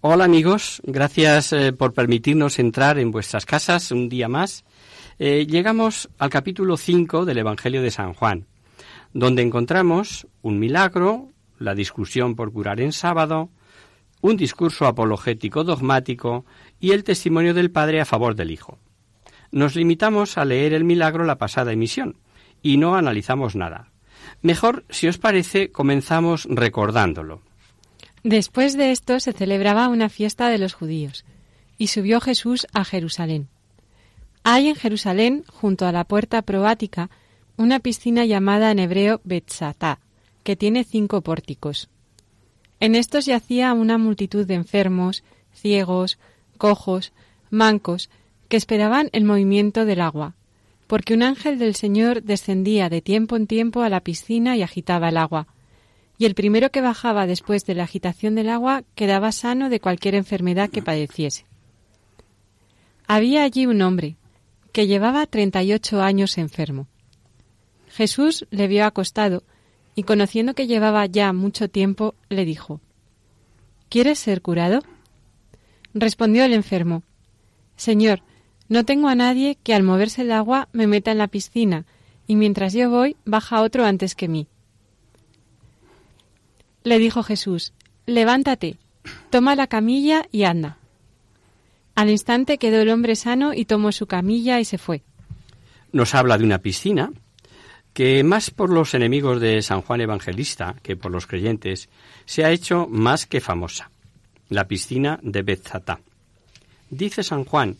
Hola 0.00 0.24
amigos, 0.24 0.80
gracias 0.84 1.52
eh, 1.52 1.72
por 1.72 1.92
permitirnos 1.92 2.58
entrar 2.58 2.98
en 2.98 3.10
vuestras 3.10 3.46
casas 3.46 3.90
un 3.90 4.08
día 4.08 4.28
más. 4.28 4.64
Eh, 5.18 5.46
llegamos 5.48 6.08
al 6.18 6.30
capítulo 6.30 6.76
5 6.76 7.24
del 7.24 7.38
Evangelio 7.38 7.82
de 7.82 7.90
San 7.90 8.14
Juan, 8.14 8.46
donde 9.12 9.42
encontramos 9.42 10.26
un 10.42 10.58
milagro, 10.58 11.30
la 11.58 11.74
discusión 11.74 12.36
por 12.36 12.52
curar 12.52 12.80
en 12.80 12.92
sábado, 12.92 13.50
un 14.20 14.36
discurso 14.36 14.86
apologético 14.86 15.64
dogmático 15.64 16.44
y 16.78 16.92
el 16.92 17.02
testimonio 17.02 17.54
del 17.54 17.70
Padre 17.70 18.00
a 18.00 18.04
favor 18.04 18.36
del 18.36 18.50
Hijo. 18.52 18.78
Nos 19.50 19.74
limitamos 19.74 20.38
a 20.38 20.44
leer 20.44 20.74
el 20.74 20.84
milagro 20.84 21.24
la 21.24 21.38
pasada 21.38 21.72
emisión 21.72 22.18
y 22.62 22.76
no 22.76 22.94
analizamos 22.96 23.56
nada. 23.56 23.90
Mejor, 24.42 24.84
si 24.90 25.08
os 25.08 25.18
parece, 25.18 25.72
comenzamos 25.72 26.46
recordándolo. 26.50 27.47
Después 28.24 28.76
de 28.76 28.90
esto 28.90 29.20
se 29.20 29.32
celebraba 29.32 29.88
una 29.88 30.08
fiesta 30.08 30.48
de 30.48 30.58
los 30.58 30.74
judíos, 30.74 31.24
y 31.76 31.88
subió 31.88 32.20
Jesús 32.20 32.66
a 32.72 32.84
Jerusalén. 32.84 33.48
Hay 34.42 34.68
en 34.68 34.74
Jerusalén, 34.74 35.44
junto 35.48 35.86
a 35.86 35.92
la 35.92 36.04
puerta 36.04 36.42
probática, 36.42 37.10
una 37.56 37.80
piscina 37.80 38.24
llamada 38.24 38.70
en 38.70 38.78
hebreo 38.78 39.20
Betzatá, 39.24 40.00
que 40.42 40.56
tiene 40.56 40.84
cinco 40.84 41.20
pórticos. 41.20 41.88
En 42.80 42.94
estos 42.94 43.26
yacía 43.26 43.72
una 43.72 43.98
multitud 43.98 44.46
de 44.46 44.54
enfermos, 44.54 45.22
ciegos, 45.52 46.18
cojos, 46.56 47.12
mancos, 47.50 48.10
que 48.48 48.56
esperaban 48.56 49.10
el 49.12 49.24
movimiento 49.24 49.84
del 49.84 50.00
agua, 50.00 50.34
porque 50.86 51.14
un 51.14 51.22
ángel 51.22 51.58
del 51.58 51.74
Señor 51.74 52.22
descendía 52.22 52.88
de 52.88 53.02
tiempo 53.02 53.36
en 53.36 53.46
tiempo 53.46 53.82
a 53.82 53.88
la 53.88 54.00
piscina 54.00 54.56
y 54.56 54.62
agitaba 54.62 55.10
el 55.10 55.18
agua 55.18 55.48
y 56.18 56.26
el 56.26 56.34
primero 56.34 56.70
que 56.70 56.80
bajaba 56.80 57.26
después 57.26 57.64
de 57.64 57.74
la 57.74 57.84
agitación 57.84 58.34
del 58.34 58.50
agua 58.50 58.82
quedaba 58.96 59.30
sano 59.30 59.70
de 59.70 59.78
cualquier 59.78 60.16
enfermedad 60.16 60.68
que 60.68 60.82
padeciese. 60.82 61.46
Había 63.06 63.44
allí 63.44 63.66
un 63.66 63.80
hombre 63.80 64.16
que 64.72 64.88
llevaba 64.88 65.26
treinta 65.26 65.62
y 65.62 65.72
ocho 65.72 66.02
años 66.02 66.36
enfermo. 66.36 66.88
Jesús 67.88 68.46
le 68.50 68.66
vio 68.66 68.84
acostado 68.84 69.44
y 69.94 70.02
conociendo 70.02 70.54
que 70.54 70.66
llevaba 70.66 71.06
ya 71.06 71.32
mucho 71.32 71.70
tiempo, 71.70 72.14
le 72.28 72.44
dijo 72.44 72.80
¿Quieres 73.88 74.18
ser 74.18 74.42
curado? 74.42 74.80
Respondió 75.94 76.44
el 76.44 76.52
enfermo 76.52 77.04
Señor, 77.76 78.22
no 78.68 78.84
tengo 78.84 79.08
a 79.08 79.14
nadie 79.14 79.56
que 79.62 79.72
al 79.72 79.84
moverse 79.84 80.22
el 80.22 80.32
agua 80.32 80.68
me 80.72 80.88
meta 80.88 81.12
en 81.12 81.18
la 81.18 81.28
piscina, 81.28 81.86
y 82.26 82.34
mientras 82.34 82.72
yo 82.72 82.90
voy 82.90 83.16
baja 83.24 83.62
otro 83.62 83.86
antes 83.86 84.14
que 84.14 84.28
mí. 84.28 84.48
Le 86.84 86.98
dijo 86.98 87.22
Jesús, 87.22 87.72
Levántate, 88.06 88.78
toma 89.30 89.54
la 89.54 89.66
camilla 89.66 90.26
y 90.32 90.44
anda. 90.44 90.78
Al 91.94 92.10
instante 92.10 92.58
quedó 92.58 92.80
el 92.80 92.90
hombre 92.90 93.16
sano 93.16 93.52
y 93.52 93.64
tomó 93.64 93.92
su 93.92 94.06
camilla 94.06 94.60
y 94.60 94.64
se 94.64 94.78
fue. 94.78 95.02
Nos 95.92 96.14
habla 96.14 96.38
de 96.38 96.44
una 96.44 96.58
piscina 96.58 97.10
que 97.92 98.22
más 98.22 98.50
por 98.50 98.70
los 98.70 98.94
enemigos 98.94 99.40
de 99.40 99.60
San 99.62 99.82
Juan 99.82 100.00
Evangelista 100.00 100.76
que 100.82 100.96
por 100.96 101.10
los 101.10 101.26
creyentes 101.26 101.88
se 102.24 102.44
ha 102.44 102.52
hecho 102.52 102.86
más 102.88 103.26
que 103.26 103.40
famosa, 103.40 103.90
la 104.48 104.68
piscina 104.68 105.18
de 105.22 105.42
Betzatá. 105.42 105.98
Dice 106.90 107.22
San 107.22 107.44
Juan 107.44 107.76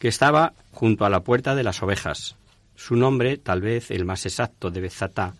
que 0.00 0.08
estaba 0.08 0.54
junto 0.72 1.04
a 1.04 1.10
la 1.10 1.20
puerta 1.20 1.54
de 1.54 1.62
las 1.62 1.82
ovejas. 1.82 2.34
Su 2.74 2.96
nombre, 2.96 3.36
tal 3.36 3.60
vez 3.60 3.90
el 3.90 4.04
más 4.04 4.26
exacto 4.26 4.70
de 4.70 4.80
Betzatá, 4.80 5.34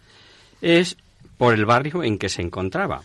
es 0.61 0.97
por 1.41 1.55
el 1.55 1.65
barrio 1.65 2.05
en 2.05 2.19
que 2.19 2.29
se 2.29 2.43
encontraba. 2.43 3.01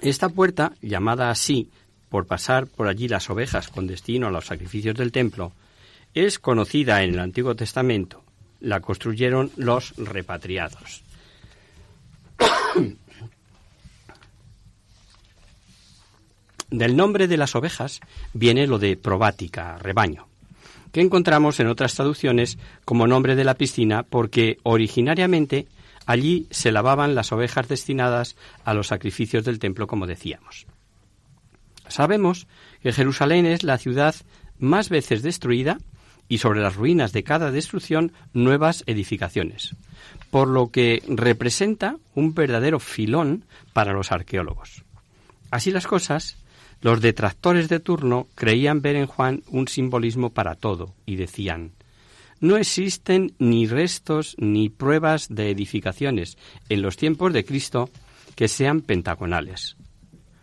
Esta 0.00 0.28
puerta, 0.30 0.72
llamada 0.82 1.30
así 1.30 1.70
por 2.08 2.26
pasar 2.26 2.66
por 2.66 2.88
allí 2.88 3.06
las 3.06 3.30
ovejas 3.30 3.68
con 3.68 3.86
destino 3.86 4.26
a 4.26 4.32
los 4.32 4.46
sacrificios 4.46 4.96
del 4.96 5.12
templo, 5.12 5.52
es 6.12 6.40
conocida 6.40 7.04
en 7.04 7.14
el 7.14 7.20
Antiguo 7.20 7.54
Testamento. 7.54 8.24
La 8.58 8.80
construyeron 8.80 9.52
los 9.54 9.94
repatriados. 9.96 11.04
Del 16.70 16.96
nombre 16.96 17.28
de 17.28 17.36
las 17.36 17.54
ovejas 17.54 18.00
viene 18.32 18.66
lo 18.66 18.80
de 18.80 18.96
probática, 18.96 19.78
rebaño, 19.78 20.26
que 20.90 21.00
encontramos 21.00 21.60
en 21.60 21.68
otras 21.68 21.94
traducciones 21.94 22.58
como 22.84 23.06
nombre 23.06 23.36
de 23.36 23.44
la 23.44 23.54
piscina 23.54 24.02
porque 24.02 24.58
originariamente 24.64 25.68
allí 26.06 26.46
se 26.50 26.72
lavaban 26.72 27.14
las 27.14 27.32
ovejas 27.32 27.68
destinadas 27.68 28.36
a 28.64 28.74
los 28.74 28.88
sacrificios 28.88 29.44
del 29.44 29.58
templo, 29.58 29.86
como 29.86 30.06
decíamos. 30.06 30.66
Sabemos 31.88 32.46
que 32.82 32.92
Jerusalén 32.92 33.46
es 33.46 33.62
la 33.62 33.78
ciudad 33.78 34.14
más 34.58 34.88
veces 34.88 35.22
destruida 35.22 35.78
y 36.28 36.38
sobre 36.38 36.60
las 36.60 36.76
ruinas 36.76 37.12
de 37.12 37.22
cada 37.22 37.50
destrucción 37.50 38.12
nuevas 38.32 38.82
edificaciones, 38.86 39.76
por 40.30 40.48
lo 40.48 40.70
que 40.70 41.02
representa 41.06 41.96
un 42.14 42.34
verdadero 42.34 42.80
filón 42.80 43.44
para 43.72 43.92
los 43.92 44.10
arqueólogos. 44.10 44.84
Así 45.50 45.70
las 45.70 45.86
cosas, 45.86 46.38
los 46.80 47.00
detractores 47.00 47.68
de 47.68 47.80
turno 47.80 48.26
creían 48.34 48.80
ver 48.82 48.96
en 48.96 49.06
Juan 49.06 49.42
un 49.48 49.68
simbolismo 49.68 50.30
para 50.30 50.54
todo 50.54 50.94
y 51.06 51.16
decían, 51.16 51.72
no 52.44 52.58
existen 52.58 53.34
ni 53.38 53.66
restos 53.66 54.36
ni 54.38 54.68
pruebas 54.68 55.34
de 55.34 55.50
edificaciones 55.50 56.36
en 56.68 56.82
los 56.82 56.98
tiempos 56.98 57.32
de 57.32 57.42
Cristo 57.42 57.88
que 58.34 58.48
sean 58.48 58.82
pentagonales. 58.82 59.78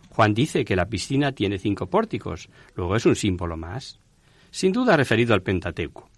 Juan 0.08 0.34
dice 0.34 0.64
que 0.64 0.74
la 0.74 0.86
piscina 0.88 1.30
tiene 1.30 1.60
cinco 1.60 1.86
pórticos, 1.86 2.48
luego 2.74 2.96
es 2.96 3.06
un 3.06 3.14
símbolo 3.14 3.56
más. 3.56 4.00
Sin 4.50 4.72
duda 4.72 4.96
referido 4.96 5.32
al 5.32 5.42
Pentateuco. 5.42 6.10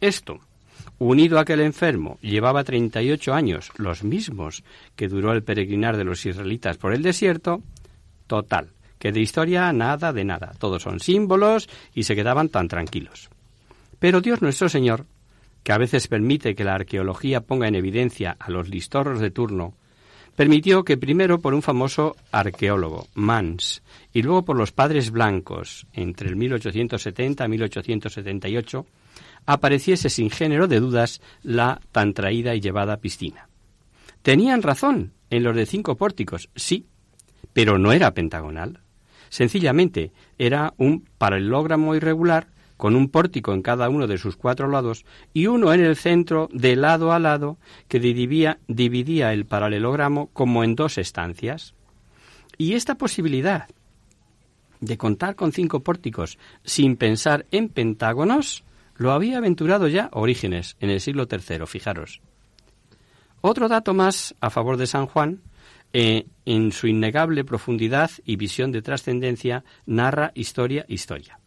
Esto, 0.00 0.40
unido 0.98 1.38
a 1.38 1.44
que 1.44 1.52
el 1.52 1.60
enfermo 1.60 2.18
llevaba 2.20 2.64
38 2.64 3.32
años, 3.32 3.70
los 3.76 4.02
mismos 4.02 4.64
que 4.96 5.06
duró 5.06 5.32
el 5.32 5.44
peregrinar 5.44 5.96
de 5.96 6.04
los 6.04 6.26
israelitas 6.26 6.78
por 6.78 6.92
el 6.92 7.02
desierto, 7.02 7.62
total, 8.26 8.70
que 8.98 9.12
de 9.12 9.20
historia 9.20 9.72
nada 9.72 10.12
de 10.12 10.24
nada, 10.24 10.52
todos 10.58 10.82
son 10.82 10.98
símbolos 10.98 11.68
y 11.94 12.02
se 12.02 12.16
quedaban 12.16 12.48
tan 12.48 12.66
tranquilos. 12.66 13.30
Pero 14.00 14.20
Dios 14.20 14.42
nuestro 14.42 14.68
Señor, 14.68 15.06
que 15.68 15.72
a 15.74 15.76
veces 15.76 16.08
permite 16.08 16.54
que 16.54 16.64
la 16.64 16.76
arqueología 16.76 17.42
ponga 17.42 17.68
en 17.68 17.74
evidencia 17.74 18.38
a 18.40 18.50
los 18.50 18.70
listorros 18.70 19.20
de 19.20 19.30
turno, 19.30 19.74
permitió 20.34 20.82
que 20.82 20.96
primero 20.96 21.40
por 21.40 21.52
un 21.52 21.60
famoso 21.60 22.16
arqueólogo, 22.32 23.06
Mans, 23.12 23.82
y 24.14 24.22
luego 24.22 24.46
por 24.46 24.56
los 24.56 24.72
padres 24.72 25.10
blancos, 25.10 25.86
entre 25.92 26.30
el 26.30 26.36
1870 26.36 27.44
y 27.44 27.48
1878, 27.50 28.86
apareciese 29.44 30.08
sin 30.08 30.30
género 30.30 30.68
de 30.68 30.80
dudas 30.80 31.20
la 31.42 31.82
tan 31.92 32.14
traída 32.14 32.54
y 32.54 32.62
llevada 32.62 32.96
piscina. 32.96 33.50
Tenían 34.22 34.62
razón 34.62 35.12
en 35.28 35.42
los 35.42 35.54
de 35.54 35.66
cinco 35.66 35.98
pórticos, 35.98 36.48
sí, 36.56 36.86
pero 37.52 37.76
no 37.76 37.92
era 37.92 38.14
pentagonal. 38.14 38.80
Sencillamente 39.28 40.12
era 40.38 40.72
un 40.78 41.06
paralelogramo 41.18 41.94
irregular 41.94 42.46
con 42.78 42.96
un 42.96 43.10
pórtico 43.10 43.52
en 43.52 43.60
cada 43.60 43.90
uno 43.90 44.06
de 44.06 44.16
sus 44.16 44.36
cuatro 44.36 44.68
lados 44.68 45.04
y 45.34 45.48
uno 45.48 45.74
en 45.74 45.80
el 45.80 45.96
centro 45.96 46.48
de 46.52 46.76
lado 46.76 47.12
a 47.12 47.18
lado 47.18 47.58
que 47.88 48.00
dividía, 48.00 49.32
el 49.32 49.44
paralelogramo 49.44 50.30
como 50.32 50.64
en 50.64 50.76
dos 50.76 50.96
estancias. 50.96 51.74
Y 52.56 52.74
esta 52.74 52.94
posibilidad 52.94 53.68
de 54.80 54.96
contar 54.96 55.34
con 55.34 55.52
cinco 55.52 55.80
pórticos 55.80 56.38
sin 56.62 56.96
pensar 56.96 57.46
en 57.50 57.68
pentágonos 57.68 58.64
lo 58.94 59.10
había 59.12 59.38
aventurado 59.38 59.88
ya 59.88 60.08
Orígenes 60.12 60.76
en 60.80 60.90
el 60.90 61.00
siglo 61.00 61.26
III, 61.30 61.66
fijaros. 61.66 62.20
Otro 63.40 63.68
dato 63.68 63.92
más 63.92 64.36
a 64.40 64.50
favor 64.50 64.76
de 64.76 64.86
San 64.86 65.06
Juan, 65.06 65.42
eh, 65.92 66.26
en 66.44 66.70
su 66.70 66.86
innegable 66.86 67.44
profundidad 67.44 68.10
y 68.24 68.36
visión 68.36 68.70
de 68.70 68.82
trascendencia, 68.82 69.64
narra 69.86 70.30
historia, 70.34 70.84
historia. 70.88 71.40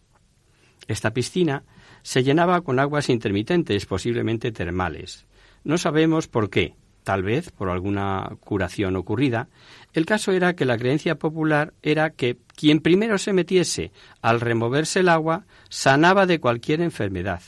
Esta 0.87 1.13
piscina 1.13 1.63
se 2.03 2.23
llenaba 2.23 2.61
con 2.61 2.79
aguas 2.79 3.09
intermitentes, 3.09 3.85
posiblemente 3.85 4.51
termales. 4.51 5.25
No 5.63 5.77
sabemos 5.77 6.27
por 6.27 6.49
qué, 6.49 6.75
tal 7.03 7.23
vez 7.23 7.51
por 7.51 7.69
alguna 7.69 8.29
curación 8.39 8.95
ocurrida. 8.95 9.49
El 9.93 10.05
caso 10.05 10.31
era 10.31 10.55
que 10.55 10.65
la 10.65 10.77
creencia 10.77 11.15
popular 11.15 11.73
era 11.81 12.11
que 12.11 12.37
quien 12.55 12.79
primero 12.79 13.17
se 13.17 13.33
metiese 13.33 13.91
al 14.21 14.41
removerse 14.41 15.01
el 15.01 15.09
agua 15.09 15.45
sanaba 15.69 16.25
de 16.25 16.39
cualquier 16.39 16.81
enfermedad. 16.81 17.41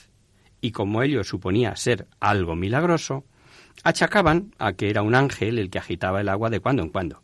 Y 0.62 0.72
como 0.72 1.04
ello 1.04 1.24
suponía 1.24 1.76
ser 1.76 2.08
algo 2.20 2.56
milagroso, 2.56 3.26
achacaban 3.84 4.54
a 4.60 4.74
que 4.74 4.90
era 4.90 5.02
un 5.02 5.16
ángel 5.16 5.60
el 5.60 5.70
que 5.70 5.80
agitaba 5.80 6.22
el 6.22 6.30
agua 6.30 6.50
de 6.50 6.60
cuando 6.60 6.84
en 6.84 6.90
cuando. 6.90 7.22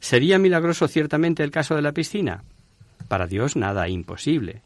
¿Sería 0.00 0.38
milagroso 0.38 0.88
ciertamente 0.88 1.44
el 1.44 1.50
caso 1.50 1.76
de 1.76 1.82
la 1.82 1.92
piscina? 1.92 2.44
Para 3.08 3.26
Dios 3.26 3.56
nada 3.56 3.88
imposible. 3.88 4.62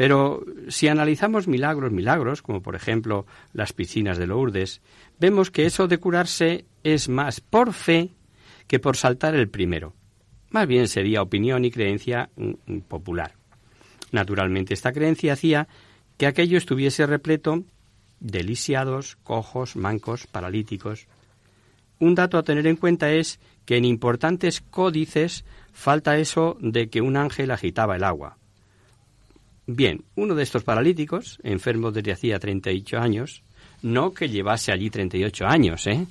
Pero 0.00 0.42
si 0.68 0.88
analizamos 0.88 1.46
milagros, 1.46 1.92
milagros, 1.92 2.40
como 2.40 2.62
por 2.62 2.74
ejemplo 2.74 3.26
las 3.52 3.74
piscinas 3.74 4.16
de 4.16 4.26
Lourdes, 4.26 4.80
vemos 5.18 5.50
que 5.50 5.66
eso 5.66 5.88
de 5.88 5.98
curarse 5.98 6.64
es 6.82 7.10
más 7.10 7.42
por 7.42 7.74
fe 7.74 8.08
que 8.66 8.78
por 8.78 8.96
saltar 8.96 9.34
el 9.34 9.50
primero. 9.50 9.92
Más 10.48 10.66
bien 10.66 10.88
sería 10.88 11.20
opinión 11.20 11.66
y 11.66 11.70
creencia 11.70 12.30
mm, 12.34 12.52
mm, 12.64 12.80
popular. 12.80 13.34
Naturalmente 14.10 14.72
esta 14.72 14.94
creencia 14.94 15.34
hacía 15.34 15.68
que 16.16 16.26
aquello 16.26 16.56
estuviese 16.56 17.04
repleto 17.04 17.64
de 18.20 18.42
lisiados, 18.42 19.18
cojos, 19.22 19.76
mancos, 19.76 20.26
paralíticos. 20.26 21.08
Un 21.98 22.14
dato 22.14 22.38
a 22.38 22.42
tener 22.42 22.66
en 22.66 22.76
cuenta 22.76 23.12
es 23.12 23.38
que 23.66 23.76
en 23.76 23.84
importantes 23.84 24.62
códices 24.62 25.44
falta 25.74 26.16
eso 26.16 26.56
de 26.58 26.88
que 26.88 27.02
un 27.02 27.18
ángel 27.18 27.50
agitaba 27.50 27.96
el 27.96 28.04
agua. 28.04 28.38
Bien, 29.66 30.04
uno 30.16 30.34
de 30.34 30.42
estos 30.42 30.64
paralíticos, 30.64 31.38
enfermo 31.42 31.92
desde 31.92 32.12
hacía 32.12 32.38
38 32.38 32.98
años, 32.98 33.42
no 33.82 34.12
que 34.12 34.28
llevase 34.28 34.72
allí 34.72 34.90
38 34.90 35.46
años, 35.46 35.86
¿eh? 35.86 36.06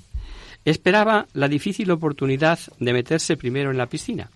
Esperaba 0.65 1.27
la 1.33 1.47
difícil 1.47 1.89
oportunidad 1.91 2.59
de 2.79 2.93
meterse 2.93 3.37
primero 3.37 3.71
en 3.71 3.77
la 3.77 3.87
piscina, 3.87 4.29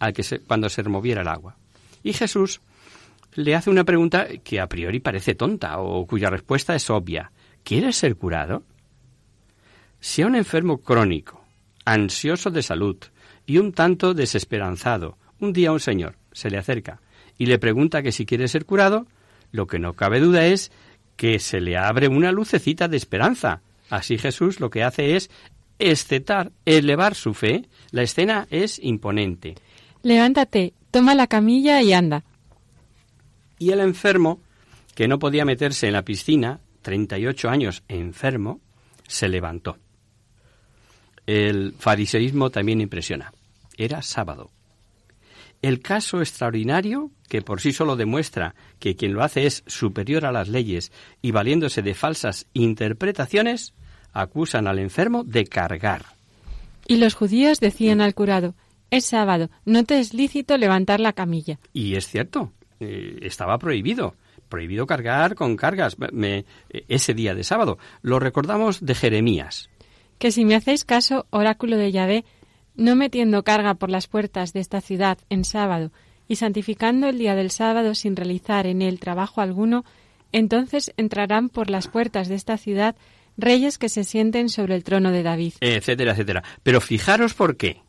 al 0.00 0.12
que 0.12 0.22
cuando 0.46 0.68
se 0.68 0.82
removiera 0.82 1.22
el 1.22 1.28
agua. 1.28 1.56
Y 2.02 2.12
Jesús 2.12 2.60
le 3.34 3.54
hace 3.54 3.70
una 3.70 3.84
pregunta 3.84 4.26
que 4.42 4.60
a 4.60 4.66
priori 4.66 5.00
parece 5.00 5.34
tonta 5.34 5.78
o 5.78 6.06
cuya 6.06 6.30
respuesta 6.30 6.74
es 6.74 6.88
obvia. 6.90 7.30
¿Quieres 7.62 7.96
ser 7.96 8.16
curado? 8.16 8.64
Si 10.00 10.22
a 10.22 10.26
un 10.26 10.36
enfermo 10.36 10.78
crónico, 10.78 11.44
ansioso 11.84 12.50
de 12.50 12.62
salud 12.62 12.96
y 13.46 13.58
un 13.58 13.72
tanto 13.72 14.14
desesperanzado, 14.14 15.18
un 15.40 15.52
día 15.52 15.72
un 15.72 15.80
señor 15.80 16.16
se 16.32 16.50
le 16.50 16.58
acerca 16.58 17.00
y 17.38 17.46
le 17.46 17.58
pregunta 17.58 18.02
que 18.02 18.12
si 18.12 18.26
quiere 18.26 18.48
ser 18.48 18.66
curado, 18.66 19.06
lo 19.52 19.66
que 19.66 19.78
no 19.78 19.94
cabe 19.94 20.20
duda 20.20 20.46
es 20.46 20.70
que 21.16 21.38
se 21.38 21.60
le 21.60 21.76
abre 21.76 22.08
una 22.08 22.32
lucecita 22.32 22.88
de 22.88 22.96
esperanza. 22.96 23.62
Así 23.88 24.18
Jesús 24.18 24.60
lo 24.60 24.70
que 24.70 24.82
hace 24.82 25.16
es 25.16 25.30
excetar, 25.78 26.52
elevar 26.64 27.14
su 27.14 27.34
fe. 27.34 27.68
La 27.90 28.02
escena 28.02 28.46
es 28.50 28.78
imponente. 28.78 29.54
Levántate, 30.02 30.74
toma 30.90 31.14
la 31.14 31.26
camilla 31.26 31.80
y 31.82 31.92
anda. 31.92 32.24
Y 33.58 33.70
el 33.70 33.80
enfermo, 33.80 34.40
que 34.94 35.08
no 35.08 35.18
podía 35.18 35.44
meterse 35.44 35.86
en 35.86 35.94
la 35.94 36.04
piscina, 36.04 36.60
38 36.82 37.48
años 37.48 37.82
enfermo, 37.88 38.60
se 39.06 39.28
levantó. 39.28 39.78
El 41.26 41.74
fariseísmo 41.78 42.50
también 42.50 42.80
impresiona. 42.80 43.32
Era 43.76 44.02
sábado. 44.02 44.50
El 45.60 45.80
caso 45.80 46.20
extraordinario, 46.20 47.10
que 47.28 47.42
por 47.42 47.60
sí 47.60 47.72
solo 47.72 47.96
demuestra 47.96 48.54
que 48.78 48.94
quien 48.94 49.12
lo 49.12 49.22
hace 49.22 49.46
es 49.46 49.64
superior 49.66 50.24
a 50.24 50.32
las 50.32 50.48
leyes 50.48 50.92
y 51.20 51.32
valiéndose 51.32 51.82
de 51.82 51.94
falsas 51.94 52.46
interpretaciones, 52.52 53.74
acusan 54.12 54.66
al 54.66 54.78
enfermo 54.78 55.24
de 55.24 55.46
cargar. 55.46 56.06
Y 56.86 56.96
los 56.96 57.14
judíos 57.14 57.60
decían 57.60 58.00
al 58.00 58.14
curado, 58.14 58.54
es 58.90 59.04
sábado, 59.04 59.50
no 59.64 59.84
te 59.84 59.98
es 59.98 60.14
lícito 60.14 60.56
levantar 60.56 61.00
la 61.00 61.12
camilla. 61.12 61.58
Y 61.72 61.96
es 61.96 62.06
cierto, 62.06 62.52
eh, 62.80 63.18
estaba 63.22 63.58
prohibido, 63.58 64.14
prohibido 64.48 64.86
cargar 64.86 65.34
con 65.34 65.56
cargas 65.56 65.96
ese 66.70 67.14
día 67.14 67.34
de 67.34 67.44
sábado. 67.44 67.78
Lo 68.00 68.18
recordamos 68.18 68.84
de 68.84 68.94
Jeremías. 68.94 69.68
Que 70.18 70.32
si 70.32 70.44
me 70.44 70.54
hacéis 70.54 70.84
caso, 70.84 71.26
oráculo 71.30 71.76
de 71.76 71.92
Yahvé, 71.92 72.24
no 72.78 72.96
metiendo 72.96 73.42
carga 73.42 73.74
por 73.74 73.90
las 73.90 74.06
puertas 74.06 74.54
de 74.54 74.60
esta 74.60 74.80
ciudad 74.80 75.18
en 75.28 75.44
sábado 75.44 75.90
y 76.28 76.36
santificando 76.36 77.08
el 77.08 77.18
día 77.18 77.34
del 77.34 77.50
sábado 77.50 77.94
sin 77.94 78.16
realizar 78.16 78.66
en 78.66 78.80
él 78.80 79.00
trabajo 79.00 79.40
alguno, 79.40 79.84
entonces 80.32 80.92
entrarán 80.96 81.48
por 81.48 81.70
las 81.70 81.88
puertas 81.88 82.28
de 82.28 82.36
esta 82.36 82.56
ciudad 82.56 82.94
reyes 83.36 83.78
que 83.78 83.88
se 83.88 84.04
sienten 84.04 84.48
sobre 84.48 84.74
el 84.74 84.84
trono 84.84 85.10
de 85.10 85.22
David. 85.22 85.54
Etcétera, 85.60 86.12
etcétera. 86.12 86.44
Pero 86.62 86.80
fijaros 86.80 87.34
por 87.34 87.56
qué. 87.56 87.80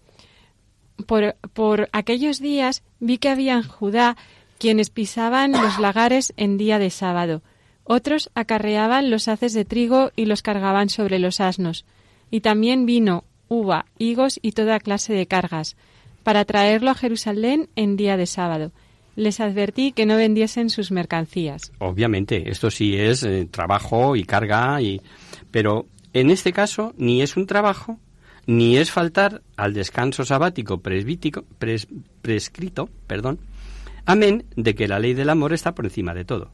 Por, 1.05 1.35
por 1.53 1.89
aquellos 1.91 2.39
días 2.39 2.83
vi 2.99 3.19
que 3.19 3.29
había 3.29 3.53
en 3.53 3.63
Judá 3.63 4.17
quienes 4.57 4.89
pisaban 4.89 5.51
los 5.51 5.79
lagares 5.79 6.33
en 6.35 6.57
día 6.57 6.79
de 6.79 6.89
sábado. 6.89 7.41
Otros 7.83 8.29
acarreaban 8.35 9.09
los 9.09 9.27
haces 9.27 9.53
de 9.53 9.65
trigo 9.65 10.11
y 10.15 10.25
los 10.25 10.41
cargaban 10.41 10.89
sobre 10.89 11.19
los 11.19 11.39
asnos. 11.39 11.85
Y 12.29 12.41
también 12.41 12.85
vino, 12.85 13.23
uva, 13.49 13.85
higos 13.97 14.39
y 14.41 14.53
toda 14.53 14.79
clase 14.79 15.13
de 15.13 15.25
cargas, 15.25 15.75
para 16.23 16.45
traerlo 16.45 16.91
a 16.91 16.95
Jerusalén 16.95 17.67
en 17.75 17.97
día 17.97 18.15
de 18.15 18.25
sábado. 18.25 18.71
Les 19.15 19.41
advertí 19.41 19.91
que 19.91 20.05
no 20.05 20.15
vendiesen 20.15 20.69
sus 20.69 20.91
mercancías. 20.91 21.73
Obviamente, 21.79 22.49
esto 22.49 22.71
sí 22.71 22.95
es 22.95 23.23
eh, 23.23 23.47
trabajo 23.51 24.15
y 24.15 24.23
carga, 24.23 24.81
y... 24.81 25.01
pero 25.51 25.87
en 26.13 26.29
este 26.29 26.53
caso 26.53 26.93
ni 26.97 27.21
es 27.21 27.35
un 27.35 27.45
trabajo, 27.45 27.99
ni 28.45 28.77
es 28.77 28.91
faltar 28.91 29.41
al 29.57 29.73
descanso 29.73 30.23
sabático 30.25 30.79
presbítico, 30.79 31.43
prescrito, 32.21 32.89
perdón, 33.05 33.39
amén 34.05 34.45
de 34.55 34.73
que 34.73 34.87
la 34.87 34.99
ley 34.99 35.13
del 35.13 35.29
amor 35.29 35.53
está 35.53 35.75
por 35.75 35.85
encima 35.85 36.13
de 36.13 36.25
todo. 36.25 36.51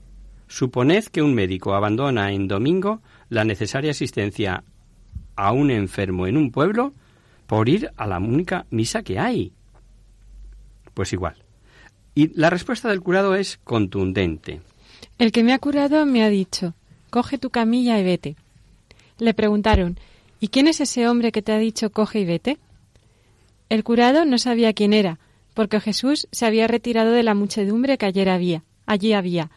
Suponed 0.48 1.06
que 1.06 1.22
un 1.22 1.34
médico 1.34 1.74
abandona 1.74 2.32
en 2.32 2.48
domingo 2.48 3.02
la 3.30 3.46
necesaria 3.46 3.92
asistencia 3.92 4.64
a 5.36 5.52
un 5.52 5.72
enfermo 5.72 6.28
en 6.28 6.38
un 6.38 6.52
pueblo 6.52 6.94
por 7.48 7.70
ir 7.70 7.92
a 7.98 8.08
la 8.08 8.20
única 8.20 8.66
misa 8.70 9.04
que 9.04 9.20
hay. 9.20 9.52
Pues 10.94 11.14
igual. 11.14 11.36
Y 12.16 12.30
la 12.40 12.50
respuesta 12.50 12.90
del 12.90 13.02
curado 13.02 13.36
es 13.36 13.60
contundente. 13.64 14.62
El 15.18 15.32
que 15.32 15.44
me 15.44 15.54
ha 15.54 15.60
curado 15.60 16.06
me 16.06 16.24
ha 16.24 16.30
dicho, 16.30 16.74
coge 17.10 17.38
tu 17.38 17.50
camilla 17.50 18.00
y 18.00 18.04
vete. 18.04 18.36
Le 19.18 19.34
preguntaron, 19.34 20.00
¿y 20.40 20.48
quién 20.48 20.68
es 20.68 20.82
ese 20.82 21.08
hombre 21.08 21.32
que 21.32 21.42
te 21.42 21.52
ha 21.52 21.58
dicho 21.58 21.92
coge 21.92 22.20
y 22.20 22.26
vete? 22.26 22.58
El 23.70 23.84
curado 23.84 24.26
no 24.26 24.38
sabía 24.38 24.74
quién 24.74 24.94
era, 24.94 25.20
porque 25.54 25.80
Jesús 25.80 26.28
se 26.32 26.46
había 26.46 26.68
retirado 26.68 27.12
de 27.12 27.24
la 27.24 27.34
muchedumbre 27.34 27.98
que 27.98 28.06
ayer 28.06 28.30
había, 28.30 28.64
allí 28.86 29.14
había. 29.14 29.52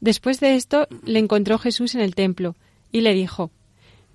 Después 0.00 0.40
de 0.40 0.54
esto 0.54 0.88
le 1.04 1.18
encontró 1.18 1.58
Jesús 1.58 1.94
en 1.94 2.00
el 2.00 2.14
templo 2.14 2.56
y 2.90 3.02
le 3.02 3.12
dijo, 3.14 3.50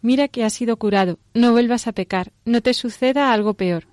Mira 0.05 0.27
que 0.27 0.43
has 0.43 0.53
sido 0.53 0.77
curado, 0.77 1.17
no 1.33 1.51
vuelvas 1.51 1.87
a 1.87 1.91
pecar, 1.91 2.31
no 2.45 2.61
te 2.61 2.75
suceda 2.75 3.33
algo 3.33 3.55
peor. 3.55 3.87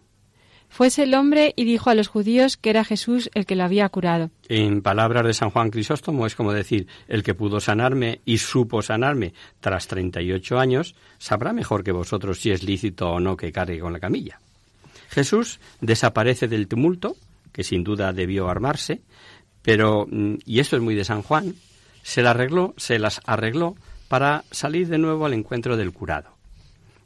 Fuese 0.68 1.04
el 1.04 1.14
hombre 1.14 1.54
y 1.56 1.64
dijo 1.64 1.88
a 1.88 1.94
los 1.94 2.08
judíos 2.08 2.58
que 2.58 2.68
era 2.68 2.84
Jesús 2.84 3.30
el 3.32 3.46
que 3.46 3.56
lo 3.56 3.64
había 3.64 3.88
curado. 3.88 4.30
En 4.46 4.82
palabras 4.82 5.24
de 5.24 5.32
San 5.32 5.48
Juan 5.48 5.70
Crisóstomo 5.70 6.26
es 6.26 6.34
como 6.34 6.52
decir, 6.52 6.86
el 7.08 7.22
que 7.22 7.32
pudo 7.32 7.60
sanarme 7.60 8.20
y 8.26 8.36
supo 8.36 8.82
sanarme 8.82 9.32
tras 9.60 9.86
38 9.86 10.58
años, 10.58 10.96
sabrá 11.16 11.54
mejor 11.54 11.82
que 11.82 11.92
vosotros 11.92 12.38
si 12.38 12.50
es 12.50 12.62
lícito 12.62 13.08
o 13.08 13.18
no 13.18 13.38
que 13.38 13.50
cargue 13.50 13.80
con 13.80 13.94
la 13.94 14.00
camilla. 14.00 14.38
Jesús 15.08 15.60
desaparece 15.80 16.46
del 16.46 16.68
tumulto, 16.68 17.16
que 17.52 17.64
sin 17.64 17.84
duda 17.84 18.12
debió 18.12 18.50
armarse, 18.50 19.00
pero, 19.62 20.06
mm, 20.10 20.34
y 20.44 20.60
esto 20.60 20.76
es 20.76 20.82
muy 20.82 20.94
de 20.94 21.06
San 21.06 21.22
Juan, 21.22 21.54
se, 22.02 22.20
arregló, 22.20 22.74
se 22.76 22.98
las 22.98 23.22
arregló 23.24 23.76
para 24.12 24.44
salir 24.50 24.88
de 24.88 24.98
nuevo 24.98 25.24
al 25.24 25.32
encuentro 25.32 25.78
del 25.78 25.90
curado. 25.90 26.36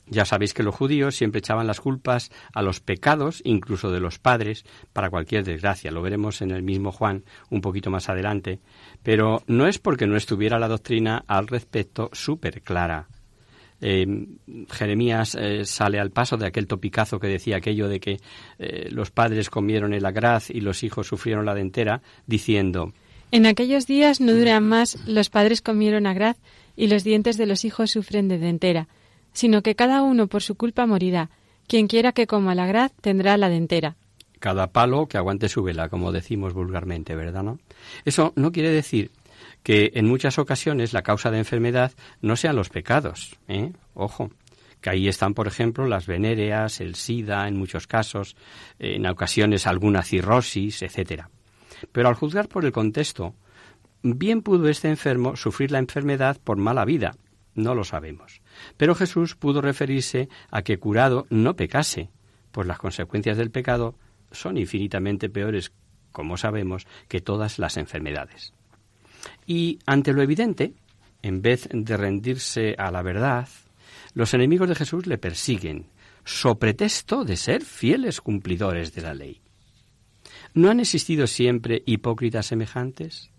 Ya 0.08 0.24
sabéis 0.24 0.52
que 0.52 0.64
los 0.64 0.74
judíos 0.74 1.14
siempre 1.14 1.38
echaban 1.38 1.68
las 1.68 1.80
culpas 1.80 2.32
a 2.52 2.62
los 2.62 2.80
pecados, 2.80 3.42
incluso 3.44 3.92
de 3.92 4.00
los 4.00 4.18
padres, 4.18 4.64
para 4.92 5.08
cualquier 5.08 5.44
desgracia. 5.44 5.92
Lo 5.92 6.02
veremos 6.02 6.42
en 6.42 6.50
el 6.50 6.64
mismo 6.64 6.90
Juan 6.90 7.22
un 7.48 7.60
poquito 7.60 7.90
más 7.90 8.08
adelante. 8.08 8.58
Pero 9.04 9.44
no 9.46 9.68
es 9.68 9.78
porque 9.78 10.08
no 10.08 10.16
estuviera 10.16 10.58
la 10.58 10.66
doctrina 10.66 11.22
al 11.28 11.46
respecto 11.46 12.10
súper 12.12 12.60
clara. 12.62 13.06
Eh, 13.80 14.04
Jeremías 14.68 15.36
eh, 15.36 15.64
sale 15.64 16.00
al 16.00 16.10
paso 16.10 16.36
de 16.36 16.46
aquel 16.48 16.66
topicazo 16.66 17.20
que 17.20 17.28
decía 17.28 17.58
aquello 17.58 17.86
de 17.86 18.00
que 18.00 18.18
eh, 18.58 18.88
los 18.90 19.12
padres 19.12 19.48
comieron 19.48 19.94
el 19.94 20.06
agraz 20.06 20.50
y 20.50 20.60
los 20.60 20.82
hijos 20.82 21.06
sufrieron 21.06 21.46
la 21.46 21.54
dentera, 21.54 22.02
diciendo 22.26 22.92
En 23.30 23.46
aquellos 23.46 23.86
días 23.86 24.20
no 24.20 24.32
duran 24.32 24.66
más 24.66 24.98
los 25.06 25.30
padres 25.30 25.62
comieron 25.62 26.08
agraz 26.08 26.36
y 26.76 26.88
los 26.88 27.02
dientes 27.04 27.36
de 27.36 27.46
los 27.46 27.64
hijos 27.64 27.90
sufren 27.90 28.28
de 28.28 28.38
dentera 28.38 28.88
sino 29.36 29.62
que 29.62 29.76
cada 29.76 30.02
uno 30.02 30.28
por 30.28 30.42
su 30.42 30.54
culpa 30.54 30.86
morirá. 30.86 31.30
Quien 31.68 31.88
quiera 31.88 32.12
que 32.12 32.26
coma 32.26 32.54
la 32.54 32.66
graz 32.66 32.92
tendrá 33.02 33.36
la 33.36 33.50
dentera. 33.50 33.96
Cada 34.38 34.68
palo 34.68 35.06
que 35.08 35.18
aguante 35.18 35.50
su 35.50 35.62
vela, 35.62 35.90
como 35.90 36.10
decimos 36.10 36.54
vulgarmente, 36.54 37.14
¿verdad? 37.14 37.42
No? 37.42 37.58
Eso 38.06 38.32
no 38.36 38.50
quiere 38.50 38.70
decir 38.70 39.10
que 39.62 39.92
en 39.94 40.06
muchas 40.06 40.38
ocasiones 40.38 40.94
la 40.94 41.02
causa 41.02 41.30
de 41.30 41.38
enfermedad 41.38 41.92
no 42.22 42.36
sean 42.36 42.56
los 42.56 42.70
pecados, 42.70 43.36
¿eh? 43.46 43.72
Ojo, 43.92 44.30
que 44.80 44.90
ahí 44.90 45.06
están, 45.06 45.34
por 45.34 45.48
ejemplo, 45.48 45.86
las 45.86 46.06
venéreas, 46.06 46.80
el 46.80 46.94
SIDA, 46.94 47.46
en 47.46 47.58
muchos 47.58 47.86
casos, 47.86 48.36
en 48.78 49.06
ocasiones 49.06 49.66
alguna 49.66 50.02
cirrosis, 50.02 50.80
etcétera. 50.82 51.28
Pero 51.92 52.08
al 52.08 52.14
juzgar 52.14 52.48
por 52.48 52.64
el 52.64 52.72
contexto, 52.72 53.34
bien 54.14 54.42
pudo 54.42 54.68
este 54.68 54.88
enfermo 54.88 55.36
sufrir 55.36 55.70
la 55.70 55.78
enfermedad 55.78 56.38
por 56.42 56.56
mala 56.56 56.84
vida, 56.84 57.16
no 57.54 57.74
lo 57.74 57.84
sabemos. 57.84 58.40
Pero 58.76 58.94
Jesús 58.94 59.34
pudo 59.34 59.60
referirse 59.60 60.28
a 60.50 60.62
que 60.62 60.78
curado 60.78 61.26
no 61.30 61.56
pecase, 61.56 62.10
pues 62.52 62.66
las 62.66 62.78
consecuencias 62.78 63.36
del 63.36 63.50
pecado 63.50 63.98
son 64.30 64.58
infinitamente 64.58 65.28
peores, 65.28 65.72
como 66.12 66.36
sabemos, 66.36 66.86
que 67.08 67.20
todas 67.20 67.58
las 67.58 67.76
enfermedades. 67.76 68.52
Y 69.46 69.78
ante 69.86 70.12
lo 70.12 70.22
evidente, 70.22 70.74
en 71.22 71.42
vez 71.42 71.68
de 71.72 71.96
rendirse 71.96 72.74
a 72.78 72.90
la 72.90 73.02
verdad, 73.02 73.48
los 74.14 74.34
enemigos 74.34 74.68
de 74.68 74.74
Jesús 74.74 75.06
le 75.06 75.18
persiguen, 75.18 75.88
so 76.24 76.58
pretexto 76.58 77.24
de 77.24 77.36
ser 77.36 77.62
fieles 77.64 78.20
cumplidores 78.20 78.94
de 78.94 79.02
la 79.02 79.14
ley. 79.14 79.40
¿No 80.54 80.70
han 80.70 80.80
existido 80.80 81.26
siempre 81.26 81.82
hipócritas 81.86 82.46
semejantes? 82.46 83.30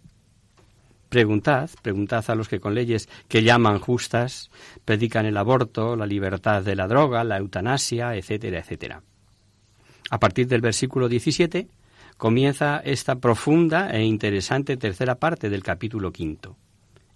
Preguntad, 1.09 1.69
preguntad 1.81 2.25
a 2.29 2.35
los 2.35 2.49
que 2.49 2.59
con 2.59 2.75
leyes 2.75 3.07
que 3.27 3.43
llaman 3.43 3.79
justas 3.79 4.51
predican 4.83 5.25
el 5.25 5.37
aborto, 5.37 5.95
la 5.95 6.05
libertad 6.05 6.63
de 6.63 6.75
la 6.75 6.87
droga, 6.87 7.23
la 7.23 7.37
eutanasia, 7.37 8.15
etcétera, 8.15 8.59
etcétera. 8.59 9.01
A 10.09 10.19
partir 10.19 10.47
del 10.47 10.61
versículo 10.61 11.07
17 11.07 11.67
comienza 12.17 12.79
esta 12.79 13.15
profunda 13.15 13.89
e 13.89 14.03
interesante 14.03 14.75
tercera 14.75 15.15
parte 15.15 15.49
del 15.49 15.63
capítulo 15.63 16.11
quinto. 16.11 16.57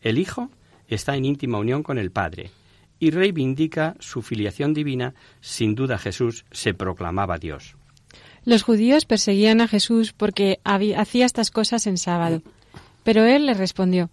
El 0.02 0.18
Hijo 0.18 0.50
está 0.88 1.16
en 1.16 1.26
íntima 1.26 1.58
unión 1.58 1.84
con 1.84 1.98
el 1.98 2.12
Padre 2.12 2.52
y 3.00 3.10
reivindica 3.10 3.96
su 4.00 4.22
filiación 4.22 4.74
divina. 4.74 5.16
Sin 5.42 5.76
duda 5.76 5.98
Jesús 5.98 6.46
se 6.52 6.74
proclamaba 6.74 7.38
Dios. 7.38 7.76
Los 8.46 8.64
judíos 8.64 9.06
perseguían 9.06 9.60
a 9.62 9.68
Jesús 9.68 10.14
porque 10.14 10.60
hacía 10.64 11.26
estas 11.26 11.52
cosas 11.52 11.88
en 11.88 11.98
sábado. 11.98 12.42
Pero 13.04 13.26
él 13.26 13.46
le 13.46 13.54
respondió, 13.54 14.10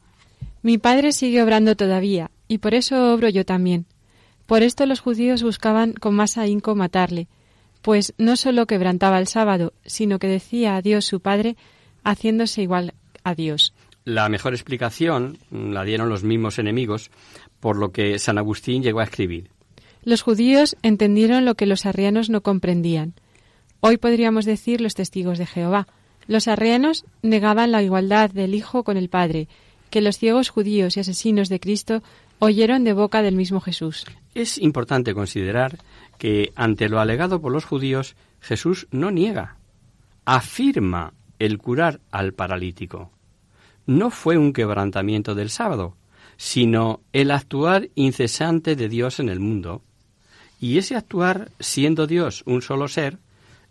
Mi 0.63 0.79
padre 0.79 1.13
sigue 1.13 1.43
obrando 1.43 1.77
todavía, 1.77 2.31
y 2.49 2.59
por 2.59 2.75
eso 2.75 3.13
obro 3.13 3.29
yo 3.29 3.45
también. 3.45 3.87
Por 4.47 4.63
esto 4.63 4.87
los 4.87 5.01
judíos 5.01 5.43
buscaban 5.43 5.93
con 5.93 6.15
más 6.15 6.39
ahínco 6.39 6.75
matarle, 6.75 7.29
pues 7.83 8.15
no 8.19 8.37
sólo 8.37 8.67
quebrantaba 8.67 9.19
el 9.19 9.27
sábado, 9.27 9.73
sino 9.85 10.19
que 10.19 10.27
decía 10.27 10.77
a 10.77 10.83
Dios 10.83 11.05
su 11.05 11.21
Padre, 11.21 11.57
haciéndose 12.03 12.63
igual 12.63 12.95
a 13.25 13.35
Dios. 13.35 13.75
La 14.05 14.29
mejor 14.31 14.55
explicación 14.55 15.39
la 15.51 15.85
dieron 15.85 16.09
los 16.09 16.25
mismos 16.25 16.59
enemigos, 16.59 17.11
por 17.61 17.77
lo 17.77 17.93
que 17.93 18.19
San 18.19 18.39
Agustín 18.39 18.83
llegó 18.83 19.01
a 19.01 19.05
escribir. 19.05 19.51
Los 20.03 20.23
judíos 20.23 20.77
entendieron 20.83 21.45
lo 21.45 21.55
que 21.55 21.67
los 21.67 21.85
arrianos 21.85 22.31
no 22.31 22.41
comprendían. 22.41 23.15
Hoy 23.81 23.99
podríamos 23.99 24.47
decir 24.47 24.81
los 24.81 24.95
testigos 24.95 25.37
de 25.37 25.47
Jehová, 25.47 25.87
los 26.29 26.47
arrianos 26.47 27.05
negaban 27.23 27.73
la 27.73 27.83
igualdad 27.83 28.31
del 28.31 28.55
Hijo 28.55 28.85
con 28.85 28.97
el 28.97 29.09
Padre, 29.09 29.49
que 29.91 30.01
los 30.01 30.19
ciegos 30.19 30.51
judíos 30.51 30.97
y 30.97 31.01
asesinos 31.01 31.49
de 31.49 31.59
Cristo 31.59 32.03
oyeron 32.39 32.85
de 32.85 32.93
boca 32.93 33.23
del 33.23 33.35
mismo 33.35 33.61
Jesús. 33.61 34.05
Es 34.35 34.59
importante 34.59 35.15
considerar 35.15 35.79
que 36.19 36.53
ante 36.55 36.89
lo 36.89 37.01
alegado 37.01 37.41
por 37.41 37.51
los 37.51 37.65
judíos, 37.65 38.15
Jesús 38.41 38.87
no 38.91 39.11
niega, 39.11 39.57
afirma 40.25 41.15
el 41.39 41.59
curar 41.59 42.01
al 42.11 42.35
paralítico. 42.35 43.11
No 43.87 44.11
fue 44.11 44.37
un 44.37 44.53
quebrantamiento 44.53 45.35
del 45.35 45.51
sábado, 45.51 45.97
sino 46.37 47.01
el 47.13 47.31
actuar 47.31 47.89
incesante 47.95 48.77
de 48.77 48.89
Dios 48.89 49.19
en 49.19 49.29
el 49.29 49.41
mundo. 49.41 49.83
Y 50.61 50.79
ese 50.79 50.95
actuar, 50.95 51.51
siendo 51.59 52.07
Dios 52.07 52.43
un 52.47 52.63
solo 52.63 52.89
ser, 52.89 53.19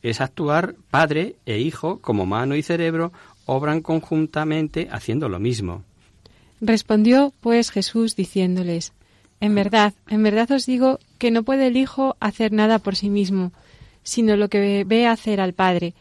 es 0.09 0.21
actuar 0.21 0.75
padre 0.89 1.35
e 1.45 1.59
hijo 1.59 1.99
como 1.99 2.25
mano 2.25 2.55
y 2.55 2.63
cerebro 2.63 3.11
obran 3.45 3.81
conjuntamente 3.81 4.87
haciendo 4.91 5.29
lo 5.29 5.39
mismo. 5.39 5.83
Respondió 6.61 7.33
pues 7.39 7.71
Jesús 7.71 8.15
diciéndoles, 8.15 8.93
En 9.39 9.55
verdad, 9.55 9.93
en 10.09 10.23
verdad 10.23 10.51
os 10.51 10.65
digo 10.65 10.99
que 11.17 11.31
no 11.31 11.43
puede 11.43 11.67
el 11.67 11.77
Hijo 11.77 12.15
hacer 12.19 12.51
nada 12.51 12.79
por 12.79 12.95
sí 12.95 13.09
mismo, 13.09 13.51
sino 14.03 14.35
lo 14.35 14.49
que 14.49 14.83
ve 14.83 15.05
hacer 15.05 15.39
al 15.39 15.53
Padre, 15.53 15.93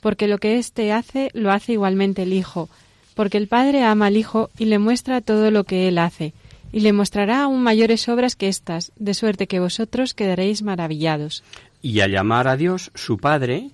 porque 0.00 0.28
lo 0.28 0.38
que 0.38 0.58
éste 0.58 0.92
hace 0.92 1.30
lo 1.34 1.50
hace 1.50 1.72
igualmente 1.72 2.22
el 2.22 2.32
Hijo, 2.32 2.68
porque 3.14 3.38
el 3.38 3.48
Padre 3.48 3.82
ama 3.82 4.06
al 4.06 4.16
Hijo 4.16 4.50
y 4.58 4.66
le 4.66 4.78
muestra 4.78 5.20
todo 5.20 5.50
lo 5.50 5.64
que 5.64 5.88
él 5.88 5.98
hace, 5.98 6.32
y 6.72 6.80
le 6.80 6.92
mostrará 6.92 7.42
aún 7.42 7.62
mayores 7.62 8.08
obras 8.08 8.36
que 8.36 8.48
éstas, 8.48 8.92
de 8.96 9.14
suerte 9.14 9.46
que 9.46 9.60
vosotros 9.60 10.14
quedaréis 10.14 10.62
maravillados 10.62 11.42
y 11.84 12.00
al 12.00 12.12
llamar 12.12 12.48
a 12.48 12.56
Dios 12.56 12.90
su 12.94 13.18
Padre, 13.18 13.68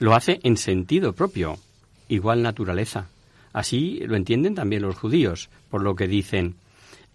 lo 0.00 0.16
hace 0.16 0.40
en 0.42 0.56
sentido 0.56 1.12
propio, 1.12 1.58
igual 2.08 2.42
naturaleza. 2.42 3.06
Así 3.52 4.00
lo 4.04 4.16
entienden 4.16 4.56
también 4.56 4.82
los 4.82 4.96
judíos, 4.96 5.48
por 5.70 5.80
lo 5.80 5.94
que 5.94 6.08
dicen, 6.08 6.56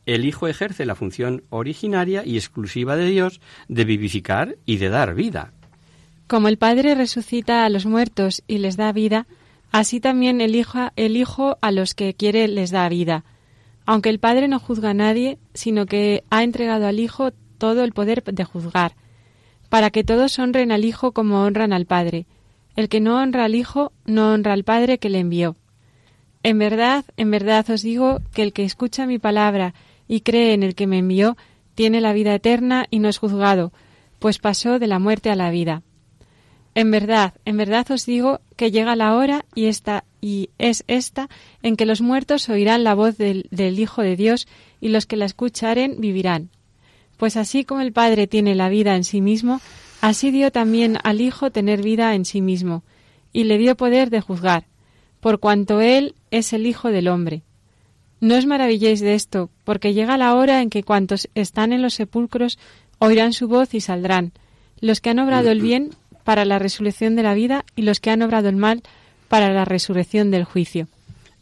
el 0.06 0.24
Hijo 0.24 0.48
ejerce 0.48 0.86
la 0.86 0.96
función 0.96 1.44
originaria 1.50 2.24
y 2.26 2.38
exclusiva 2.38 2.96
de 2.96 3.08
Dios 3.08 3.42
de 3.68 3.84
vivificar 3.84 4.56
y 4.66 4.78
de 4.78 4.88
dar 4.88 5.16
vida. 5.16 5.52
Como 6.28 6.48
el 6.48 6.58
Padre 6.58 6.96
resucita 6.96 7.66
a 7.66 7.70
los 7.70 7.86
muertos 7.86 8.42
y 8.48 8.60
les 8.60 8.78
da 8.78 8.94
vida, 8.94 9.28
así 9.74 10.00
también 10.00 10.40
el 10.40 10.56
Hijo, 10.56 10.92
el 10.96 11.18
hijo 11.18 11.58
a 11.60 11.72
los 11.72 11.94
que 11.94 12.14
quiere 12.14 12.48
les 12.48 12.72
da 12.72 12.88
vida. 12.88 13.26
Aunque 13.86 14.08
el 14.08 14.20
Padre 14.20 14.48
no 14.48 14.60
juzga 14.60 14.92
a 14.92 14.94
nadie, 14.94 15.40
sino 15.54 15.88
que 15.88 16.24
ha 16.30 16.44
entregado 16.44 16.88
al 16.88 17.02
Hijo 17.02 17.32
todo 17.58 17.84
el 17.84 17.92
poder 17.92 18.24
de 18.24 18.46
juzgar, 18.46 18.94
para 19.72 19.90
que 19.90 20.04
todos 20.04 20.38
honren 20.38 20.74
al 20.74 20.84
Hijo 20.84 21.14
como 21.14 21.46
honran 21.46 21.72
al 21.72 21.86
Padre. 21.86 22.26
El 22.76 22.90
que 22.90 23.00
no 23.00 23.22
honra 23.22 23.46
al 23.46 23.56
Hijo, 23.56 23.94
no 24.04 24.34
honra 24.34 24.52
al 24.52 24.66
Padre 24.66 24.98
que 24.98 25.10
le 25.10 25.20
envió. 25.20 25.56
En 26.44 26.60
verdad, 26.60 27.06
en 27.16 27.32
verdad 27.32 27.70
os 27.70 27.82
digo 27.82 28.20
que 28.34 28.44
el 28.44 28.52
que 28.52 28.66
escucha 28.66 29.06
mi 29.06 29.18
palabra 29.18 29.74
y 30.10 30.22
cree 30.22 30.52
en 30.52 30.64
el 30.64 30.76
que 30.76 30.88
me 30.88 30.98
envió, 30.98 31.38
tiene 31.74 32.02
la 32.02 32.12
vida 32.12 32.36
eterna 32.36 32.86
y 32.90 33.00
no 33.00 33.08
es 33.08 33.18
juzgado, 33.18 33.72
pues 34.20 34.40
pasó 34.40 34.78
de 34.78 34.88
la 34.88 35.00
muerte 35.00 35.32
a 35.32 35.38
la 35.38 35.50
vida. 35.52 35.84
En 36.76 36.92
verdad, 36.92 37.36
en 37.46 37.56
verdad 37.56 37.90
os 37.92 38.06
digo 38.06 38.42
que 38.58 38.72
llega 38.72 38.98
la 38.98 39.16
hora 39.16 39.46
y 39.56 39.68
esta 39.68 40.04
y 40.20 40.50
es 40.58 40.84
esta 40.88 41.30
en 41.64 41.78
que 41.78 41.86
los 41.86 42.02
muertos 42.02 42.50
oirán 42.50 42.84
la 42.84 42.94
voz 42.94 43.18
del, 43.18 43.48
del 43.52 43.80
Hijo 43.80 44.02
de 44.02 44.18
Dios 44.18 44.50
y 44.82 44.90
los 44.90 45.06
que 45.06 45.16
la 45.16 45.24
escucharen 45.24 46.02
vivirán. 46.02 46.50
Pues 47.22 47.38
así 47.38 47.66
como 47.66 47.82
el 47.82 47.94
Padre 47.94 48.26
tiene 48.26 48.56
la 48.56 48.68
vida 48.68 48.96
en 48.96 49.04
sí 49.04 49.22
mismo, 49.22 49.62
así 50.02 50.32
dio 50.32 50.52
también 50.52 50.98
al 51.04 51.22
Hijo 51.22 51.52
tener 51.52 51.84
vida 51.84 52.16
en 52.16 52.26
sí 52.26 52.42
mismo, 52.42 52.82
y 53.32 53.44
le 53.44 53.60
dio 53.60 53.78
poder 53.78 54.10
de 54.10 54.22
juzgar, 54.22 54.66
por 55.20 55.40
cuanto 55.40 55.82
Él 55.82 56.16
es 56.32 56.52
el 56.52 56.66
Hijo 56.66 56.90
del 56.90 57.08
hombre. 57.08 57.44
No 58.22 58.38
os 58.38 58.48
maravilléis 58.48 59.02
de 59.02 59.14
esto, 59.14 59.52
porque 59.66 59.94
llega 59.94 60.18
la 60.18 60.34
hora 60.34 60.64
en 60.64 60.72
que 60.72 60.82
cuantos 60.82 61.30
están 61.36 61.74
en 61.74 61.84
los 61.84 61.94
sepulcros 61.94 62.58
oirán 62.98 63.34
su 63.34 63.48
voz 63.48 63.76
y 63.76 63.82
saldrán, 63.82 64.32
los 64.80 65.00
que 65.00 65.12
han 65.12 65.20
obrado 65.20 65.52
el 65.52 65.62
bien 65.62 65.92
para 66.24 66.44
la 66.44 66.58
resurrección 66.58 67.16
de 67.16 67.22
la 67.22 67.36
vida 67.36 67.66
y 67.76 67.84
los 67.84 68.00
que 68.00 68.10
han 68.10 68.24
obrado 68.24 68.50
el 68.50 68.56
mal 68.56 68.82
para 69.28 69.54
la 69.54 69.64
resurrección 69.64 70.32
del 70.32 70.44
juicio. 70.44 70.88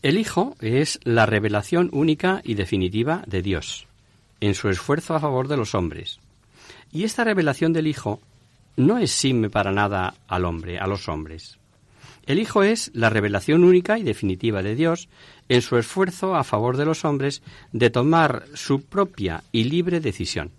El 0.01 0.17
Hijo 0.17 0.57
es 0.59 1.00
la 1.05 1.25
revelación 1.25 1.89
única 1.93 2.41
y 2.43 2.55
definitiva 2.55 3.24
de 3.27 3.41
Dios 3.41 3.88
en 4.41 4.53
su 4.53 4.69
esfuerzo 4.69 5.15
a 5.15 5.19
favor 5.19 5.48
de 5.48 5.58
los 5.58 5.75
hombres. 5.75 6.19
Y 6.91 7.03
esta 7.03 7.24
revelación 7.24 7.74
del 7.74 7.88
Hijo 7.88 8.19
no 8.75 8.98
exime 8.98 9.50
para 9.50 9.72
nada 9.72 10.15
al 10.27 10.46
hombre, 10.46 10.79
a 10.79 10.88
los 10.88 11.10
hombres. 11.10 11.60
El 12.25 12.39
Hijo 12.39 12.63
es 12.63 12.91
la 12.93 13.10
revelación 13.10 13.63
única 13.63 13.98
y 13.98 14.03
definitiva 14.03 14.62
de 14.62 14.75
Dios 14.75 15.10
en 15.50 15.62
su 15.62 15.77
esfuerzo 15.77 16.36
a 16.36 16.43
favor 16.43 16.77
de 16.77 16.86
los 16.86 17.03
hombres 17.03 17.41
de 17.72 17.89
tomar 17.89 18.46
su 18.53 18.86
propia 18.86 19.43
y 19.51 19.63
libre 19.65 20.00
decisión. 20.00 20.51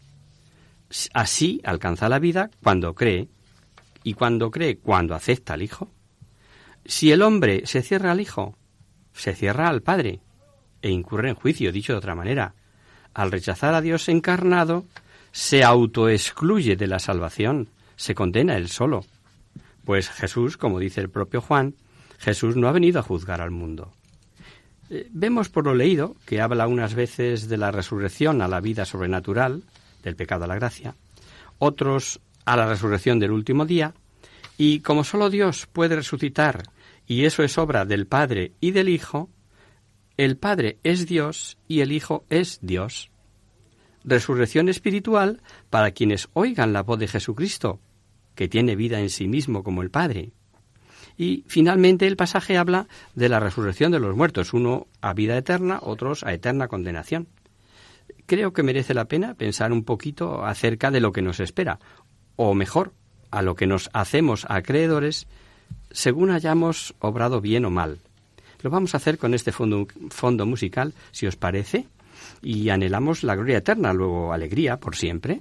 Así 1.15 1.61
alcanza 1.65 2.09
la 2.09 2.19
vida 2.19 2.51
cuando 2.63 2.95
cree, 2.95 3.29
y 4.03 4.15
cuando 4.15 4.51
cree 4.51 4.79
cuando 4.79 5.15
acepta 5.15 5.55
al 5.55 5.63
Hijo. 5.63 5.89
Si 6.85 7.13
el 7.13 7.23
hombre 7.23 7.67
se 7.67 7.83
cierra 7.83 8.13
al 8.13 8.21
Hijo, 8.21 8.57
se 9.13 9.35
cierra 9.35 9.69
al 9.69 9.83
Padre 9.83 10.21
e 10.83 10.91
incurre 10.91 11.29
en 11.29 11.35
juicio, 11.35 11.73
dicho 11.73 11.93
de 11.93 11.99
otra 11.99 12.15
manera. 12.15 12.55
Al 13.15 13.31
rechazar 13.33 13.75
a 13.75 13.81
Dios 13.81 14.09
encarnado, 14.09 14.85
se 15.33 15.65
autoexcluye 15.65 16.77
de 16.77 16.87
la 16.87 16.99
salvación, 16.99 17.69
se 17.97 18.15
condena 18.15 18.57
él 18.57 18.69
solo. 18.69 19.05
Pues 19.85 20.09
Jesús, 20.09 20.57
como 20.57 20.79
dice 20.79 21.01
el 21.01 21.11
propio 21.11 21.41
Juan, 21.41 21.75
Jesús 22.19 22.57
no 22.57 22.69
ha 22.69 22.73
venido 22.73 23.01
a 23.01 23.03
juzgar 23.03 23.41
al 23.41 23.51
mundo. 23.51 23.93
Eh, 24.91 25.09
vemos 25.13 25.49
por 25.49 25.65
lo 25.65 25.75
leído 25.75 26.17
que 26.27 26.41
habla 26.41 26.67
unas 26.67 26.95
veces 26.95 27.49
de 27.49 27.57
la 27.57 27.71
resurrección 27.71 28.43
a 28.43 28.49
la 28.49 28.61
vida 28.61 28.85
sobrenatural, 28.85 29.63
del 30.03 30.17
pecado 30.17 30.45
a 30.45 30.49
la 30.49 30.57
gracia, 30.57 30.95
otros 31.59 32.21
a 32.45 32.57
la 32.57 32.67
resurrección 32.67 33.19
del 33.19 33.31
último 33.31 33.67
día, 33.67 33.95
y 34.59 34.81
como 34.81 35.05
solo 35.05 35.31
Dios 35.31 35.67
puede 35.67 35.97
resucitar, 35.97 36.65
y 37.07 37.25
eso 37.25 37.43
es 37.43 37.57
obra 37.57 37.85
del 37.85 38.07
Padre 38.07 38.53
y 38.61 38.73
del 38.73 38.89
Hijo, 38.89 39.31
el 40.25 40.37
Padre 40.37 40.79
es 40.85 41.07
Dios 41.07 41.57
y 41.67 41.81
el 41.81 41.93
Hijo 41.93 42.27
es 42.29 42.59
Dios. 42.61 43.11
Resurrección 44.05 44.69
espiritual 44.69 45.41
para 45.71 45.93
quienes 45.93 46.29
oigan 46.35 46.75
la 46.75 46.83
voz 46.83 46.99
de 46.99 47.09
Jesucristo, 47.09 47.81
que 48.35 48.47
tiene 48.47 48.77
vida 48.77 49.01
en 49.01 49.09
sí 49.09 49.29
mismo 49.29 49.65
como 49.65 49.81
el 49.81 49.91
Padre. 49.91 50.33
Y 51.17 51.45
finalmente 51.47 52.07
el 52.07 52.19
pasaje 52.19 52.59
habla 52.59 52.87
de 53.15 53.31
la 53.31 53.41
resurrección 53.41 53.93
de 53.93 53.99
los 53.99 54.15
muertos, 54.15 54.53
uno 54.53 54.89
a 55.01 55.15
vida 55.15 55.39
eterna, 55.39 55.79
otros 55.81 56.23
a 56.23 56.35
eterna 56.35 56.69
condenación. 56.69 57.29
Creo 58.27 58.53
que 58.53 58.63
merece 58.63 58.93
la 58.93 59.07
pena 59.07 59.33
pensar 59.33 59.73
un 59.73 59.85
poquito 59.85 60.45
acerca 60.45 60.91
de 60.91 61.01
lo 61.01 61.13
que 61.13 61.23
nos 61.23 61.41
espera, 61.41 61.79
o 62.37 62.53
mejor, 62.53 62.93
a 63.31 63.41
lo 63.41 63.55
que 63.55 63.67
nos 63.67 63.89
hacemos 63.95 64.45
acreedores 64.51 65.27
según 65.93 66.31
hayamos 66.31 66.95
obrado 66.99 67.41
bien 67.41 67.65
o 67.65 67.71
mal. 67.71 68.01
Lo 68.63 68.71
vamos 68.71 68.95
a 68.95 68.99
hacer 68.99 69.19
con 69.19 69.35
este 69.35 69.53
fondo, 69.53 69.87
fondo 70.11 70.47
musical, 70.47 70.95
si 71.13 71.27
os 71.27 71.37
parece, 71.37 71.87
y 72.43 72.69
anhelamos 72.69 73.23
la 73.23 73.35
gloria 73.35 73.59
eterna, 73.59 73.93
luego 73.93 74.33
alegría 74.33 74.79
por 74.79 74.97
siempre. 74.97 75.41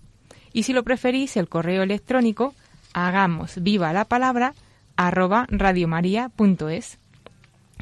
Y 0.53 0.63
si 0.63 0.73
lo 0.73 0.83
preferís, 0.83 1.37
el 1.37 1.47
correo 1.47 1.83
electrónico 1.83 2.53
hagamos 2.93 3.61
viva 3.61 3.93
la 3.93 4.05
palabra 4.05 4.53
arroba 4.95 5.47
radiomaria.es. 5.49 6.97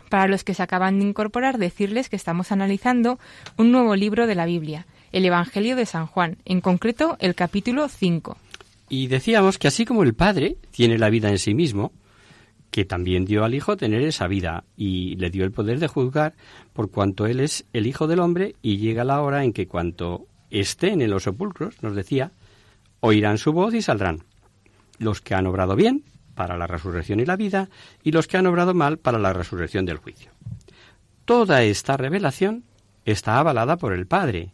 Para 0.10 0.28
los 0.28 0.44
que 0.44 0.54
se 0.54 0.64
acaban 0.64 1.00
de 1.00 1.06
incorporar, 1.06 1.58
decirles 1.58 2.10
que 2.10 2.16
estamos 2.16 2.52
analizando 2.52 3.20
un 3.58 3.72
nuevo 3.72 3.96
libro 3.96 4.26
de 4.26 4.36
la 4.36 4.46
Biblia, 4.46 4.88
el 5.12 5.26
Evangelio 5.26 5.76
de 5.76 5.86
San 5.86 6.08
Juan, 6.08 6.38
en 6.46 6.62
concreto 6.62 7.18
el 7.20 7.36
capítulo 7.36 7.88
5. 7.88 8.38
Y 8.90 9.08
decíamos 9.08 9.60
que 9.60 9.68
así 9.68 9.86
como 9.86 10.02
el 10.04 10.16
Padre 10.16 10.58
tiene 10.72 10.98
la 10.98 11.12
vida 11.12 11.30
en 11.30 11.38
sí 11.38 11.54
mismo, 11.54 11.92
que 12.72 12.86
también 12.86 13.26
dio 13.26 13.44
al 13.44 13.54
Hijo 13.54 13.78
tener 13.78 14.02
esa 14.02 14.28
vida 14.28 14.64
y 14.76 15.16
le 15.16 15.30
dio 15.30 15.44
el 15.44 15.52
poder 15.52 15.80
de 15.80 15.88
juzgar 15.88 16.34
por 16.74 16.90
cuanto 16.90 17.28
Él 17.28 17.40
es 17.40 17.66
el 17.74 17.88
Hijo 17.88 18.08
del 18.08 18.20
Hombre 18.20 18.56
y 18.62 18.78
llega 18.78 19.04
la 19.04 19.22
hora 19.22 19.44
en 19.44 19.54
que 19.54 19.68
cuanto 19.68 20.28
estén 20.50 21.02
en 21.02 21.12
los 21.12 21.24
sepulcros, 21.24 21.82
nos 21.84 21.96
decía, 21.96 22.32
oirán 23.00 23.38
su 23.38 23.54
voz 23.54 23.74
y 23.74 23.82
saldrán. 23.82 24.24
Los 24.98 25.22
que 25.22 25.36
han 25.36 25.48
obrado 25.48 25.76
bien 25.76 26.04
para 26.36 26.58
la 26.58 26.68
resurrección 26.68 27.20
y 27.20 27.26
la 27.26 27.36
vida 27.36 27.70
y 28.04 28.12
los 28.12 28.28
que 28.28 28.38
han 28.38 28.48
obrado 28.48 28.74
mal 28.74 28.98
para 28.98 29.20
la 29.20 29.34
resurrección 29.34 29.86
del 29.86 29.98
juicio. 29.98 30.32
Toda 31.26 31.64
esta 31.64 31.98
revelación 31.98 32.64
está 33.06 33.40
avalada 33.40 33.78
por 33.78 33.94
el 33.94 34.08
Padre, 34.08 34.54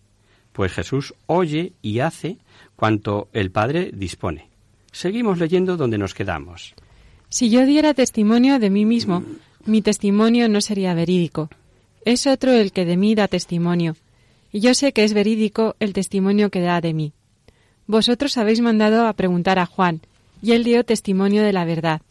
pues 0.51 0.71
Jesús 0.73 1.13
oye 1.27 1.73
y 1.81 1.99
hace 1.99 2.37
cuanto 2.75 3.29
el 3.33 3.51
Padre 3.51 3.91
dispone. 3.93 4.49
Seguimos 4.91 5.37
leyendo 5.39 5.77
donde 5.77 5.97
nos 5.97 6.13
quedamos. 6.13 6.73
Si 7.29 7.49
yo 7.49 7.65
diera 7.65 7.93
testimonio 7.93 8.59
de 8.59 8.69
mí 8.69 8.85
mismo, 8.85 9.23
mi 9.65 9.81
testimonio 9.81 10.47
no 10.47 10.61
sería 10.61 10.93
verídico. 10.93 11.49
Es 12.05 12.27
otro 12.27 12.51
el 12.51 12.71
que 12.71 12.85
de 12.85 12.97
mí 12.97 13.15
da 13.15 13.27
testimonio, 13.27 13.95
y 14.51 14.59
yo 14.59 14.73
sé 14.73 14.93
que 14.93 15.03
es 15.03 15.13
verídico 15.13 15.75
el 15.79 15.91
testimonio 15.91 16.49
que 16.49 16.61
da 16.61 16.79
de 16.79 16.93
mí. 16.93 17.13
Vosotros 17.87 18.37
habéis 18.37 18.61
mandado 18.61 19.07
a 19.07 19.13
preguntar 19.13 19.59
a 19.59 19.65
Juan, 19.65 20.01
y 20.41 20.53
él 20.53 20.63
dio 20.63 20.83
testimonio 20.83 21.43
de 21.43 21.53
la 21.53 21.65
verdad. 21.65 22.01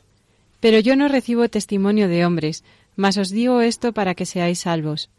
Pero 0.61 0.79
yo 0.79 0.97
no 0.97 1.09
recibo 1.09 1.49
testimonio 1.49 2.09
de 2.09 2.25
hombres, 2.25 2.65
mas 2.97 3.17
os 3.17 3.31
digo 3.31 3.61
esto 3.61 3.93
para 3.93 4.15
que 4.15 4.27
seáis 4.27 4.61
salvos. 4.61 5.11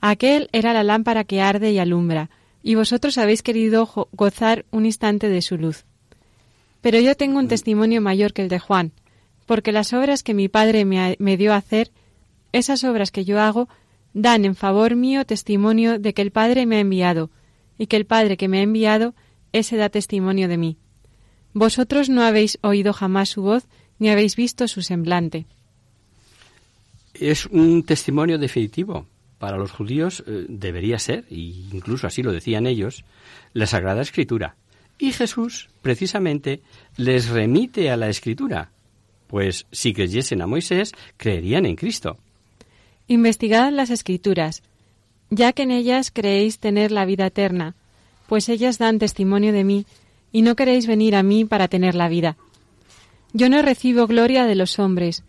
Aquel 0.00 0.48
era 0.52 0.72
la 0.72 0.82
lámpara 0.82 1.24
que 1.24 1.40
arde 1.40 1.72
y 1.72 1.78
alumbra, 1.78 2.30
y 2.62 2.74
vosotros 2.74 3.16
habéis 3.18 3.42
querido 3.42 3.88
gozar 4.12 4.64
un 4.70 4.86
instante 4.86 5.28
de 5.28 5.40
su 5.40 5.56
luz. 5.56 5.84
Pero 6.82 7.00
yo 7.00 7.16
tengo 7.16 7.38
un 7.38 7.48
testimonio 7.48 8.00
mayor 8.00 8.32
que 8.32 8.42
el 8.42 8.48
de 8.48 8.58
Juan, 8.58 8.92
porque 9.46 9.72
las 9.72 9.92
obras 9.92 10.22
que 10.22 10.34
mi 10.34 10.48
Padre 10.48 10.84
me, 10.84 11.16
me 11.18 11.36
dio 11.36 11.52
a 11.52 11.56
hacer, 11.56 11.90
esas 12.52 12.84
obras 12.84 13.10
que 13.10 13.24
yo 13.24 13.40
hago, 13.40 13.68
dan 14.14 14.44
en 14.44 14.54
favor 14.54 14.96
mío 14.96 15.24
testimonio 15.24 15.98
de 15.98 16.12
que 16.12 16.22
el 16.22 16.32
Padre 16.32 16.66
me 16.66 16.76
ha 16.76 16.80
enviado, 16.80 17.30
y 17.78 17.86
que 17.86 17.96
el 17.96 18.06
Padre 18.06 18.36
que 18.36 18.48
me 18.48 18.58
ha 18.58 18.62
enviado, 18.62 19.14
ese 19.58 19.76
da 19.76 19.88
testimonio 19.88 20.48
de 20.48 20.56
mí. 20.56 20.76
Vosotros 21.52 22.08
no 22.08 22.22
habéis 22.22 22.58
oído 22.62 22.92
jamás 22.92 23.30
su 23.30 23.42
voz, 23.42 23.64
ni 23.98 24.10
habéis 24.10 24.36
visto 24.36 24.68
su 24.68 24.82
semblante. 24.82 25.46
Es 27.14 27.46
un 27.46 27.82
testimonio 27.82 28.38
definitivo. 28.38 29.06
Para 29.38 29.56
los 29.56 29.70
judíos 29.70 30.22
eh, 30.26 30.46
debería 30.48 30.98
ser, 30.98 31.24
y 31.30 31.68
incluso 31.72 32.06
así 32.06 32.22
lo 32.22 32.32
decían 32.32 32.66
ellos, 32.66 33.04
la 33.52 33.66
Sagrada 33.66 34.02
Escritura. 34.02 34.56
Y 34.98 35.12
Jesús, 35.12 35.68
precisamente, 35.82 36.62
les 36.96 37.28
remite 37.28 37.90
a 37.90 37.96
la 37.96 38.08
Escritura, 38.08 38.70
pues 39.26 39.66
si 39.72 39.92
creyesen 39.92 40.40
a 40.40 40.46
Moisés, 40.46 40.92
creerían 41.16 41.66
en 41.66 41.76
Cristo. 41.76 42.18
Investigad 43.08 43.72
las 43.72 43.90
escrituras, 43.90 44.62
ya 45.30 45.52
que 45.52 45.62
en 45.62 45.70
ellas 45.70 46.10
creéis 46.10 46.58
tener 46.58 46.92
la 46.92 47.04
vida 47.04 47.26
eterna, 47.26 47.76
pues 48.28 48.48
ellas 48.48 48.78
dan 48.78 48.98
testimonio 48.98 49.52
de 49.52 49.64
mí, 49.64 49.86
y 50.32 50.42
no 50.42 50.56
queréis 50.56 50.86
venir 50.86 51.14
a 51.14 51.22
mí 51.22 51.44
para 51.44 51.68
tener 51.68 51.94
la 51.94 52.08
vida. 52.08 52.36
Yo 53.32 53.48
no 53.48 53.62
recibo 53.62 54.06
gloria 54.06 54.44
de 54.46 54.54
los 54.54 54.78
hombres, 54.78 55.24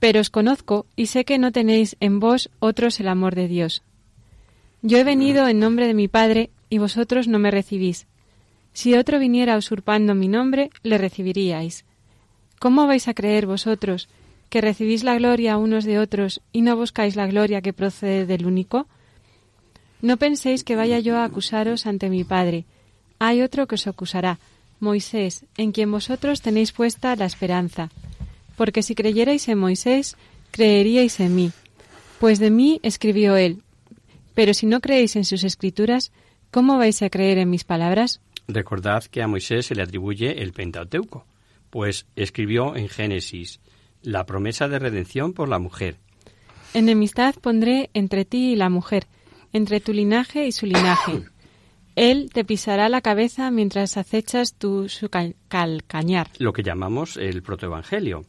pero 0.00 0.20
os 0.20 0.30
conozco 0.30 0.86
y 0.96 1.06
sé 1.06 1.24
que 1.24 1.38
no 1.38 1.52
tenéis 1.52 1.96
en 2.00 2.20
vos 2.20 2.50
otros 2.58 3.00
el 3.00 3.08
amor 3.08 3.34
de 3.34 3.48
Dios. 3.48 3.82
Yo 4.82 4.98
he 4.98 5.04
venido 5.04 5.48
en 5.48 5.60
nombre 5.60 5.86
de 5.86 5.94
mi 5.94 6.08
Padre, 6.08 6.50
y 6.68 6.78
vosotros 6.78 7.28
no 7.28 7.38
me 7.38 7.50
recibís. 7.50 8.06
Si 8.72 8.94
otro 8.94 9.18
viniera 9.18 9.56
usurpando 9.56 10.14
mi 10.14 10.28
nombre, 10.28 10.70
le 10.82 10.98
recibiríais. 10.98 11.84
¿Cómo 12.58 12.86
vais 12.86 13.08
a 13.08 13.14
creer 13.14 13.46
vosotros 13.46 14.08
que 14.50 14.60
recibís 14.60 15.04
la 15.04 15.16
gloria 15.16 15.56
unos 15.56 15.84
de 15.84 15.98
otros 15.98 16.40
y 16.52 16.62
no 16.62 16.76
buscáis 16.76 17.16
la 17.16 17.26
gloria 17.26 17.62
que 17.62 17.72
procede 17.72 18.26
del 18.26 18.46
único? 18.46 18.86
No 20.04 20.18
penséis 20.18 20.64
que 20.64 20.76
vaya 20.76 20.98
yo 20.98 21.16
a 21.16 21.24
acusaros 21.24 21.86
ante 21.86 22.10
mi 22.10 22.24
Padre. 22.24 22.66
Hay 23.18 23.40
otro 23.40 23.66
que 23.66 23.76
os 23.76 23.86
acusará, 23.86 24.38
Moisés, 24.78 25.46
en 25.56 25.72
quien 25.72 25.90
vosotros 25.90 26.42
tenéis 26.42 26.72
puesta 26.72 27.16
la 27.16 27.24
esperanza. 27.24 27.88
Porque 28.54 28.82
si 28.82 28.94
creyerais 28.94 29.48
en 29.48 29.56
Moisés, 29.56 30.18
creeríais 30.50 31.20
en 31.20 31.34
mí, 31.34 31.52
pues 32.20 32.38
de 32.38 32.50
mí 32.50 32.80
escribió 32.82 33.36
él. 33.36 33.62
Pero 34.34 34.52
si 34.52 34.66
no 34.66 34.82
creéis 34.82 35.16
en 35.16 35.24
sus 35.24 35.42
escrituras, 35.42 36.12
¿cómo 36.50 36.76
vais 36.76 37.00
a 37.00 37.08
creer 37.08 37.38
en 37.38 37.48
mis 37.48 37.64
palabras? 37.64 38.20
Recordad 38.46 39.04
que 39.04 39.22
a 39.22 39.26
Moisés 39.26 39.64
se 39.64 39.74
le 39.74 39.80
atribuye 39.80 40.42
el 40.42 40.52
Pentateuco, 40.52 41.24
pues 41.70 42.04
escribió 42.14 42.76
en 42.76 42.90
Génesis 42.90 43.58
la 44.02 44.26
promesa 44.26 44.68
de 44.68 44.78
redención 44.78 45.32
por 45.32 45.48
la 45.48 45.58
mujer. 45.58 45.96
Enemistad 46.74 47.36
pondré 47.36 47.88
entre 47.94 48.26
ti 48.26 48.52
y 48.52 48.56
la 48.56 48.68
mujer, 48.68 49.06
entre 49.54 49.80
tu 49.80 49.94
linaje 49.94 50.46
y 50.46 50.52
su 50.52 50.66
linaje. 50.66 51.22
Él 51.96 52.28
te 52.32 52.44
pisará 52.44 52.88
la 52.90 53.00
cabeza 53.00 53.50
mientras 53.50 53.96
acechas 53.96 54.52
tu 54.54 54.88
su 54.90 55.08
cal- 55.08 55.36
calcañar. 55.48 56.28
lo 56.38 56.52
que 56.52 56.62
llamamos 56.62 57.16
el 57.16 57.42
protoevangelio, 57.42 58.26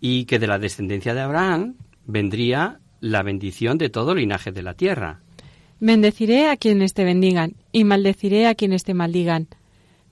y 0.00 0.24
que 0.24 0.38
de 0.38 0.46
la 0.46 0.58
descendencia 0.58 1.12
de 1.12 1.20
Abraham 1.20 1.74
vendría 2.06 2.78
la 3.00 3.22
bendición 3.22 3.76
de 3.76 3.90
todo 3.90 4.14
linaje 4.14 4.52
de 4.52 4.62
la 4.62 4.74
tierra. 4.74 5.20
Bendeciré 5.80 6.48
a 6.48 6.56
quienes 6.56 6.94
te 6.94 7.04
bendigan, 7.04 7.56
y 7.72 7.82
maldeciré 7.84 8.46
a 8.46 8.54
quienes 8.54 8.84
te 8.84 8.94
maldigan. 8.94 9.48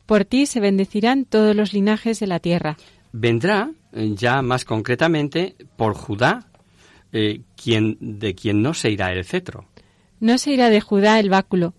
Por 0.07 0.25
ti 0.25 0.47
se 0.47 0.59
bendecirán 0.59 1.25
todos 1.25 1.55
los 1.55 1.73
linajes 1.73 2.19
de 2.19 2.27
la 2.27 2.41
tierra. 2.41 2.77
Vendrá, 3.13 3.71
eh, 3.93 4.11
ya 4.17 4.43
más 4.43 4.65
concretamente, 4.65 5.55
por 5.77 5.95
Judá, 5.95 6.49
eh, 7.13 7.43
quien, 7.57 7.97
de 8.01 8.35
quien 8.35 8.63
no 8.63 8.75
se 8.75 8.91
irá 8.91 9.13
el 9.13 9.25
cetro. 9.25 9.67
No 10.21 10.39
se 10.39 10.53
irá 10.53 10.71
de 10.71 10.81
Judá 10.81 11.19
el 11.19 11.31
báculo, 11.31 11.75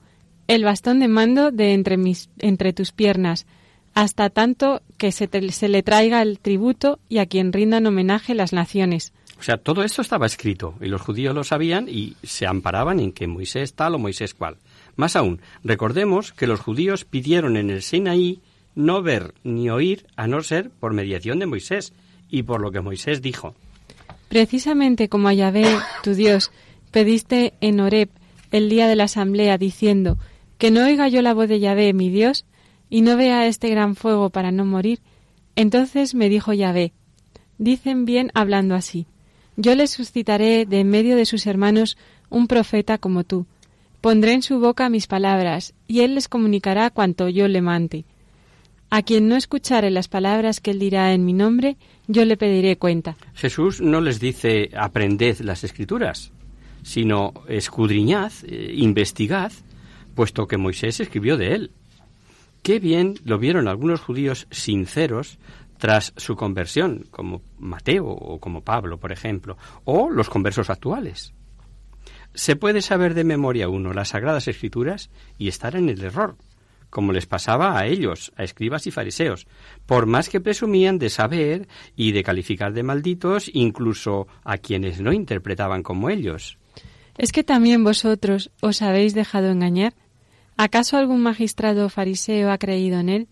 el 0.47 0.63
bastón 0.63 0.99
de 0.99 1.07
mando 1.07 1.51
de 1.51 1.73
entre, 1.73 1.97
mis, 1.97 2.29
entre 2.39 2.73
tus 2.73 2.91
piernas, 2.91 3.45
hasta 3.93 4.29
tanto 4.29 4.81
que 4.97 5.11
se, 5.11 5.27
te- 5.27 5.51
se 5.51 5.69
le 5.69 5.83
traiga 5.83 6.21
el 6.21 6.39
tributo 6.39 6.99
y 7.09 7.19
a 7.19 7.25
quien 7.25 7.53
rindan 7.53 7.85
homenaje 7.85 8.33
las 8.35 8.51
naciones. 8.53 9.13
O 9.39 9.43
sea, 9.43 9.57
todo 9.57 9.83
esto 9.83 10.01
estaba 10.01 10.25
escrito 10.27 10.75
y 10.81 10.85
los 10.87 11.01
judíos 11.01 11.33
lo 11.33 11.43
sabían 11.43 11.87
y 11.89 12.15
se 12.23 12.45
amparaban 12.45 12.99
en 12.99 13.11
que 13.11 13.27
Moisés 13.27 13.73
tal 13.73 13.95
o 13.95 13.99
Moisés 13.99 14.33
cual. 14.33 14.57
Más 14.95 15.15
aún, 15.15 15.41
recordemos 15.63 16.31
que 16.31 16.47
los 16.47 16.59
judíos 16.59 17.05
pidieron 17.05 17.57
en 17.57 17.69
el 17.69 17.81
Sinaí 17.81 18.39
no 18.75 19.01
ver 19.01 19.33
ni 19.43 19.69
oír 19.69 20.05
a 20.15 20.27
no 20.27 20.41
ser 20.41 20.69
por 20.69 20.93
mediación 20.93 21.39
de 21.39 21.47
Moisés 21.47 21.91
y 22.29 22.43
por 22.43 22.61
lo 22.61 22.71
que 22.71 22.81
Moisés 22.81 23.21
dijo. 23.21 23.55
Precisamente 24.29 25.09
como 25.09 25.27
a 25.27 25.33
Yahvé, 25.33 25.65
tu 26.03 26.13
Dios, 26.13 26.51
pediste 26.91 27.53
en 27.61 27.79
Horeb 27.79 28.09
el 28.51 28.69
día 28.69 28.87
de 28.87 28.95
la 28.95 29.05
asamblea, 29.05 29.57
diciendo, 29.57 30.17
que 30.57 30.71
no 30.71 30.85
oiga 30.85 31.07
yo 31.07 31.21
la 31.21 31.33
voz 31.33 31.49
de 31.49 31.59
Yahvé, 31.59 31.93
mi 31.93 32.09
Dios, 32.09 32.45
y 32.89 33.01
no 33.01 33.17
vea 33.17 33.47
este 33.47 33.69
gran 33.69 33.95
fuego 33.95 34.29
para 34.29 34.51
no 34.51 34.65
morir. 34.65 34.99
Entonces 35.55 36.13
me 36.13 36.29
dijo 36.29 36.53
Yahvé, 36.53 36.93
dicen 37.57 38.05
bien 38.05 38.31
hablando 38.33 38.75
así, 38.75 39.07
yo 39.55 39.75
les 39.75 39.91
suscitaré 39.91 40.65
de 40.65 40.81
en 40.81 40.89
medio 40.89 41.15
de 41.15 41.25
sus 41.25 41.47
hermanos 41.47 41.97
un 42.29 42.47
profeta 42.47 42.97
como 42.97 43.23
tú. 43.23 43.47
Pondré 44.01 44.33
en 44.33 44.41
su 44.41 44.59
boca 44.59 44.89
mis 44.89 45.07
palabras, 45.07 45.73
y 45.87 46.01
él 46.01 46.15
les 46.15 46.27
comunicará 46.27 46.89
cuanto 46.89 47.29
yo 47.29 47.47
le 47.47 47.61
mande. 47.61 48.05
A 48.89 49.03
quien 49.03 49.27
no 49.27 49.35
escuchare 49.35 49.89
las 49.89 50.07
palabras 50.07 50.59
que 50.59 50.71
él 50.71 50.79
dirá 50.79 51.13
en 51.13 51.23
mi 51.23 51.33
nombre, 51.33 51.77
yo 52.07 52.25
le 52.25 52.35
pediré 52.35 52.77
cuenta. 52.77 53.15
Jesús 53.33 53.79
no 53.79 54.01
les 54.01 54.19
dice 54.19 54.69
aprended 54.75 55.39
las 55.39 55.63
escrituras, 55.63 56.31
sino 56.83 57.33
escudriñad, 57.47 58.31
eh, 58.43 58.73
investigad, 58.75 59.51
puesto 60.15 60.47
que 60.47 60.57
Moisés 60.57 60.99
escribió 60.99 61.37
de 61.37 61.55
él. 61.55 61.71
Qué 62.63 62.79
bien 62.79 63.15
lo 63.23 63.39
vieron 63.39 63.67
algunos 63.67 64.01
judíos 64.01 64.47
sinceros 64.51 65.39
tras 65.77 66.13
su 66.15 66.35
conversión, 66.35 67.07
como 67.09 67.41
Mateo 67.57 68.05
o 68.05 68.39
como 68.39 68.63
Pablo, 68.63 68.99
por 68.99 69.11
ejemplo, 69.11 69.57
o 69.83 70.11
los 70.11 70.29
conversos 70.29 70.69
actuales. 70.69 71.33
Se 72.35 72.55
puede 72.55 72.81
saber 72.81 73.15
de 73.15 73.23
memoria 73.23 73.67
uno 73.67 73.91
las 73.91 74.09
sagradas 74.09 74.47
escrituras 74.47 75.09
y 75.39 75.47
estar 75.47 75.75
en 75.75 75.89
el 75.89 76.03
error, 76.03 76.37
como 76.91 77.13
les 77.13 77.25
pasaba 77.25 77.79
a 77.79 77.87
ellos, 77.87 78.31
a 78.35 78.43
escribas 78.43 78.85
y 78.85 78.91
fariseos, 78.91 79.47
por 79.87 80.05
más 80.05 80.29
que 80.29 80.39
presumían 80.39 80.99
de 80.99 81.09
saber 81.09 81.67
y 81.95 82.11
de 82.11 82.23
calificar 82.23 82.73
de 82.73 82.83
malditos 82.83 83.49
incluso 83.51 84.27
a 84.43 84.59
quienes 84.59 85.01
no 85.01 85.11
interpretaban 85.11 85.81
como 85.81 86.11
ellos. 86.11 86.59
¿Es 87.21 87.31
que 87.31 87.43
también 87.43 87.83
vosotros 87.83 88.49
os 88.61 88.81
habéis 88.81 89.13
dejado 89.13 89.51
engañar? 89.51 89.93
¿Acaso 90.57 90.97
algún 90.97 91.21
magistrado 91.21 91.87
fariseo 91.87 92.49
ha 92.49 92.57
creído 92.57 92.99
en 92.99 93.09
él? 93.09 93.27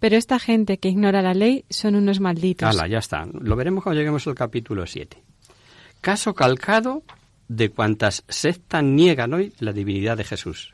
Pero 0.00 0.16
esta 0.16 0.38
gente 0.38 0.78
que 0.78 0.88
ignora 0.88 1.20
la 1.20 1.34
ley 1.34 1.66
son 1.68 1.94
unos 1.94 2.20
malditos. 2.20 2.66
Hala, 2.66 2.88
ya 2.88 2.96
está. 2.96 3.26
Lo 3.38 3.54
veremos 3.54 3.84
cuando 3.84 3.98
lleguemos 3.98 4.26
al 4.26 4.34
capítulo 4.34 4.86
7. 4.86 5.22
Caso 6.00 6.32
calcado 6.32 7.02
de 7.48 7.68
cuantas 7.68 8.24
sectas 8.30 8.82
niegan 8.82 9.34
hoy 9.34 9.52
la 9.58 9.74
divinidad 9.74 10.16
de 10.16 10.24
Jesús. 10.24 10.72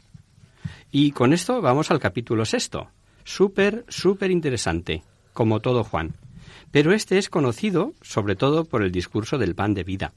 Y 0.92 1.10
con 1.10 1.32
esto 1.32 1.60
vamos 1.60 1.90
al 1.90 1.98
capítulo 1.98 2.44
sexto. 2.44 2.88
Súper, 3.24 3.84
súper 3.88 4.30
interesante, 4.30 5.02
como 5.32 5.58
todo 5.58 5.82
Juan. 5.82 6.14
Pero 6.70 6.92
este 6.92 7.18
es 7.18 7.28
conocido 7.28 7.94
sobre 8.00 8.36
todo 8.36 8.64
por 8.64 8.84
el 8.84 8.92
discurso 8.92 9.38
del 9.38 9.56
pan 9.56 9.74
de 9.74 9.82
vida. 9.82 10.12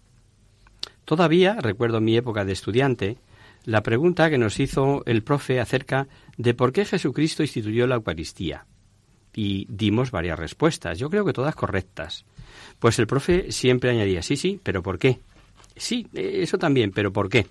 Todavía 1.05 1.57
recuerdo 1.61 2.01
mi 2.01 2.17
época 2.17 2.45
de 2.45 2.53
estudiante, 2.53 3.17
la 3.63 3.83
pregunta 3.83 4.29
que 4.29 4.37
nos 4.37 4.59
hizo 4.59 5.03
el 5.05 5.23
profe 5.23 5.59
acerca 5.59 6.07
de 6.37 6.53
por 6.53 6.71
qué 6.71 6.85
Jesucristo 6.85 7.43
instituyó 7.43 7.87
la 7.87 7.95
Eucaristía. 7.95 8.65
Y 9.33 9.67
dimos 9.69 10.11
varias 10.11 10.39
respuestas, 10.39 10.97
yo 10.97 11.09
creo 11.09 11.25
que 11.25 11.33
todas 11.33 11.55
correctas. 11.55 12.25
Pues 12.79 12.97
el 12.99 13.07
profe 13.07 13.51
siempre 13.51 13.89
añadía, 13.89 14.21
sí, 14.21 14.35
sí, 14.35 14.59
pero 14.63 14.81
¿por 14.81 14.97
qué? 14.97 15.19
Sí, 15.75 16.07
eso 16.13 16.57
también, 16.57 16.91
pero 16.91 17.13
¿por 17.13 17.29
qué? 17.29 17.47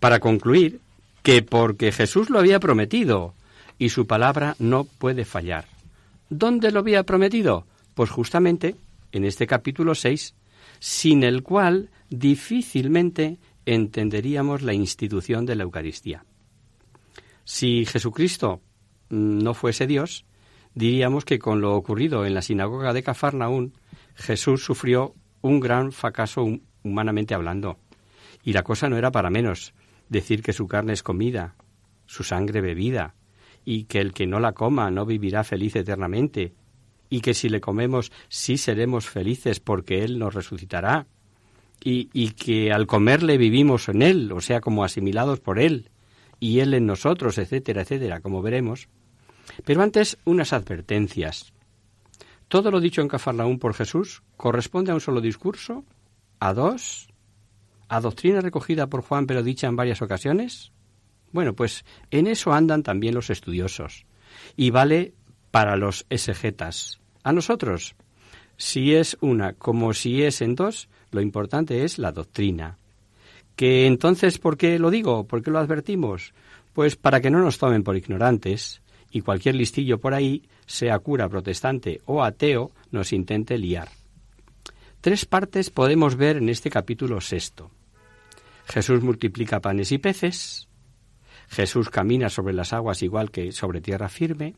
Para 0.00 0.20
concluir, 0.20 0.80
que 1.22 1.42
porque 1.42 1.90
Jesús 1.90 2.30
lo 2.30 2.38
había 2.38 2.60
prometido 2.60 3.34
y 3.78 3.88
su 3.88 4.06
palabra 4.06 4.54
no 4.60 4.84
puede 4.84 5.24
fallar. 5.24 5.66
¿Dónde 6.30 6.70
lo 6.70 6.78
había 6.78 7.02
prometido? 7.02 7.66
Pues 7.94 8.10
justamente 8.10 8.76
en 9.10 9.24
este 9.24 9.48
capítulo 9.48 9.96
6, 9.96 10.34
sin 10.78 11.24
el 11.24 11.42
cual 11.42 11.90
difícilmente 12.10 13.38
entenderíamos 13.64 14.62
la 14.62 14.74
institución 14.74 15.46
de 15.46 15.56
la 15.56 15.64
Eucaristía. 15.64 16.24
Si 17.44 17.84
Jesucristo 17.84 18.60
no 19.08 19.54
fuese 19.54 19.86
Dios, 19.86 20.24
diríamos 20.74 21.24
que 21.24 21.38
con 21.38 21.60
lo 21.60 21.74
ocurrido 21.74 22.26
en 22.26 22.34
la 22.34 22.42
sinagoga 22.42 22.92
de 22.92 23.02
Cafarnaún, 23.02 23.74
Jesús 24.14 24.64
sufrió 24.64 25.14
un 25.42 25.60
gran 25.60 25.92
fracaso 25.92 26.44
humanamente 26.82 27.34
hablando. 27.34 27.78
Y 28.42 28.52
la 28.52 28.62
cosa 28.62 28.88
no 28.88 28.96
era 28.96 29.10
para 29.10 29.30
menos, 29.30 29.74
decir 30.08 30.42
que 30.42 30.52
su 30.52 30.66
carne 30.66 30.92
es 30.92 31.02
comida, 31.02 31.56
su 32.06 32.22
sangre 32.22 32.60
bebida, 32.60 33.14
y 33.64 33.84
que 33.84 34.00
el 34.00 34.12
que 34.12 34.26
no 34.26 34.38
la 34.38 34.52
coma 34.52 34.90
no 34.90 35.04
vivirá 35.04 35.42
feliz 35.44 35.74
eternamente, 35.76 36.54
y 37.08 37.20
que 37.20 37.34
si 37.34 37.48
le 37.48 37.60
comemos 37.60 38.12
sí 38.28 38.56
seremos 38.56 39.08
felices 39.08 39.60
porque 39.60 40.04
Él 40.04 40.18
nos 40.18 40.34
resucitará, 40.34 41.06
y, 41.82 42.30
que 42.32 42.72
al 42.72 42.86
comerle 42.86 43.38
vivimos 43.38 43.88
en 43.88 44.02
Él, 44.02 44.32
o 44.32 44.40
sea, 44.40 44.60
como 44.60 44.84
asimilados 44.84 45.40
por 45.40 45.58
Él, 45.58 45.90
y 46.40 46.60
Él 46.60 46.74
en 46.74 46.86
nosotros, 46.86 47.38
etcétera, 47.38 47.82
etcétera, 47.82 48.20
como 48.20 48.42
veremos. 48.42 48.88
Pero 49.64 49.82
antes, 49.82 50.18
unas 50.24 50.52
advertencias. 50.52 51.52
Todo 52.48 52.70
lo 52.70 52.80
dicho 52.80 53.02
en 53.02 53.08
Cafarnaún 53.08 53.58
por 53.58 53.74
Jesús 53.74 54.22
corresponde 54.36 54.90
a 54.90 54.94
un 54.94 55.00
solo 55.00 55.20
discurso, 55.20 55.84
a 56.40 56.52
dos, 56.52 57.08
a 57.88 58.00
doctrina 58.00 58.40
recogida 58.40 58.88
por 58.88 59.02
Juan 59.02 59.26
pero 59.26 59.42
dicha 59.42 59.66
en 59.66 59.76
varias 59.76 60.02
ocasiones? 60.02 60.72
Bueno, 61.32 61.54
pues 61.54 61.84
en 62.10 62.26
eso 62.26 62.52
andan 62.52 62.82
también 62.82 63.14
los 63.14 63.30
estudiosos. 63.30 64.06
Y 64.56 64.70
vale 64.70 65.14
para 65.50 65.76
los 65.76 66.06
exegetas. 66.10 67.00
A 67.22 67.32
nosotros, 67.32 67.96
si 68.56 68.94
es 68.94 69.16
una 69.20 69.54
como 69.54 69.92
si 69.92 70.22
es 70.22 70.40
en 70.40 70.54
dos, 70.54 70.88
lo 71.10 71.20
importante 71.20 71.84
es 71.84 71.98
la 71.98 72.12
doctrina. 72.12 72.78
Que 73.54 73.86
entonces, 73.86 74.38
¿por 74.38 74.56
qué 74.56 74.78
lo 74.78 74.90
digo? 74.90 75.26
¿Por 75.26 75.42
qué 75.42 75.50
lo 75.50 75.58
advertimos? 75.58 76.34
Pues 76.72 76.96
para 76.96 77.20
que 77.20 77.30
no 77.30 77.40
nos 77.40 77.58
tomen 77.58 77.82
por 77.82 77.96
ignorantes 77.96 78.82
y 79.10 79.22
cualquier 79.22 79.54
listillo 79.54 79.98
por 79.98 80.12
ahí, 80.12 80.42
sea 80.66 80.98
cura 80.98 81.28
protestante 81.28 82.02
o 82.04 82.22
ateo, 82.22 82.70
nos 82.90 83.12
intente 83.12 83.56
liar. 83.56 83.88
Tres 85.00 85.24
partes 85.24 85.70
podemos 85.70 86.16
ver 86.16 86.36
en 86.36 86.48
este 86.48 86.68
capítulo 86.68 87.20
sexto. 87.20 87.70
Jesús 88.66 89.02
multiplica 89.02 89.60
panes 89.60 89.92
y 89.92 89.98
peces, 89.98 90.68
Jesús 91.48 91.90
camina 91.90 92.28
sobre 92.28 92.54
las 92.54 92.72
aguas 92.72 93.02
igual 93.02 93.30
que 93.30 93.52
sobre 93.52 93.80
tierra 93.80 94.08
firme, 94.08 94.54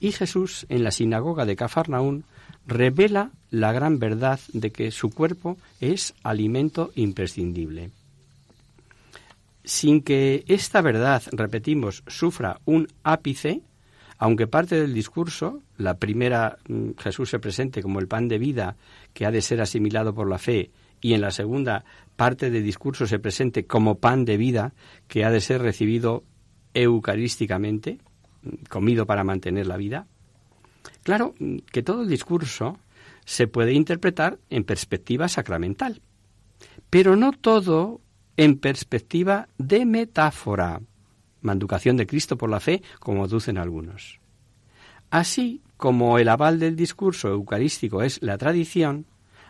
y 0.00 0.12
Jesús 0.12 0.64
en 0.68 0.84
la 0.84 0.92
sinagoga 0.92 1.44
de 1.44 1.56
Cafarnaún 1.56 2.24
revela 2.68 3.30
la 3.50 3.72
gran 3.72 3.98
verdad 3.98 4.38
de 4.52 4.70
que 4.70 4.90
su 4.90 5.10
cuerpo 5.10 5.56
es 5.80 6.14
alimento 6.22 6.92
imprescindible. 6.94 7.90
Sin 9.64 10.02
que 10.02 10.44
esta 10.46 10.82
verdad, 10.82 11.22
repetimos, 11.32 12.04
sufra 12.06 12.60
un 12.66 12.88
ápice, 13.02 13.62
aunque 14.18 14.46
parte 14.46 14.78
del 14.80 14.92
discurso, 14.92 15.62
la 15.78 15.94
primera 15.94 16.58
mm, 16.68 16.90
Jesús 16.98 17.30
se 17.30 17.38
presente 17.38 17.82
como 17.82 18.00
el 18.00 18.08
pan 18.08 18.28
de 18.28 18.38
vida 18.38 18.76
que 19.14 19.24
ha 19.24 19.30
de 19.30 19.42
ser 19.42 19.60
asimilado 19.60 20.14
por 20.14 20.28
la 20.28 20.38
fe, 20.38 20.70
y 21.00 21.14
en 21.14 21.22
la 21.22 21.30
segunda 21.30 21.84
parte 22.16 22.50
del 22.50 22.64
discurso 22.64 23.06
se 23.06 23.18
presente 23.18 23.64
como 23.64 23.98
pan 23.98 24.24
de 24.24 24.36
vida 24.36 24.74
que 25.06 25.24
ha 25.24 25.30
de 25.30 25.40
ser 25.40 25.62
recibido 25.62 26.24
eucarísticamente, 26.74 27.98
comido 28.68 29.06
para 29.06 29.24
mantener 29.24 29.66
la 29.66 29.76
vida. 29.76 30.06
Claro 31.02 31.34
que 31.72 31.82
todo 31.82 32.02
el 32.02 32.08
discurso 32.08 32.78
se 33.24 33.46
puede 33.46 33.72
interpretar 33.72 34.38
en 34.50 34.64
perspectiva 34.64 35.28
sacramental, 35.28 36.00
pero 36.90 37.16
no 37.16 37.32
todo 37.32 38.00
en 38.36 38.58
perspectiva 38.58 39.48
de 39.58 39.84
metáfora, 39.84 40.80
manducación 41.40 41.96
de 41.96 42.06
Cristo 42.06 42.38
por 42.38 42.50
la 42.50 42.60
fe, 42.60 42.82
como 43.00 43.24
aducen 43.24 43.58
algunos. 43.58 44.20
Así 45.10 45.62
como 45.76 46.18
el 46.18 46.28
aval 46.28 46.58
del 46.58 46.76
discurso 46.76 47.28
eucarístico 47.28 48.02
es 48.02 48.22
la 48.22 48.38
tradición, 48.38 49.06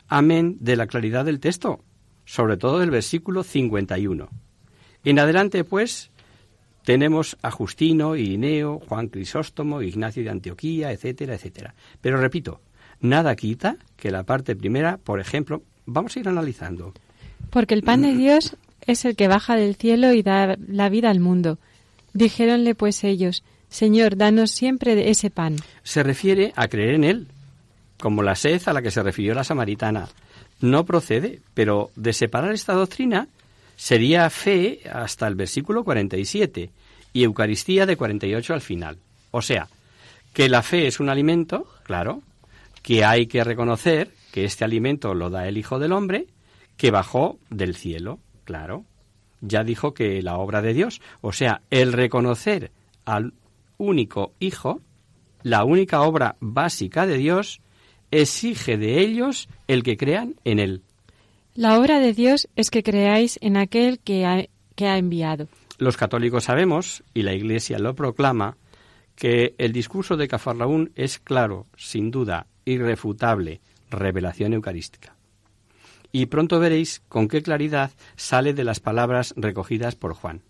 amén 0.08 0.56
de 0.60 0.76
la 0.76 0.86
claridad 0.86 1.24
del 1.24 1.40
texto, 1.40 1.84
sobre 2.24 2.56
todo 2.56 2.78
del 2.78 2.90
versículo 2.90 3.42
51. 3.42 4.28
En 5.04 5.18
adelante, 5.18 5.64
pues, 5.64 6.10
tenemos 6.88 7.36
a 7.42 7.50
Justino, 7.50 8.16
Irineo, 8.16 8.80
Juan 8.88 9.08
Crisóstomo, 9.08 9.82
Ignacio 9.82 10.24
de 10.24 10.30
Antioquía, 10.30 10.90
etcétera, 10.90 11.34
etcétera. 11.34 11.74
Pero 12.00 12.16
repito, 12.16 12.62
nada 13.02 13.36
quita 13.36 13.76
que 13.98 14.10
la 14.10 14.22
parte 14.22 14.56
primera, 14.56 14.96
por 14.96 15.20
ejemplo, 15.20 15.60
vamos 15.84 16.16
a 16.16 16.20
ir 16.20 16.28
analizando. 16.30 16.94
Porque 17.50 17.74
el 17.74 17.82
pan 17.82 18.00
de 18.00 18.14
Dios 18.14 18.56
es 18.86 19.04
el 19.04 19.16
que 19.16 19.28
baja 19.28 19.54
del 19.54 19.74
cielo 19.74 20.14
y 20.14 20.22
da 20.22 20.56
la 20.66 20.88
vida 20.88 21.10
al 21.10 21.20
mundo. 21.20 21.58
Dijéronle 22.14 22.74
pues 22.74 23.04
ellos, 23.04 23.44
Señor, 23.68 24.16
danos 24.16 24.50
siempre 24.50 24.94
de 24.94 25.10
ese 25.10 25.28
pan. 25.28 25.56
Se 25.82 26.02
refiere 26.02 26.54
a 26.56 26.68
creer 26.68 26.94
en 26.94 27.04
él, 27.04 27.26
como 28.00 28.22
la 28.22 28.34
sed 28.34 28.62
a 28.64 28.72
la 28.72 28.80
que 28.80 28.90
se 28.90 29.02
refirió 29.02 29.34
la 29.34 29.44
samaritana. 29.44 30.08
No 30.62 30.86
procede, 30.86 31.42
pero 31.52 31.90
de 31.96 32.14
separar 32.14 32.54
esta 32.54 32.72
doctrina 32.72 33.28
sería 33.78 34.28
fe 34.28 34.80
hasta 34.92 35.28
el 35.28 35.36
versículo 35.36 35.84
47 35.84 36.72
y 37.12 37.22
Eucaristía 37.22 37.86
de 37.86 37.96
48 37.96 38.52
al 38.52 38.60
final. 38.60 38.98
O 39.30 39.40
sea, 39.40 39.68
que 40.34 40.48
la 40.48 40.62
fe 40.62 40.88
es 40.88 40.98
un 40.98 41.08
alimento, 41.08 41.68
claro, 41.84 42.22
que 42.82 43.04
hay 43.04 43.28
que 43.28 43.44
reconocer 43.44 44.10
que 44.32 44.44
este 44.44 44.64
alimento 44.64 45.14
lo 45.14 45.30
da 45.30 45.46
el 45.46 45.56
Hijo 45.56 45.78
del 45.78 45.92
Hombre, 45.92 46.26
que 46.76 46.90
bajó 46.90 47.38
del 47.50 47.76
cielo, 47.76 48.18
claro. 48.44 48.84
Ya 49.40 49.62
dijo 49.62 49.94
que 49.94 50.22
la 50.22 50.38
obra 50.38 50.60
de 50.60 50.74
Dios, 50.74 51.00
o 51.20 51.32
sea, 51.32 51.62
el 51.70 51.92
reconocer 51.92 52.72
al 53.04 53.32
único 53.78 54.32
Hijo, 54.40 54.80
la 55.44 55.62
única 55.62 56.02
obra 56.02 56.36
básica 56.40 57.06
de 57.06 57.16
Dios, 57.16 57.60
exige 58.10 58.76
de 58.76 58.98
ellos 59.00 59.48
el 59.68 59.84
que 59.84 59.96
crean 59.96 60.34
en 60.44 60.58
Él. 60.58 60.82
La 61.58 61.76
obra 61.76 61.98
de 61.98 62.12
Dios 62.12 62.46
es 62.54 62.70
que 62.70 62.84
creáis 62.84 63.36
en 63.42 63.56
aquel 63.56 63.98
que 63.98 64.24
ha, 64.24 64.46
enviado. 64.96 65.48
Los 65.78 65.96
católicos 65.96 66.44
sabemos, 66.44 67.02
y 67.14 67.22
la 67.22 67.34
Iglesia 67.34 67.80
lo 67.80 67.96
proclama, 67.96 68.56
que 69.16 69.56
el 69.58 69.72
discurso 69.72 70.16
de 70.16 70.28
Cafarnaún 70.28 70.92
es 70.94 71.18
claro, 71.18 71.66
sin 71.76 72.12
duda, 72.12 72.46
irrefutable, 72.64 73.60
revelación 73.90 74.52
eucarística. 74.52 75.16
Y 76.12 76.26
pronto 76.26 76.60
veréis 76.60 77.02
con 77.08 77.26
qué 77.26 77.42
claridad 77.42 77.90
sale 78.14 78.54
de 78.54 78.62
las 78.62 78.78
palabras 78.78 79.34
recogidas 79.36 79.96
por 79.96 80.14
Juan. 80.14 80.42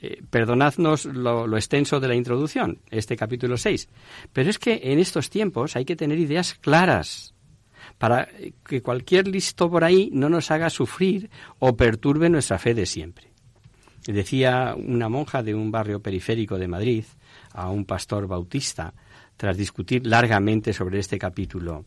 Eh, 0.00 0.22
perdonadnos 0.30 1.04
lo, 1.06 1.48
lo, 1.48 1.56
extenso 1.56 1.98
de 1.98 2.06
la 2.06 2.14
introducción, 2.14 2.78
este 2.92 3.16
capítulo 3.16 3.56
6. 3.56 3.88
Pero 4.32 4.50
es 4.50 4.60
que 4.60 4.82
en 4.84 5.00
estos 5.00 5.30
tiempos 5.30 5.74
hay 5.74 5.84
que 5.84 5.96
tener 5.96 6.16
ideas 6.16 6.54
claras 6.54 7.34
para 7.98 8.28
que 8.64 8.80
cualquier 8.80 9.28
listo 9.28 9.70
por 9.70 9.84
ahí 9.84 10.10
no 10.12 10.28
nos 10.28 10.50
haga 10.50 10.70
sufrir 10.70 11.30
o 11.58 11.76
perturbe 11.76 12.30
nuestra 12.30 12.58
fe 12.58 12.74
de 12.74 12.86
siempre. 12.86 13.28
Decía 14.06 14.74
una 14.76 15.08
monja 15.08 15.42
de 15.42 15.54
un 15.54 15.70
barrio 15.70 16.00
periférico 16.00 16.56
de 16.56 16.68
Madrid 16.68 17.04
a 17.52 17.68
un 17.70 17.84
pastor 17.84 18.26
bautista, 18.26 18.94
tras 19.36 19.56
discutir 19.56 20.06
largamente 20.06 20.72
sobre 20.72 20.98
este 20.98 21.18
capítulo. 21.18 21.84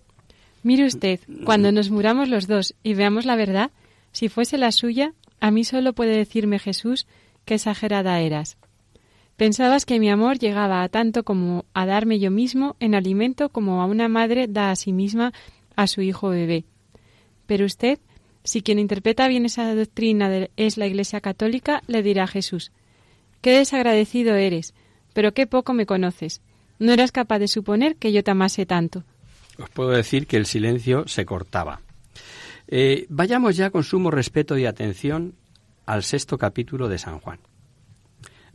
Mire 0.63 0.86
usted, 0.86 1.19
cuando 1.43 1.71
nos 1.71 1.89
muramos 1.89 2.30
los 2.30 2.47
dos 2.47 2.76
y 2.84 2.93
veamos 2.93 3.26
la 3.26 3.36
verdad, 3.36 3.71
si 4.12 4.30
fuese 4.30 4.58
la 4.58 4.71
suya, 4.71 5.13
a 5.39 5.52
mí 5.52 5.63
solo 5.63 5.93
puede 5.93 6.15
decirme 6.15 6.60
Jesús 6.60 7.08
qué 7.45 7.56
exagerada 7.56 8.19
eras. 8.19 8.58
Pensabas 9.38 9.86
que 9.86 10.00
mi 10.00 10.10
amor 10.10 10.38
llegaba 10.38 10.84
a 10.84 10.89
tanto 10.89 11.24
como 11.24 11.65
a 11.74 11.86
darme 11.86 12.19
yo 12.19 12.30
mismo 12.30 12.76
en 12.80 12.93
alimento 12.93 13.50
como 13.50 13.82
a 13.82 13.86
una 13.86 14.08
madre 14.08 14.47
da 14.47 14.69
a 14.69 14.76
sí 14.76 14.93
misma 14.93 15.34
a 15.75 15.88
su 15.88 16.01
hijo 16.01 16.29
bebé. 16.29 16.65
Pero 17.45 17.65
usted, 17.65 17.99
si 18.43 18.62
quien 18.62 18.79
interpreta 18.79 19.27
bien 19.27 19.45
esa 19.45 19.73
doctrina 19.75 20.47
es 20.57 20.77
la 20.77 20.88
Iglesia 20.88 21.21
Católica, 21.21 21.84
le 21.88 22.03
dirá 22.03 22.23
a 22.23 22.27
Jesús, 22.27 22.71
Qué 23.41 23.57
desagradecido 23.57 24.36
eres, 24.36 24.73
pero 25.13 25.34
qué 25.34 25.47
poco 25.47 25.73
me 25.73 25.86
conoces. 25.88 26.41
No 26.79 26.93
eras 26.93 27.12
capaz 27.12 27.39
de 27.39 27.47
suponer 27.47 27.95
que 27.95 28.12
yo 28.12 28.23
te 28.23 28.31
amase 28.31 28.65
tanto. 28.65 29.03
Os 29.57 29.69
puedo 29.69 29.89
decir 29.89 30.27
que 30.27 30.38
el 30.38 30.45
silencio 30.45 31.07
se 31.07 31.25
cortaba. 31.25 31.81
Eh, 32.67 33.05
vayamos 33.10 33.57
ya 33.57 33.69
con 33.69 33.84
sumo 33.84 34.12
respeto 34.12 34.57
y 34.57 34.65
atención 34.65 35.36
al 35.86 36.03
sexto 36.03 36.38
capítulo 36.38 36.88
de 36.88 36.97
San 36.97 37.19
Juan. 37.19 37.39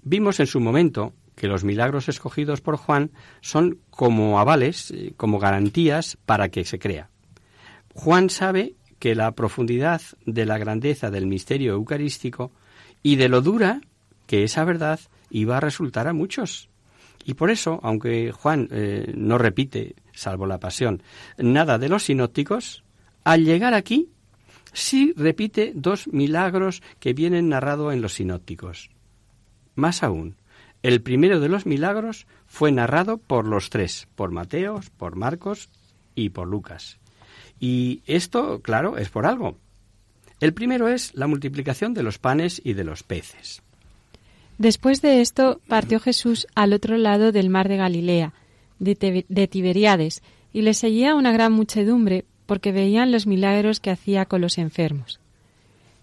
Vimos 0.03 0.41
en 0.41 0.47
su 0.47 0.61
momento 0.61 1.13
que 1.37 1.47
los 1.47 1.63
milagros 1.63 2.09
escogidos 2.09 2.61
por 2.61 2.77
Juan 2.77 3.13
son 3.41 3.79
como 3.91 4.41
avales, 4.41 4.91
eh, 4.91 5.13
como 5.17 5.39
garantías 5.39 6.19
para 6.27 6.49
que 6.49 6.65
se 6.65 6.81
crea. 6.81 7.11
Juan 7.95 8.31
sabe 8.31 8.75
que 8.99 9.15
la 9.15 9.33
profundidad 9.33 10.01
de 10.25 10.47
la 10.47 10.59
grandeza 10.59 11.11
del 11.11 11.27
misterio 11.27 11.75
eucarístico 11.75 12.51
y 13.03 13.17
de 13.17 13.29
lo 13.29 13.43
dura 13.43 13.81
que 14.27 14.43
esa 14.43 14.65
verdad 14.65 14.99
iba 15.31 15.59
a 15.59 15.61
resultar 15.61 16.09
a 16.09 16.13
muchos. 16.13 16.69
Y 17.25 17.35
por 17.35 17.51
eso, 17.51 17.81
aunque 17.83 18.33
Juan 18.33 18.69
eh, 18.71 19.13
no 19.15 19.37
repite, 19.37 19.95
salvo 20.13 20.47
la 20.47 20.59
pasión, 20.59 21.03
nada 21.37 21.79
de 21.79 21.89
los 21.89 22.05
sinópticos, 22.05 22.83
al 23.25 23.45
llegar 23.45 23.75
aquí 23.75 24.09
sí 24.73 25.13
repite 25.17 25.73
dos 25.75 26.07
milagros 26.09 26.83
que 26.99 27.13
vienen 27.13 27.49
narrados 27.49 27.93
en 27.93 28.01
los 28.01 28.15
sinópticos. 28.15 28.91
Más 29.75 30.03
aún, 30.03 30.37
el 30.83 31.03
primero 31.03 31.41
de 31.41 31.49
los 31.49 31.67
milagros 31.67 32.27
fue 32.47 32.73
narrado 32.73 33.19
por 33.19 33.47
los 33.47 33.71
tres, 33.71 34.09
por 34.15 34.31
Mateos, 34.31 34.91
por 34.91 35.17
Marcos 35.17 35.69
y 36.15 36.31
por 36.31 36.49
Lucas. 36.49 36.99
Y 37.59 38.03
esto, 38.07 38.61
claro, 38.61 38.99
es 38.99 39.09
por 39.09 39.27
algo. 39.27 39.57
El 40.41 40.53
primero 40.53 40.89
es 40.89 41.15
la 41.15 41.27
multiplicación 41.27 41.95
de 41.95 42.03
los 42.03 42.19
panes 42.19 42.61
y 42.63 42.75
de 42.75 42.85
los 42.85 43.03
peces. 43.03 43.63
Después 44.59 45.03
de 45.03 45.21
esto 45.21 45.61
partió 45.67 46.01
Jesús 46.01 46.47
al 46.55 46.73
otro 46.73 46.97
lado 46.97 47.33
del 47.33 47.51
mar 47.51 47.69
de 47.69 47.77
Galilea, 47.77 48.33
de, 48.79 49.49
Tiberiades, 49.51 50.23
y 50.53 50.63
le 50.63 50.75
seguía 50.75 51.15
una 51.15 51.33
gran 51.33 51.53
muchedumbre 51.53 52.25
porque 52.47 52.73
veían 52.73 53.13
los 53.13 53.27
milagros 53.27 53.81
que 53.81 53.91
hacía 53.91 54.25
con 54.27 54.41
los 54.41 54.59
enfermos. 54.59 55.21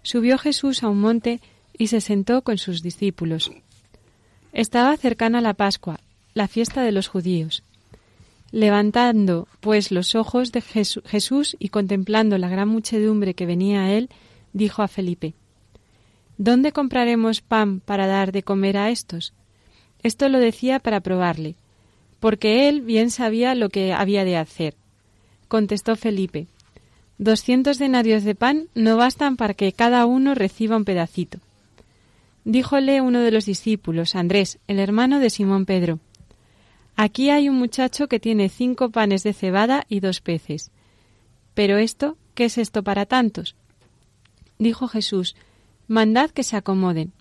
Subió 0.02 0.38
Jesús 0.38 0.82
a 0.82 0.88
un 0.88 1.00
monte 1.00 1.40
y 1.76 1.88
se 1.88 2.00
sentó 2.00 2.42
con 2.42 2.58
sus 2.58 2.82
discípulos. 2.82 3.50
Estaba 4.54 4.96
cercana 4.96 5.40
la 5.40 5.54
Pascua, 5.54 5.98
la 6.32 6.46
fiesta 6.46 6.82
de 6.82 6.92
los 6.92 7.08
judíos. 7.08 7.64
Levantando, 8.52 9.48
pues, 9.58 9.90
los 9.90 10.14
ojos 10.14 10.52
de 10.52 10.60
Jesús 10.60 11.56
y 11.58 11.70
contemplando 11.70 12.38
la 12.38 12.48
gran 12.48 12.68
muchedumbre 12.68 13.34
que 13.34 13.46
venía 13.46 13.82
a 13.82 13.92
él, 13.92 14.10
dijo 14.52 14.82
a 14.82 14.86
Felipe, 14.86 15.34
¿Dónde 16.38 16.70
compraremos 16.70 17.40
pan 17.40 17.80
para 17.80 18.06
dar 18.06 18.30
de 18.30 18.44
comer 18.44 18.76
a 18.76 18.90
estos? 18.90 19.32
Esto 20.04 20.28
lo 20.28 20.38
decía 20.38 20.78
para 20.78 21.00
probarle, 21.00 21.56
porque 22.20 22.68
él 22.68 22.80
bien 22.80 23.10
sabía 23.10 23.56
lo 23.56 23.70
que 23.70 23.92
había 23.92 24.24
de 24.24 24.36
hacer. 24.36 24.76
Contestó 25.48 25.96
Felipe, 25.96 26.46
Doscientos 27.18 27.78
denarios 27.78 28.22
de 28.22 28.36
pan 28.36 28.68
no 28.76 28.96
bastan 28.96 29.36
para 29.36 29.54
que 29.54 29.72
cada 29.72 30.06
uno 30.06 30.36
reciba 30.36 30.76
un 30.76 30.84
pedacito. 30.84 31.40
Díjole 32.44 33.00
uno 33.00 33.20
de 33.20 33.30
los 33.30 33.46
discípulos, 33.46 34.14
Andrés, 34.14 34.58
el 34.66 34.78
hermano 34.78 35.18
de 35.18 35.30
Simón 35.30 35.64
Pedro. 35.64 35.98
Aquí 36.94 37.30
hay 37.30 37.48
un 37.48 37.56
muchacho 37.56 38.06
que 38.06 38.20
tiene 38.20 38.50
cinco 38.50 38.90
panes 38.90 39.22
de 39.22 39.32
cebada 39.32 39.86
y 39.88 40.00
dos 40.00 40.20
peces. 40.20 40.70
Pero 41.54 41.78
esto, 41.78 42.18
¿qué 42.34 42.44
es 42.44 42.58
esto 42.58 42.82
para 42.82 43.06
tantos? 43.06 43.56
Dijo 44.58 44.88
Jesús, 44.88 45.36
mandad 45.88 46.30
que 46.30 46.42
se 46.42 46.56
acomoden. 46.56 47.12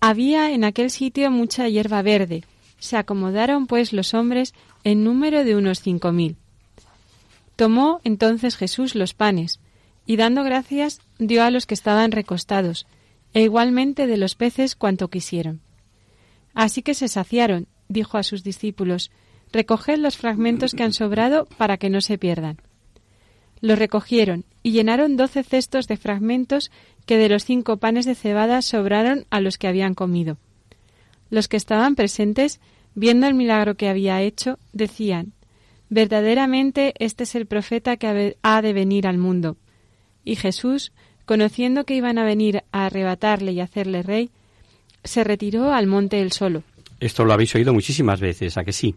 Había 0.00 0.52
en 0.52 0.64
aquel 0.64 0.90
sitio 0.90 1.30
mucha 1.30 1.66
hierba 1.68 2.02
verde. 2.02 2.44
Se 2.78 2.98
acomodaron 2.98 3.66
pues 3.66 3.94
los 3.94 4.12
hombres 4.12 4.52
en 4.84 5.02
número 5.02 5.44
de 5.44 5.56
unos 5.56 5.80
cinco 5.80 6.12
mil. 6.12 6.36
Tomó 7.56 8.02
entonces 8.04 8.56
Jesús 8.56 8.94
los 8.94 9.14
panes, 9.14 9.60
y 10.04 10.16
dando 10.16 10.44
gracias 10.44 11.00
dio 11.18 11.42
a 11.42 11.50
los 11.50 11.64
que 11.64 11.74
estaban 11.74 12.12
recostados, 12.12 12.86
e 13.34 13.42
igualmente 13.42 14.06
de 14.06 14.16
los 14.16 14.34
peces 14.34 14.76
cuanto 14.76 15.08
quisieron. 15.08 15.60
Así 16.54 16.82
que 16.82 16.94
se 16.94 17.08
saciaron, 17.08 17.66
dijo 17.88 18.16
a 18.16 18.22
sus 18.22 18.42
discípulos, 18.42 19.10
recoged 19.52 19.98
los 19.98 20.16
fragmentos 20.16 20.72
que 20.72 20.84
han 20.84 20.92
sobrado 20.92 21.46
para 21.58 21.76
que 21.76 21.90
no 21.90 22.00
se 22.00 22.16
pierdan. 22.16 22.58
Los 23.60 23.78
recogieron 23.78 24.44
y 24.62 24.72
llenaron 24.72 25.16
doce 25.16 25.42
cestos 25.42 25.88
de 25.88 25.96
fragmentos 25.96 26.70
que 27.06 27.18
de 27.18 27.28
los 27.28 27.44
cinco 27.44 27.76
panes 27.78 28.06
de 28.06 28.14
cebada 28.14 28.62
sobraron 28.62 29.26
a 29.30 29.40
los 29.40 29.58
que 29.58 29.68
habían 29.68 29.94
comido. 29.94 30.38
Los 31.30 31.48
que 31.48 31.56
estaban 31.56 31.96
presentes, 31.96 32.60
viendo 32.94 33.26
el 33.26 33.34
milagro 33.34 33.76
que 33.76 33.88
había 33.88 34.22
hecho, 34.22 34.58
decían, 34.72 35.32
Verdaderamente 35.88 36.94
este 36.98 37.24
es 37.24 37.34
el 37.34 37.46
profeta 37.46 37.96
que 37.96 38.36
ha 38.42 38.62
de 38.62 38.72
venir 38.72 39.06
al 39.06 39.18
mundo. 39.18 39.56
Y 40.24 40.36
Jesús, 40.36 40.92
conociendo 41.24 41.84
que 41.84 41.94
iban 41.94 42.18
a 42.18 42.24
venir 42.24 42.64
a 42.72 42.86
arrebatarle 42.86 43.52
y 43.52 43.60
hacerle 43.60 44.02
rey, 44.02 44.30
se 45.02 45.24
retiró 45.24 45.72
al 45.72 45.86
monte 45.86 46.20
él 46.20 46.32
solo. 46.32 46.62
Esto 47.00 47.24
lo 47.24 47.32
habéis 47.32 47.54
oído 47.54 47.72
muchísimas 47.72 48.20
veces, 48.20 48.56
¿a 48.56 48.64
que 48.64 48.72
sí? 48.72 48.96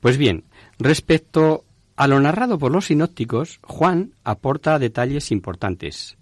Pues 0.00 0.18
bien, 0.18 0.44
respecto 0.78 1.64
a 1.96 2.06
lo 2.06 2.20
narrado 2.20 2.58
por 2.58 2.72
los 2.72 2.86
sinópticos, 2.86 3.58
Juan 3.62 4.12
aporta 4.22 4.78
detalles 4.78 5.32
importantes, 5.32 6.16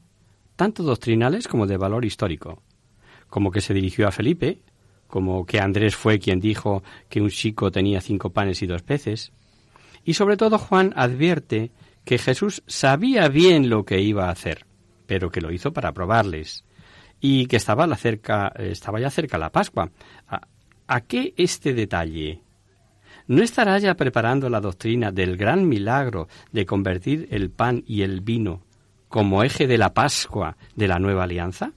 tanto 0.57 0.83
doctrinales 0.83 1.49
como 1.49 1.67
de 1.67 1.77
valor 1.77 2.05
histórico, 2.05 2.63
como 3.29 3.51
que 3.51 3.61
se 3.61 3.75
dirigió 3.75 4.07
a 4.07 4.13
Felipe, 4.13 4.61
como 5.09 5.45
que 5.45 5.61
Andrés 5.61 5.97
fue 5.97 6.19
quien 6.19 6.41
dijo 6.41 6.83
que 7.09 7.21
un 7.21 7.31
chico 7.31 7.71
tenía 7.71 8.01
cinco 8.01 8.31
panes 8.31 8.63
y 8.63 8.67
dos 8.67 8.83
peces, 8.83 9.33
y 10.05 10.15
sobre 10.15 10.37
todo 10.37 10.59
Juan 10.59 10.93
advierte 10.97 11.71
que 12.05 12.19
Jesús 12.19 12.63
sabía 12.67 13.29
bien 13.29 13.69
lo 13.69 13.85
que 13.85 14.01
iba 14.01 14.29
a 14.29 14.31
hacer 14.31 14.67
pero 15.07 15.31
que 15.31 15.41
lo 15.41 15.53
hizo 15.53 15.73
para 15.73 15.93
probarles 15.93 16.65
y 17.21 17.47
que 17.47 17.57
estaba, 17.57 17.87
la 17.87 17.97
cerca, 17.97 18.49
estaba 18.59 19.01
ya 19.01 19.11
cerca 19.11 19.39
la 19.39 19.51
Pascua. 19.51 19.91
¿A, 20.87 21.01
qué 21.01 21.33
este 21.37 21.73
detalle? 21.73 22.43
¿No 23.27 23.43
estará 23.43 23.79
ya 23.79 23.95
preparando 23.95 24.51
la 24.51 24.61
doctrina 24.61 25.11
del 25.11 25.37
gran 25.37 25.67
milagro 25.67 26.29
de 26.53 26.67
convertir 26.67 27.27
el 27.31 27.51
pan 27.51 27.83
y 27.87 28.03
el 28.03 28.21
vino 28.21 28.63
como 29.09 29.43
eje 29.43 29.67
de 29.67 29.79
la 29.79 29.95
Pascua 29.95 30.59
de 30.77 30.87
la 30.87 30.99
nueva 30.99 31.25
alianza? 31.25 31.73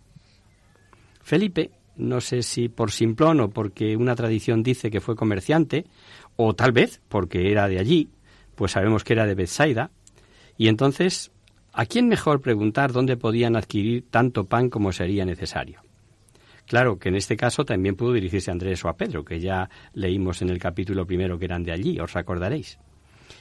Felipe, 1.22 1.72
no 1.96 2.20
sé 2.20 2.44
si 2.44 2.68
por 2.68 2.92
simplón 2.92 3.40
o 3.40 3.50
porque 3.50 3.96
una 3.96 4.16
tradición 4.16 4.64
dice 4.64 4.92
que 4.92 5.00
fue 5.00 5.16
comerciante, 5.16 5.86
o 6.36 6.56
tal 6.56 6.74
vez 6.74 7.02
porque 7.08 7.52
era 7.52 7.68
de 7.68 7.80
allí, 7.80 8.10
pues 8.56 8.74
sabemos 8.74 9.04
que 9.04 9.14
era 9.14 9.26
de 9.26 9.36
Bethsaida, 9.36 9.92
y 10.58 10.68
entonces 10.68 11.32
¿A 11.80 11.86
quién 11.86 12.08
mejor 12.08 12.42
preguntar 12.42 12.92
dónde 12.92 13.18
podían 13.18 13.56
adquirir 13.56 14.06
tanto 14.10 14.46
pan 14.46 14.72
como 14.72 14.92
sería 14.92 15.26
necesario? 15.26 15.82
Claro 16.66 16.98
que 16.98 17.10
en 17.10 17.16
este 17.16 17.38
caso 17.38 17.66
también 17.66 17.96
pudo 17.96 18.14
dirigirse 18.14 18.50
a 18.50 18.54
Andrés 18.54 18.84
o 18.84 18.90
a 18.90 18.98
Pedro, 18.98 19.24
que 19.24 19.40
ya 19.40 19.70
leímos 19.94 20.42
en 20.42 20.50
el 20.50 20.58
capítulo 20.58 21.06
primero 21.06 21.38
que 21.38 21.46
eran 21.46 21.64
de 21.64 21.72
allí, 21.72 22.00
os 22.00 22.14
recordaréis. 22.14 22.80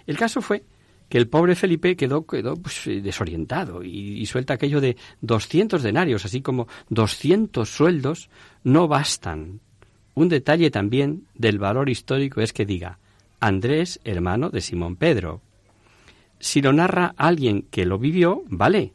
El 0.06 0.18
caso 0.18 0.42
fue 0.42 0.64
que 1.08 1.16
el 1.16 1.28
pobre 1.28 1.54
Felipe 1.54 1.96
quedó, 1.96 2.26
quedó 2.26 2.56
pues, 2.56 2.82
desorientado 2.84 3.82
y, 3.82 4.20
y, 4.20 4.26
suelta 4.26 4.52
aquello 4.52 4.82
de 4.82 4.98
200 5.22 5.82
denarios, 5.82 6.26
así 6.26 6.42
como 6.42 6.68
200 6.90 7.66
sueldos, 7.66 8.28
no 8.62 8.86
bastan. 8.86 9.60
Un 10.12 10.28
detalle 10.28 10.70
también 10.70 11.24
del 11.34 11.58
valor 11.58 11.88
histórico 11.88 12.42
es 12.42 12.52
que 12.52 12.66
diga 12.66 12.98
Andrés, 13.40 13.98
hermano 14.04 14.50
de 14.50 14.60
Simón 14.60 14.96
Pedro, 14.96 15.40
si 16.38 16.60
lo 16.60 16.72
narra 16.72 17.14
alguien 17.16 17.62
que 17.70 17.86
lo 17.86 17.98
vivió, 17.98 18.42
vale, 18.48 18.92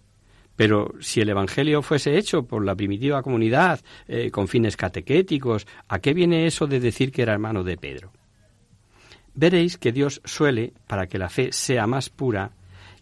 Pero 0.55 0.93
si 0.99 1.21
el 1.21 1.29
Evangelio 1.29 1.81
fuese 1.81 2.17
hecho 2.17 2.43
por 2.43 2.63
la 2.63 2.75
primitiva 2.75 3.23
comunidad 3.23 3.79
eh, 4.07 4.29
con 4.29 4.47
fines 4.47 4.77
catequéticos, 4.77 5.65
¿a 5.87 5.99
qué 5.99 6.13
viene 6.13 6.45
eso 6.45 6.67
de 6.67 6.79
decir 6.79 7.11
que 7.11 7.23
era 7.23 7.33
hermano 7.33 7.63
de 7.63 7.77
Pedro? 7.77 8.11
Veréis 9.33 9.77
que 9.77 9.91
Dios 9.91 10.21
suele, 10.23 10.73
para 10.87 11.07
que 11.07 11.17
la 11.17 11.29
fe 11.29 11.51
sea 11.51 11.87
más 11.87 12.09
pura, 12.09 12.51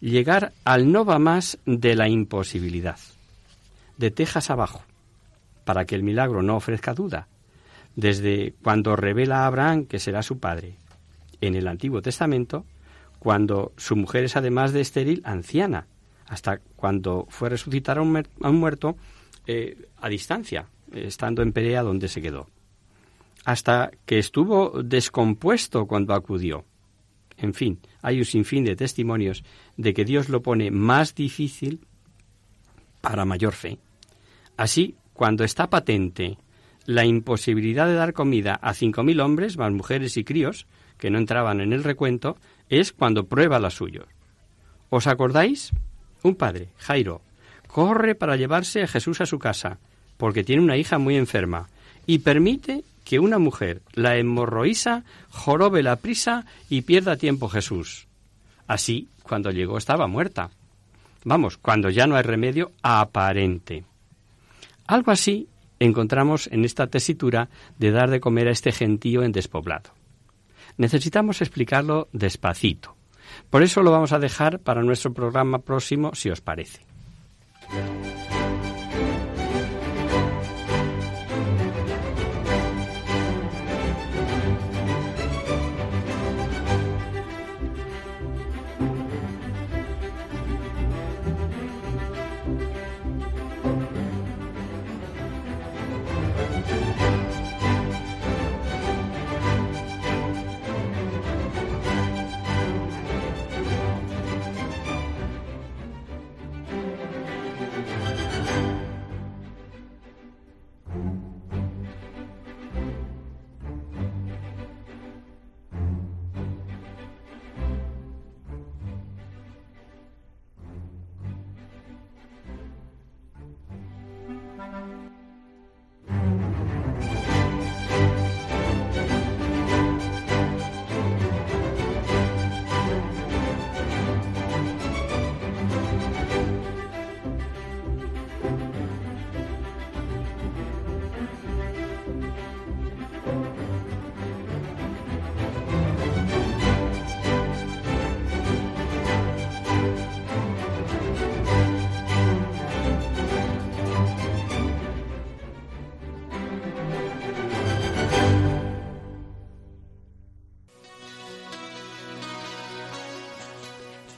llegar 0.00 0.52
al 0.64 0.90
no 0.90 1.04
va 1.04 1.18
más 1.18 1.58
de 1.66 1.94
la 1.94 2.08
imposibilidad, 2.08 2.98
de 3.98 4.10
tejas 4.10 4.48
abajo, 4.48 4.82
para 5.64 5.84
que 5.84 5.94
el 5.96 6.02
milagro 6.02 6.42
no 6.42 6.56
ofrezca 6.56 6.94
duda, 6.94 7.28
desde 7.96 8.54
cuando 8.62 8.96
revela 8.96 9.40
a 9.40 9.46
Abraham 9.46 9.84
que 9.86 9.98
será 9.98 10.22
su 10.22 10.38
padre, 10.38 10.76
en 11.40 11.54
el 11.54 11.68
Antiguo 11.68 12.00
Testamento, 12.00 12.64
cuando 13.20 13.72
su 13.76 13.94
mujer 13.94 14.24
es 14.24 14.34
además 14.34 14.72
de 14.72 14.80
estéril 14.80 15.22
anciana, 15.24 15.86
hasta 16.26 16.58
cuando 16.74 17.26
fue 17.28 17.46
a 17.46 17.50
resucitar 17.50 17.98
a 17.98 18.02
un, 18.02 18.24
muerto 18.58 18.96
eh, 19.46 19.76
a 20.00 20.08
distancia, 20.08 20.66
estando 20.90 21.42
en 21.42 21.52
Perea 21.52 21.82
donde 21.82 22.08
se 22.08 22.22
quedó, 22.22 22.48
hasta 23.44 23.90
que 24.06 24.18
estuvo 24.18 24.82
descompuesto 24.82 25.86
cuando 25.86 26.14
acudió. 26.14 26.64
En 27.36 27.54
fin, 27.54 27.78
hay 28.02 28.18
un 28.18 28.24
sinfín 28.24 28.64
de 28.64 28.74
testimonios 28.74 29.44
de 29.76 29.94
que 29.94 30.04
Dios 30.04 30.28
lo 30.28 30.42
pone 30.42 30.70
más 30.70 31.14
difícil 31.14 31.80
para 33.00 33.24
mayor 33.24 33.52
fe. 33.52 33.78
Así, 34.56 34.94
cuando 35.12 35.44
está 35.44 35.68
patente 35.68 36.38
la 36.86 37.04
imposibilidad 37.04 37.86
de 37.86 37.94
dar 37.94 38.14
comida 38.14 38.54
a 38.54 38.72
cinco 38.72 39.02
mil 39.02 39.20
hombres, 39.20 39.58
más 39.58 39.72
mujeres 39.72 40.16
y 40.16 40.24
críos, 40.24 40.66
que 40.98 41.10
no 41.10 41.18
entraban 41.18 41.60
en 41.60 41.72
el 41.72 41.82
recuento, 41.82 42.36
es 42.70 42.92
cuando 42.92 43.26
prueba 43.26 43.58
la 43.58 43.68
suyo. 43.70 44.06
¿Os 44.88 45.06
acordáis? 45.06 45.72
Un 46.22 46.36
padre, 46.36 46.68
Jairo, 46.78 47.20
corre 47.66 48.14
para 48.14 48.36
llevarse 48.36 48.82
a 48.82 48.86
Jesús 48.86 49.20
a 49.20 49.26
su 49.26 49.38
casa, 49.38 49.78
porque 50.16 50.44
tiene 50.44 50.62
una 50.62 50.76
hija 50.76 50.98
muy 50.98 51.16
enferma, 51.16 51.68
y 52.06 52.20
permite 52.20 52.84
que 53.04 53.18
una 53.18 53.38
mujer, 53.38 53.82
la 53.92 54.16
hemorroísa, 54.16 55.04
jorobe 55.30 55.82
la 55.82 55.96
prisa 55.96 56.46
y 56.68 56.82
pierda 56.82 57.16
tiempo 57.16 57.48
Jesús. 57.48 58.06
Así, 58.66 59.08
cuando 59.22 59.50
llegó 59.50 59.78
estaba 59.78 60.06
muerta. 60.06 60.50
Vamos, 61.24 61.56
cuando 61.56 61.90
ya 61.90 62.06
no 62.06 62.16
hay 62.16 62.22
remedio 62.22 62.72
aparente. 62.82 63.84
Algo 64.86 65.10
así 65.10 65.48
encontramos 65.78 66.48
en 66.52 66.64
esta 66.64 66.86
tesitura 66.86 67.48
de 67.78 67.90
dar 67.90 68.10
de 68.10 68.20
comer 68.20 68.48
a 68.48 68.52
este 68.52 68.72
gentío 68.72 69.22
en 69.22 69.32
despoblado. 69.32 69.90
Necesitamos 70.80 71.42
explicarlo 71.42 72.08
despacito. 72.14 72.96
Por 73.50 73.62
eso 73.62 73.82
lo 73.82 73.90
vamos 73.90 74.12
a 74.12 74.18
dejar 74.18 74.60
para 74.60 74.82
nuestro 74.82 75.12
programa 75.12 75.58
próximo, 75.58 76.14
si 76.14 76.30
os 76.30 76.40
parece. 76.40 76.80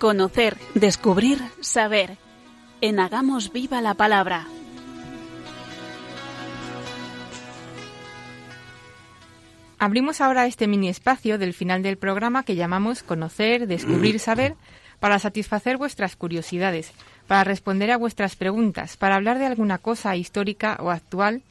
Conocer, 0.03 0.57
descubrir, 0.75 1.39
saber. 1.61 2.19
En 2.81 2.99
Hagamos 2.99 3.53
Viva 3.53 3.81
la 3.81 3.95
Palabra. 3.95 4.49
Abrimos 9.79 10.21
ahora 10.21 10.47
este 10.47 10.67
mini 10.67 10.89
espacio 10.89 11.39
del 11.39 11.55
final 11.55 11.85
del 11.85 11.99
programa 11.99 12.43
que 12.43 12.57
llamamos 12.57 13.05
Conocer, 13.05 13.69
Descubrir, 13.69 14.19
Saber 14.19 14.57
para 14.99 15.21
satisfacer 15.21 15.77
vuestras 15.77 16.17
curiosidades, 16.17 16.91
para 17.29 17.45
responder 17.45 17.93
a 17.93 17.97
vuestras 17.97 18.35
preguntas, 18.35 18.97
para 18.97 19.15
hablar 19.15 19.39
de 19.39 19.47
alguna 19.47 19.79
cosa 19.79 20.17
histórica 20.17 20.79
o 20.81 20.91
actual 20.91 21.43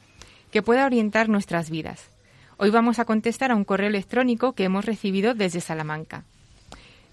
que 0.50 0.60
pueda 0.60 0.84
orientar 0.84 1.30
nuestras 1.30 1.70
vidas. 1.70 2.10
Hoy 2.58 2.68
vamos 2.68 2.98
a 2.98 3.06
contestar 3.06 3.50
a 3.50 3.56
un 3.56 3.64
correo 3.64 3.88
electrónico 3.88 4.52
que 4.52 4.64
hemos 4.64 4.84
recibido 4.84 5.32
desde 5.32 5.62
Salamanca. 5.62 6.24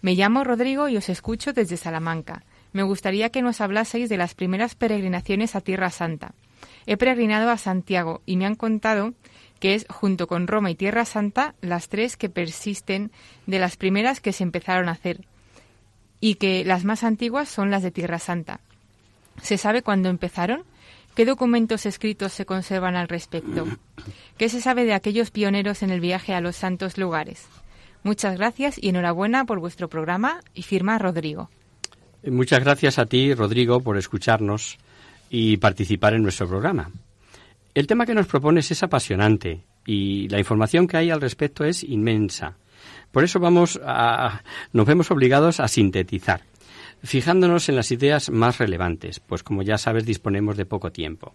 Me 0.02 0.16
llamo 0.16 0.44
Rodrigo 0.44 0.88
y 0.90 0.98
os 0.98 1.10
escucho 1.10 1.54
desde 1.54 1.78
Salamanca. 1.78 2.44
Me 2.72 2.84
gustaría 2.84 3.30
que 3.30 3.42
nos 3.42 3.62
hablaseis 3.62 4.10
de 4.10 4.18
las 4.18 4.36
primeras 4.36 4.76
peregrinaciones 4.76 5.56
a 5.56 5.62
Tierra 5.62 5.90
Santa. 5.90 6.34
He 6.86 6.98
peregrinado 6.98 7.50
a 7.50 7.58
Santiago 7.58 8.22
y 8.26 8.38
me 8.38 8.46
han 8.46 8.56
contado 8.56 9.14
que 9.60 9.76
es, 9.76 9.86
junto 9.90 10.28
con 10.28 10.48
Roma 10.48 10.72
y 10.72 10.76
Tierra 10.76 11.06
Santa, 11.06 11.54
las 11.62 11.90
tres 11.90 12.16
que 12.16 12.30
persisten 12.30 13.12
de 13.46 13.60
las 13.60 13.76
primeras 13.76 14.22
que 14.22 14.32
se 14.32 14.44
empezaron 14.44 14.88
a 14.88 14.94
hacer, 14.94 15.26
y 16.22 16.36
que 16.36 16.64
las 16.64 16.86
más 16.86 17.04
antiguas 17.04 17.50
son 17.50 17.70
las 17.70 17.84
de 17.84 17.92
Tierra 17.92 18.20
Santa. 18.20 18.62
¿Se 19.42 19.58
sabe 19.58 19.82
cuándo 19.82 20.10
empezaron? 20.10 20.64
¿Qué 21.16 21.26
documentos 21.26 21.86
escritos 21.86 22.32
se 22.32 22.46
conservan 22.46 22.96
al 22.96 23.10
respecto? 23.10 23.68
¿Qué 24.38 24.48
se 24.48 24.62
sabe 24.62 24.86
de 24.86 24.94
aquellos 24.94 25.32
pioneros 25.32 25.84
en 25.84 25.90
el 25.90 26.00
viaje 26.00 26.34
a 26.34 26.42
los 26.42 26.56
santos 26.56 26.98
lugares? 26.98 27.46
Muchas 28.04 28.38
gracias 28.38 28.80
y 28.82 28.90
enhorabuena 28.90 29.46
por 29.46 29.60
vuestro 29.60 29.90
programa 29.90 30.40
y 30.54 30.64
firma 30.64 30.98
Rodrigo. 30.98 31.50
Eh, 32.24 32.32
muchas 32.32 32.62
gracias 32.62 32.98
a 33.00 33.06
ti, 33.06 33.34
Rodrigo, 33.34 33.82
por 33.82 33.98
escucharnos 33.98 34.78
y 35.30 35.58
participar 35.58 36.14
en 36.14 36.24
nuestro 36.24 36.48
programa. 36.48 36.92
El 37.74 37.88
tema 37.88 38.06
que 38.06 38.16
nos 38.16 38.28
propones 38.28 38.72
es 38.72 38.84
apasionante 38.84 39.62
y 39.86 40.28
la 40.30 40.40
información 40.40 40.88
que 40.88 40.98
hay 40.98 41.12
al 41.12 41.22
respecto 41.22 41.64
es 41.64 41.84
inmensa. 41.84 42.56
Por 43.12 43.24
eso 43.24 43.40
vamos 43.40 43.80
a, 43.84 44.44
nos 44.74 44.86
vemos 44.86 45.12
obligados 45.12 45.60
a 45.60 45.68
sintetizar, 45.68 46.42
fijándonos 47.04 47.70
en 47.70 47.76
las 47.76 47.92
ideas 47.92 48.30
más 48.30 48.58
relevantes, 48.58 49.20
pues 49.20 49.44
como 49.44 49.62
ya 49.62 49.78
sabes 49.78 50.06
disponemos 50.06 50.58
de 50.58 50.66
poco 50.66 50.92
tiempo. 50.92 51.34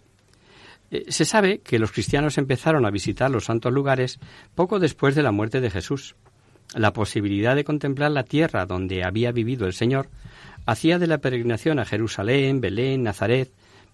Eh, 0.91 1.05
se 1.09 1.25
sabe 1.25 1.59
que 1.59 1.79
los 1.79 1.91
cristianos 1.91 2.37
empezaron 2.37 2.85
a 2.85 2.91
visitar 2.91 3.31
los 3.31 3.45
santos 3.45 3.73
lugares 3.73 4.19
poco 4.53 4.79
después 4.79 5.15
de 5.15 5.23
la 5.23 5.31
muerte 5.31 5.61
de 5.61 5.69
Jesús, 5.69 6.15
la 6.73 6.93
posibilidad 6.93 7.55
de 7.55 7.63
contemplar 7.63 8.11
la 8.11 8.23
tierra 8.23 8.65
donde 8.65 9.03
había 9.03 9.31
vivido 9.31 9.67
el 9.67 9.73
Señor, 9.73 10.09
hacía 10.65 10.99
de 10.99 11.07
la 11.07 11.19
peregrinación 11.19 11.79
a 11.79 11.85
Jerusalén, 11.85 12.61
Belén, 12.61 13.03
Nazaret, 13.03 13.51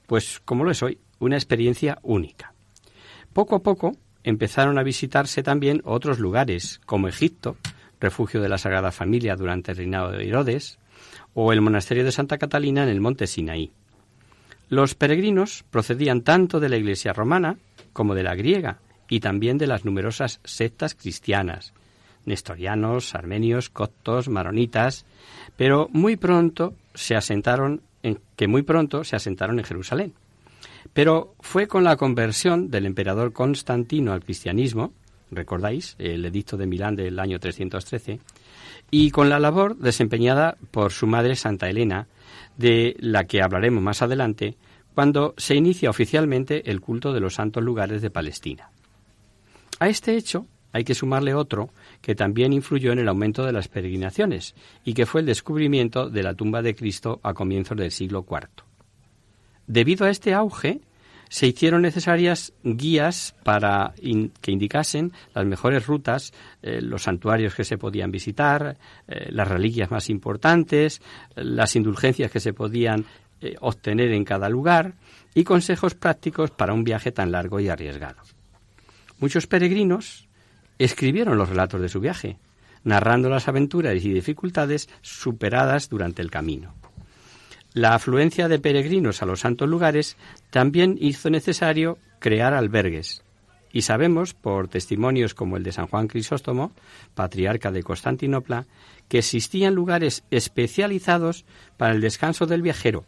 pues 0.07 0.41
como 0.45 0.63
lo 0.63 0.71
es 0.71 0.81
hoy, 0.81 0.97
una 1.19 1.35
experiencia 1.35 1.99
única. 2.01 2.53
Poco 3.33 3.55
a 3.55 3.63
poco 3.63 3.93
empezaron 4.23 4.77
a 4.77 4.83
visitarse 4.83 5.43
también 5.43 5.81
otros 5.83 6.19
lugares, 6.19 6.79
como 6.85 7.07
Egipto, 7.07 7.57
refugio 7.99 8.41
de 8.41 8.49
la 8.49 8.57
Sagrada 8.57 8.91
Familia 8.91 9.35
durante 9.35 9.71
el 9.71 9.77
reinado 9.77 10.11
de 10.11 10.27
Herodes, 10.27 10.79
o 11.33 11.53
el 11.53 11.61
monasterio 11.61 12.03
de 12.03 12.11
Santa 12.11 12.37
Catalina 12.37 12.83
en 12.83 12.89
el 12.89 13.01
monte 13.01 13.27
Sinaí. 13.27 13.71
Los 14.69 14.95
peregrinos 14.95 15.63
procedían 15.69 16.21
tanto 16.21 16.59
de 16.59 16.69
la 16.69 16.77
Iglesia 16.77 17.13
romana 17.13 17.57
como 17.93 18.15
de 18.15 18.23
la 18.23 18.35
griega 18.35 18.79
y 19.09 19.19
también 19.19 19.57
de 19.57 19.67
las 19.67 19.85
numerosas 19.85 20.39
sectas 20.43 20.95
cristianas, 20.95 21.73
nestorianos, 22.25 23.15
armenios, 23.15 23.69
coptos, 23.69 24.29
maronitas, 24.29 25.05
pero 25.57 25.87
muy 25.91 26.15
pronto 26.15 26.73
se 26.93 27.15
asentaron 27.15 27.81
en 28.03 28.19
que 28.35 28.47
muy 28.47 28.63
pronto 28.63 29.03
se 29.03 29.15
asentaron 29.15 29.59
en 29.59 29.65
Jerusalén. 29.65 30.13
Pero 30.93 31.35
fue 31.39 31.67
con 31.67 31.83
la 31.83 31.95
conversión 31.95 32.69
del 32.69 32.85
emperador 32.85 33.33
Constantino 33.33 34.13
al 34.13 34.23
cristianismo, 34.23 34.93
recordáis, 35.29 35.95
el 35.99 36.25
edicto 36.25 36.57
de 36.57 36.67
Milán 36.67 36.95
del 36.95 37.19
año 37.19 37.39
313, 37.39 38.19
y 38.89 39.11
con 39.11 39.29
la 39.29 39.39
labor 39.39 39.77
desempeñada 39.77 40.57
por 40.71 40.91
su 40.91 41.07
madre 41.07 41.35
Santa 41.35 41.69
Elena, 41.69 42.07
de 42.57 42.97
la 42.99 43.25
que 43.25 43.41
hablaremos 43.41 43.81
más 43.81 44.01
adelante, 44.01 44.57
cuando 44.93 45.33
se 45.37 45.55
inicia 45.55 45.89
oficialmente 45.89 46.69
el 46.69 46.81
culto 46.81 47.13
de 47.13 47.21
los 47.21 47.35
santos 47.35 47.63
lugares 47.63 48.01
de 48.01 48.09
Palestina. 48.09 48.69
A 49.79 49.87
este 49.87 50.17
hecho 50.17 50.45
hay 50.73 50.83
que 50.83 50.95
sumarle 50.95 51.33
otro 51.33 51.69
que 52.01 52.15
también 52.15 52.53
influyó 52.53 52.91
en 52.91 52.99
el 52.99 53.07
aumento 53.07 53.45
de 53.45 53.51
las 53.51 53.67
peregrinaciones 53.67 54.55
y 54.83 54.93
que 54.93 55.05
fue 55.05 55.21
el 55.21 55.27
descubrimiento 55.27 56.09
de 56.09 56.23
la 56.23 56.33
tumba 56.33 56.61
de 56.61 56.75
Cristo 56.75 57.19
a 57.23 57.33
comienzos 57.33 57.77
del 57.77 57.91
siglo 57.91 58.25
IV. 58.29 58.47
Debido 59.67 60.05
a 60.05 60.09
este 60.09 60.33
auge, 60.33 60.81
se 61.29 61.47
hicieron 61.47 61.83
necesarias 61.83 62.51
guías 62.61 63.33
para 63.43 63.93
que 64.41 64.51
indicasen 64.51 65.13
las 65.33 65.45
mejores 65.45 65.87
rutas, 65.87 66.33
eh, 66.61 66.81
los 66.81 67.03
santuarios 67.03 67.55
que 67.55 67.63
se 67.63 67.77
podían 67.77 68.11
visitar, 68.11 68.77
eh, 69.07 69.29
las 69.31 69.47
reliquias 69.47 69.89
más 69.91 70.09
importantes, 70.09 71.01
las 71.35 71.77
indulgencias 71.77 72.31
que 72.31 72.41
se 72.41 72.51
podían 72.51 73.05
eh, 73.39 73.55
obtener 73.61 74.11
en 74.11 74.25
cada 74.25 74.49
lugar 74.49 74.95
y 75.33 75.45
consejos 75.45 75.95
prácticos 75.95 76.51
para 76.51 76.73
un 76.73 76.83
viaje 76.83 77.13
tan 77.13 77.31
largo 77.31 77.61
y 77.61 77.69
arriesgado. 77.69 78.21
Muchos 79.19 79.47
peregrinos 79.47 80.27
escribieron 80.83 81.37
los 81.37 81.49
relatos 81.49 81.81
de 81.81 81.89
su 81.89 81.99
viaje, 81.99 82.37
narrando 82.83 83.29
las 83.29 83.47
aventuras 83.47 84.03
y 84.03 84.13
dificultades 84.13 84.89
superadas 85.01 85.89
durante 85.89 86.21
el 86.21 86.31
camino. 86.31 86.73
La 87.73 87.95
afluencia 87.95 88.49
de 88.49 88.59
peregrinos 88.59 89.21
a 89.21 89.25
los 89.25 89.41
santos 89.41 89.69
lugares 89.69 90.17
también 90.49 90.97
hizo 90.99 91.29
necesario 91.29 91.97
crear 92.19 92.53
albergues. 92.53 93.23
Y 93.71 93.83
sabemos, 93.83 94.33
por 94.33 94.67
testimonios 94.67 95.33
como 95.33 95.55
el 95.55 95.63
de 95.63 95.71
San 95.71 95.87
Juan 95.87 96.07
Crisóstomo, 96.07 96.73
patriarca 97.15 97.71
de 97.71 97.83
Constantinopla, 97.83 98.65
que 99.07 99.19
existían 99.19 99.73
lugares 99.73 100.25
especializados 100.31 101.45
para 101.77 101.93
el 101.93 102.01
descanso 102.01 102.45
del 102.45 102.61
viajero 102.61 103.05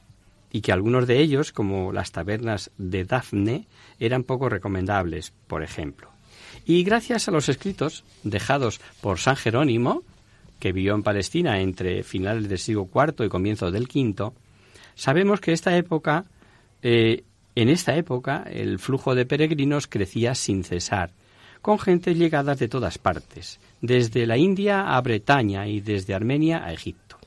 y 0.49 0.61
que 0.61 0.71
algunos 0.71 1.07
de 1.07 1.19
ellos, 1.19 1.51
como 1.51 1.91
las 1.91 2.11
tabernas 2.11 2.71
de 2.77 3.03
Dafne, 3.03 3.67
eran 3.99 4.23
poco 4.23 4.47
recomendables, 4.47 5.33
por 5.47 5.63
ejemplo. 5.63 6.12
Y 6.65 6.83
gracias 6.83 7.27
a 7.27 7.31
los 7.31 7.49
escritos 7.49 8.03
dejados 8.23 8.79
por 9.01 9.19
San 9.19 9.35
Jerónimo, 9.35 10.03
que 10.59 10.71
vivió 10.71 10.95
en 10.95 11.03
Palestina 11.03 11.59
entre 11.59 12.03
finales 12.03 12.47
del 12.47 12.59
siglo 12.59 12.89
IV 12.93 13.25
y 13.25 13.29
comienzos 13.29 13.73
del 13.73 13.83
V, 13.83 14.31
Sabemos 14.95 15.41
que 15.41 15.53
esta 15.53 15.75
época, 15.75 16.25
eh, 16.81 17.23
en 17.55 17.69
esta 17.69 17.95
época, 17.95 18.43
el 18.49 18.79
flujo 18.79 19.15
de 19.15 19.25
peregrinos 19.25 19.87
crecía 19.87 20.35
sin 20.35 20.63
cesar, 20.63 21.11
con 21.61 21.79
gente 21.79 22.13
llegadas 22.13 22.59
de 22.59 22.67
todas 22.67 22.97
partes, 22.97 23.59
desde 23.81 24.25
la 24.25 24.37
India 24.37 24.95
a 24.95 25.01
Bretaña 25.01 25.67
y 25.67 25.79
desde 25.81 26.13
Armenia 26.13 26.63
a 26.63 26.73
Egipto. 26.73 27.17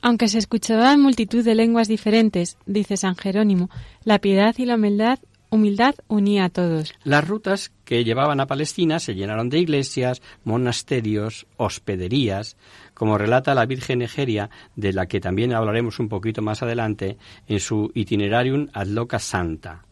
Aunque 0.00 0.28
se 0.28 0.38
escuchaban 0.38 1.00
multitud 1.00 1.44
de 1.44 1.56
lenguas 1.56 1.88
diferentes, 1.88 2.56
dice 2.66 2.96
San 2.96 3.16
Jerónimo, 3.16 3.68
la 4.04 4.20
piedad 4.20 4.54
y 4.58 4.64
la 4.64 4.76
humildad 4.76 5.18
humildad 5.50 5.94
unía 6.08 6.44
a 6.44 6.48
todos. 6.50 6.94
Las 7.04 7.26
rutas 7.26 7.72
que 7.84 8.04
llevaban 8.04 8.40
a 8.40 8.46
Palestina 8.46 8.98
se 8.98 9.14
llenaron 9.14 9.48
de 9.48 9.58
iglesias, 9.58 10.22
monasterios, 10.44 11.46
hospederías, 11.56 12.56
como 12.94 13.18
relata 13.18 13.54
la 13.54 13.66
Virgen 13.66 14.02
Egeria, 14.02 14.50
de 14.76 14.92
la 14.92 15.06
que 15.06 15.20
también 15.20 15.52
hablaremos 15.52 15.98
un 15.98 16.08
poquito 16.08 16.42
más 16.42 16.62
adelante, 16.62 17.18
en 17.46 17.60
su 17.60 17.90
Itinerarium 17.94 18.68
ad 18.72 18.86
loca 18.86 19.18
santa. 19.18 19.84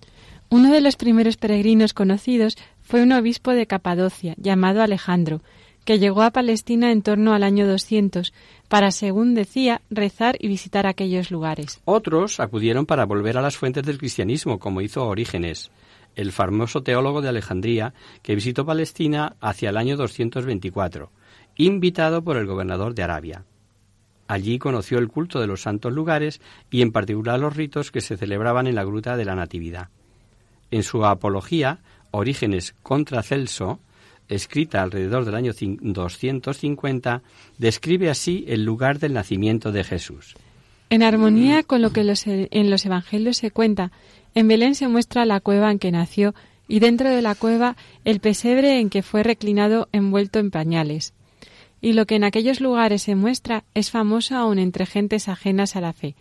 Uno 0.49 0.73
de 0.73 0.81
los 0.81 0.97
primeros 0.97 1.37
peregrinos 1.37 1.93
conocidos 1.93 2.57
fue 2.81 3.03
un 3.03 3.13
obispo 3.13 3.51
de 3.51 3.67
Capadocia, 3.67 4.35
llamado 4.39 4.83
Alejandro, 4.83 5.43
que 5.87 6.01
llegó 6.01 6.23
a 6.23 6.33
Palestina 6.33 6.91
en 6.91 7.01
torno 7.01 7.33
al 7.33 7.45
año 7.45 7.67
200 7.67 8.35
para, 8.69 8.91
según 8.91 9.35
decía, 9.35 9.81
rezar 9.89 10.37
y 10.41 10.49
visitar 10.49 10.85
aquellos 10.85 11.31
lugares. 11.31 11.81
Otros 11.85 12.41
acudieron 12.41 12.87
para 12.87 13.07
volver 13.07 13.39
a 13.39 13.41
las 13.41 13.57
fuentes 13.57 13.85
del 13.85 13.97
cristianismo, 13.97 14.59
como 14.59 14.81
hizo 14.81 15.07
Orígenes, 15.07 15.71
el 16.17 16.33
famoso 16.33 16.83
teólogo 16.83 17.23
de 17.23 17.29
Alejandría, 17.29 17.95
que 18.23 18.35
visitó 18.35 18.67
Palestina 18.67 19.37
hacia 19.41 19.71
el 19.71 19.77
año 19.77 19.97
224, 19.97 21.13
invitado 21.55 22.23
por 22.23 22.37
el 22.37 22.47
gobernador 22.47 22.93
de 22.95 23.05
Arabia. 23.05 23.45
Allí 24.27 24.59
conoció 24.59 24.99
el 24.99 25.07
culto 25.07 25.41
de 25.41 25.47
los 25.47 25.63
santos 25.63 25.93
lugares 25.93 26.41
y 26.69 26.83
en 26.83 26.91
particular 26.91 27.39
los 27.39 27.55
ritos 27.55 27.93
que 27.93 28.01
se 28.01 28.17
celebraban 28.17 28.67
en 28.67 28.75
la 28.75 28.83
gruta 28.83 29.17
de 29.17 29.25
la 29.25 29.37
Natividad. 29.37 29.91
En 30.73 30.83
su 30.83 31.05
apología, 31.07 31.79
Orígenes 32.11 32.75
contra 32.83 33.23
Celso, 33.23 33.79
escrita 34.29 34.83
alrededor 34.83 35.25
del 35.25 35.35
año 35.35 35.53
250, 35.53 37.23
describe 37.59 38.11
así 38.11 38.45
el 38.49 38.65
lugar 38.65 38.99
del 38.99 39.13
nacimiento 39.13 39.73
de 39.73 39.85
Jesús. 39.85 40.35
En 40.91 41.03
armonía 41.03 41.63
con 41.63 41.83
lo 41.83 41.91
que 41.91 42.01
en 42.01 42.71
los 42.71 42.87
evangelios 42.87 43.37
se 43.39 43.51
cuenta, 43.51 43.91
en 44.35 44.49
Belén 44.49 44.75
se 44.75 44.89
muestra 44.89 45.25
la 45.25 45.41
cueva 45.41 45.71
en 45.71 45.79
que 45.79 45.91
nació 45.91 46.35
y 46.69 46.81
dentro 46.81 47.11
de 47.11 47.23
la 47.23 47.35
cueva 47.35 47.77
el 48.05 48.21
pesebre 48.21 48.79
en 48.79 48.91
que 48.91 49.03
fue 49.03 49.23
reclinado 49.23 49.89
envuelto 49.93 50.39
en 50.39 50.51
pañales. 50.51 51.15
Y 51.81 51.93
lo 51.93 52.07
que 52.07 52.17
en 52.17 52.25
aquellos 52.25 52.61
lugares 52.61 53.03
se 53.03 53.15
muestra 53.15 53.65
es 53.75 53.91
famoso 53.91 54.37
aún 54.37 54.59
entre 54.59 54.87
gentes 54.87 55.29
ajenas 55.29 55.77
a 55.77 55.81
la 55.81 55.93
fe. 55.93 56.15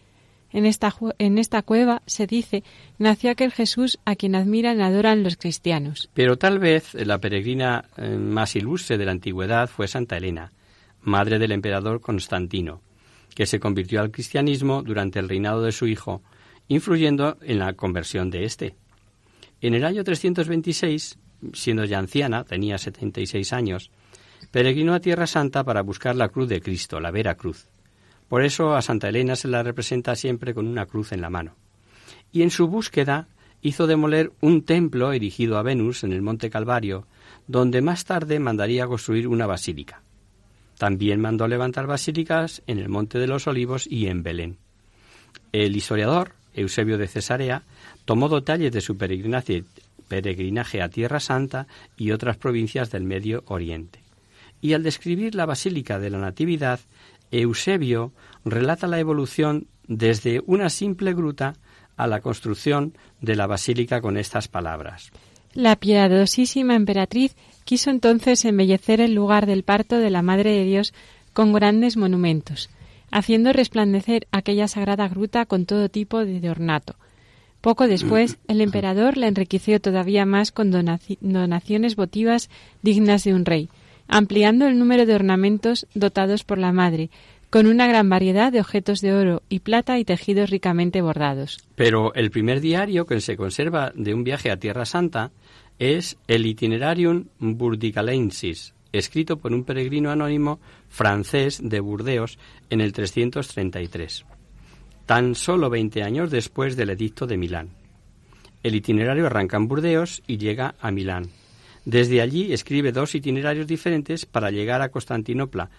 En 0.56 0.66
esta, 0.66 0.96
en 1.20 1.38
esta 1.38 1.64
cueva, 1.64 2.02
se 2.06 2.28
dice, 2.28 2.64
nació 2.98 3.30
aquel 3.30 3.52
Jesús 3.52 4.00
a 4.06 4.16
quien 4.16 4.36
admiran 4.36 4.80
y 4.80 4.84
adoran 4.84 5.22
los 5.22 5.36
cristianos. 5.36 6.10
Pero 6.14 6.38
tal 6.38 6.60
vez 6.60 6.94
la 6.94 7.20
peregrina 7.20 7.90
eh, 7.98 8.16
más 8.16 8.56
ilustre 8.56 8.98
de 8.98 9.04
la 9.04 9.12
antigüedad 9.12 9.68
fue 9.68 9.90
Santa 9.90 10.16
Elena, 10.16 10.54
madre 11.02 11.40
del 11.40 11.52
emperador 11.52 12.00
Constantino, 12.00 12.80
que 13.36 13.46
se 13.46 13.60
convirtió 13.60 14.00
al 14.00 14.12
cristianismo 14.12 14.82
durante 14.82 15.20
el 15.20 15.28
reinado 15.28 15.62
de 15.62 15.74
su 15.74 15.88
hijo, 15.88 16.22
influyendo 16.70 17.38
en 17.42 17.60
la 17.60 17.74
conversión 17.74 18.30
de 18.30 18.46
éste. 18.46 18.76
En 19.60 19.74
el 19.74 19.84
año 19.84 20.06
326, 20.06 21.20
siendo 21.52 21.84
ya 21.84 22.00
anciana, 22.00 22.46
tenía 22.46 22.78
76 22.78 23.52
años, 23.52 23.92
peregrinó 24.52 24.94
a 24.94 25.02
Tierra 25.02 25.28
Santa 25.28 25.66
para 25.66 25.82
buscar 25.82 26.16
la 26.16 26.30
cruz 26.30 26.48
de 26.48 26.62
Cristo, 26.62 27.02
la 27.02 27.12
Vera 27.12 27.36
Cruz. 27.36 27.68
Por 28.30 28.44
eso 28.44 28.76
a 28.76 28.82
Santa 28.82 29.10
Elena 29.10 29.36
se 29.36 29.48
la 29.48 29.64
representa 29.64 30.16
siempre 30.16 30.54
con 30.54 30.68
una 30.68 30.86
cruz 30.86 31.12
en 31.12 31.22
la 31.22 31.30
mano. 31.30 31.56
Y 32.32 32.42
en 32.42 32.50
su 32.50 32.68
búsqueda 32.68 33.28
hizo 33.62 33.88
demoler 33.88 34.32
un 34.42 34.64
templo 34.64 35.12
erigido 35.12 35.58
a 35.58 35.64
Venus 35.64 36.04
en 36.04 36.12
el 36.12 36.22
Monte 36.22 36.50
Calvario, 36.50 37.08
donde 37.48 37.82
más 37.82 38.06
tarde 38.06 38.40
mandaría 38.40 38.88
construir 38.88 39.28
una 39.28 39.48
basílica. 39.48 40.02
También 40.78 41.22
mandó 41.22 41.48
levantar 41.48 41.88
basílicas 41.88 42.62
en 42.68 42.80
el 42.80 42.90
Monte 42.90 43.18
de 43.18 43.28
los 43.28 43.48
Olivos 43.48 43.88
y 43.88 44.08
en 44.08 44.24
Belén. 44.24 44.58
El 45.52 45.76
historiador, 45.76 46.34
Eusebio 46.54 46.98
de 46.98 47.08
Cesarea, 47.08 47.64
tomó 48.04 48.28
detalles 48.30 48.72
de 48.72 48.82
su 48.82 48.98
peregrinaje, 48.98 49.64
peregrinaje 50.08 50.82
a 50.82 50.90
Tierra 50.90 51.20
Santa 51.20 51.68
y 51.98 52.12
otras 52.12 52.38
provincias 52.38 52.92
del 52.92 53.04
Medio 53.04 53.44
Oriente. 53.48 54.00
Y 54.62 54.74
al 54.74 54.84
describir 54.84 55.36
la 55.36 55.46
Basílica 55.46 56.00
de 56.00 56.10
la 56.10 56.18
Natividad, 56.18 56.80
Eusebio 57.32 58.14
relata 58.44 58.88
la 58.88 59.00
evolución 59.00 59.68
desde 59.88 60.42
una 60.46 60.70
simple 60.70 61.14
gruta 61.14 61.56
a 61.98 62.08
la 62.08 62.22
construcción 62.22 62.94
de 63.22 63.36
la 63.36 63.48
basílica 63.48 64.02
con 64.02 64.18
estas 64.18 64.48
palabras. 64.48 65.12
La 65.54 65.78
piadosísima 65.78 66.76
emperatriz 66.76 67.36
quiso 67.64 67.90
entonces 67.90 68.44
embellecer 68.44 69.00
el 69.00 69.16
lugar 69.16 69.46
del 69.46 69.64
parto 69.64 69.98
de 69.98 70.10
la 70.10 70.22
Madre 70.22 70.52
de 70.52 70.66
Dios 70.66 70.94
con 71.34 71.54
grandes 71.54 71.96
monumentos, 71.96 72.70
haciendo 73.12 73.54
resplandecer 73.54 74.28
aquella 74.32 74.68
sagrada 74.68 75.08
gruta 75.08 75.46
con 75.46 75.66
todo 75.66 75.90
tipo 75.90 76.26
de 76.26 76.50
ornato. 76.50 76.96
Poco 77.62 77.88
después, 77.88 78.38
el 78.48 78.62
emperador 78.62 79.18
la 79.18 79.28
enriqueció 79.28 79.80
todavía 79.80 80.26
más 80.26 80.52
con 80.52 80.72
donaciones 80.72 81.96
votivas 81.96 82.50
dignas 82.82 83.24
de 83.24 83.34
un 83.34 83.46
rey, 83.46 83.70
ampliando 84.08 84.68
el 84.68 84.78
número 84.78 85.06
de 85.06 85.16
ornamentos 85.16 85.88
dotados 85.94 86.44
por 86.44 86.58
la 86.58 86.72
madre, 86.72 87.10
con 87.50 87.68
una 87.68 87.88
gran 87.88 88.10
variedad 88.10 88.52
de 88.52 88.60
objetos 88.60 89.02
de 89.02 89.14
oro 89.14 89.42
y 89.50 89.60
plata 89.60 89.98
y 89.98 90.06
tejidos 90.06 90.50
ricamente 90.50 91.02
bordados. 91.02 91.60
Pero 91.76 92.14
el 92.14 92.32
primer 92.32 92.60
diario 92.60 93.06
que 93.06 93.22
se 93.22 93.38
conserva 93.38 93.92
de 93.96 94.14
un 94.14 94.24
viaje 94.24 94.52
a 94.52 94.58
Tierra 94.58 94.86
Santa 94.86 95.32
es 95.80 96.18
el 96.28 96.46
Itinerarium 96.46 97.28
Burdicalensis, 97.40 98.74
escrito 98.92 99.38
por 99.38 99.54
un 99.54 99.64
peregrino 99.64 100.12
anónimo 100.12 100.60
francés 100.90 101.60
de 101.64 101.80
Burdeos 101.80 102.40
en 102.70 102.82
el 102.82 102.94
333, 102.94 104.26
tan 105.06 105.36
solo 105.36 105.70
20 105.70 106.04
años 106.04 106.32
después 106.32 106.76
del 106.76 106.92
Edicto 106.92 107.28
de 107.28 107.38
Milán. 107.38 107.70
El 108.64 108.76
itinerario 108.76 109.28
arranca 109.28 109.58
en 109.58 109.68
Burdeos 109.68 110.24
y 110.28 110.38
llega 110.38 110.76
a 110.80 110.92
Milán, 110.92 111.30
desde 111.86 112.22
allí 112.22 112.52
escribe 112.52 112.92
dos 112.92 113.14
itinerarios 113.14 113.68
diferentes 113.68 114.26
para 114.26 114.50
llegar 114.50 114.82
a 114.82 114.90
Constantinopla. 114.90 115.70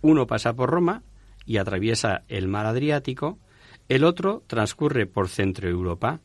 Uno 0.00 0.26
pasa 0.26 0.54
por 0.54 0.70
Roma 0.70 1.02
y 1.44 1.56
atraviesa 1.56 2.22
el 2.28 2.46
mar 2.46 2.66
Adriático 2.66 3.38
El 3.88 4.04
otro 4.04 4.44
transcurre 4.46 5.06
por 5.06 5.28
Centro 5.28 5.68
Europa, 5.68 6.20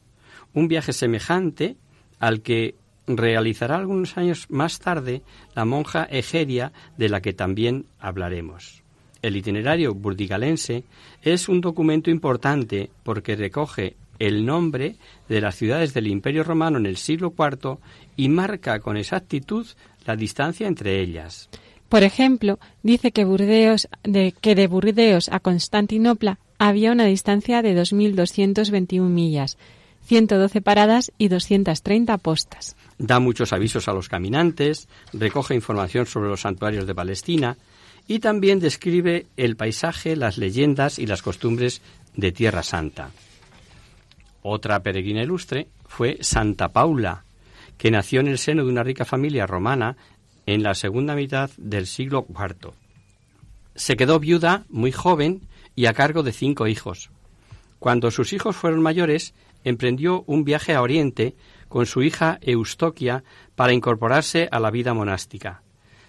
un 0.53 0.67
viaje 0.67 0.93
semejante 0.93 1.77
al 2.19 2.41
que 2.41 2.75
realizará 3.07 3.75
algunos 3.75 4.17
años 4.17 4.45
más 4.49 4.79
tarde 4.79 5.23
la 5.55 5.65
monja 5.65 6.03
Egeria, 6.03 6.71
de 6.97 7.09
la 7.09 7.21
que 7.21 7.33
también 7.33 7.85
hablaremos. 7.99 8.83
El 9.21 9.37
itinerario 9.37 9.93
burdigalense 9.93 10.83
es 11.21 11.47
un 11.49 11.61
documento 11.61 12.11
importante 12.11 12.91
porque 13.03 13.35
recoge 13.35 13.95
el 14.19 14.45
nombre 14.45 14.95
de 15.29 15.41
las 15.41 15.55
ciudades 15.55 15.93
del 15.93 16.07
Imperio 16.07 16.43
Romano 16.43 16.77
en 16.77 16.85
el 16.85 16.97
siglo 16.97 17.33
IV 17.37 17.77
y 18.15 18.29
marca 18.29 18.79
con 18.79 18.97
exactitud 18.97 19.65
la 20.05 20.15
distancia 20.15 20.67
entre 20.67 21.01
ellas. 21.01 21.49
Por 21.89 22.03
ejemplo, 22.03 22.59
dice 22.81 23.11
que, 23.11 23.23
Burdeos, 23.23 23.87
de, 24.03 24.33
que 24.41 24.55
de 24.55 24.67
Burdeos 24.67 25.29
a 25.29 25.39
Constantinopla 25.39 26.39
había 26.57 26.91
una 26.91 27.05
distancia 27.05 27.61
de 27.61 27.75
2.221 27.79 29.01
millas, 29.01 29.57
112 30.05 30.61
paradas 30.61 31.11
y 31.17 31.27
230 31.27 32.17
postas. 32.17 32.75
Da 32.97 33.19
muchos 33.19 33.53
avisos 33.53 33.87
a 33.87 33.93
los 33.93 34.09
caminantes, 34.09 34.87
recoge 35.13 35.55
información 35.55 36.05
sobre 36.05 36.29
los 36.29 36.41
santuarios 36.41 36.87
de 36.87 36.95
Palestina 36.95 37.57
y 38.07 38.19
también 38.19 38.59
describe 38.59 39.27
el 39.37 39.55
paisaje, 39.55 40.15
las 40.15 40.37
leyendas 40.37 40.99
y 40.99 41.05
las 41.05 41.21
costumbres 41.21 41.81
de 42.15 42.31
Tierra 42.31 42.63
Santa. 42.63 43.11
Otra 44.43 44.83
peregrina 44.83 45.23
ilustre 45.23 45.69
fue 45.85 46.17
Santa 46.21 46.73
Paula, 46.73 47.23
que 47.77 47.91
nació 47.91 48.19
en 48.19 48.27
el 48.27 48.37
seno 48.37 48.63
de 48.63 48.69
una 48.69 48.83
rica 48.83 49.05
familia 49.05 49.47
romana 49.47 49.97
en 50.45 50.63
la 50.63 50.75
segunda 50.75 51.15
mitad 51.15 51.49
del 51.57 51.87
siglo 51.87 52.27
IV. 52.29 52.73
Se 53.75 53.95
quedó 53.95 54.19
viuda 54.19 54.65
muy 54.69 54.91
joven 54.91 55.47
y 55.75 55.85
a 55.85 55.93
cargo 55.93 56.23
de 56.23 56.33
cinco 56.33 56.67
hijos. 56.67 57.09
Cuando 57.79 58.11
sus 58.11 58.33
hijos 58.33 58.55
fueron 58.55 58.81
mayores, 58.81 59.33
emprendió 59.63 60.23
un 60.27 60.43
viaje 60.43 60.73
a 60.73 60.81
Oriente 60.81 61.35
con 61.69 61.85
su 61.85 62.03
hija 62.03 62.37
Eustoquia 62.41 63.23
para 63.55 63.73
incorporarse 63.73 64.49
a 64.51 64.59
la 64.59 64.71
vida 64.71 64.93
monástica. 64.93 65.63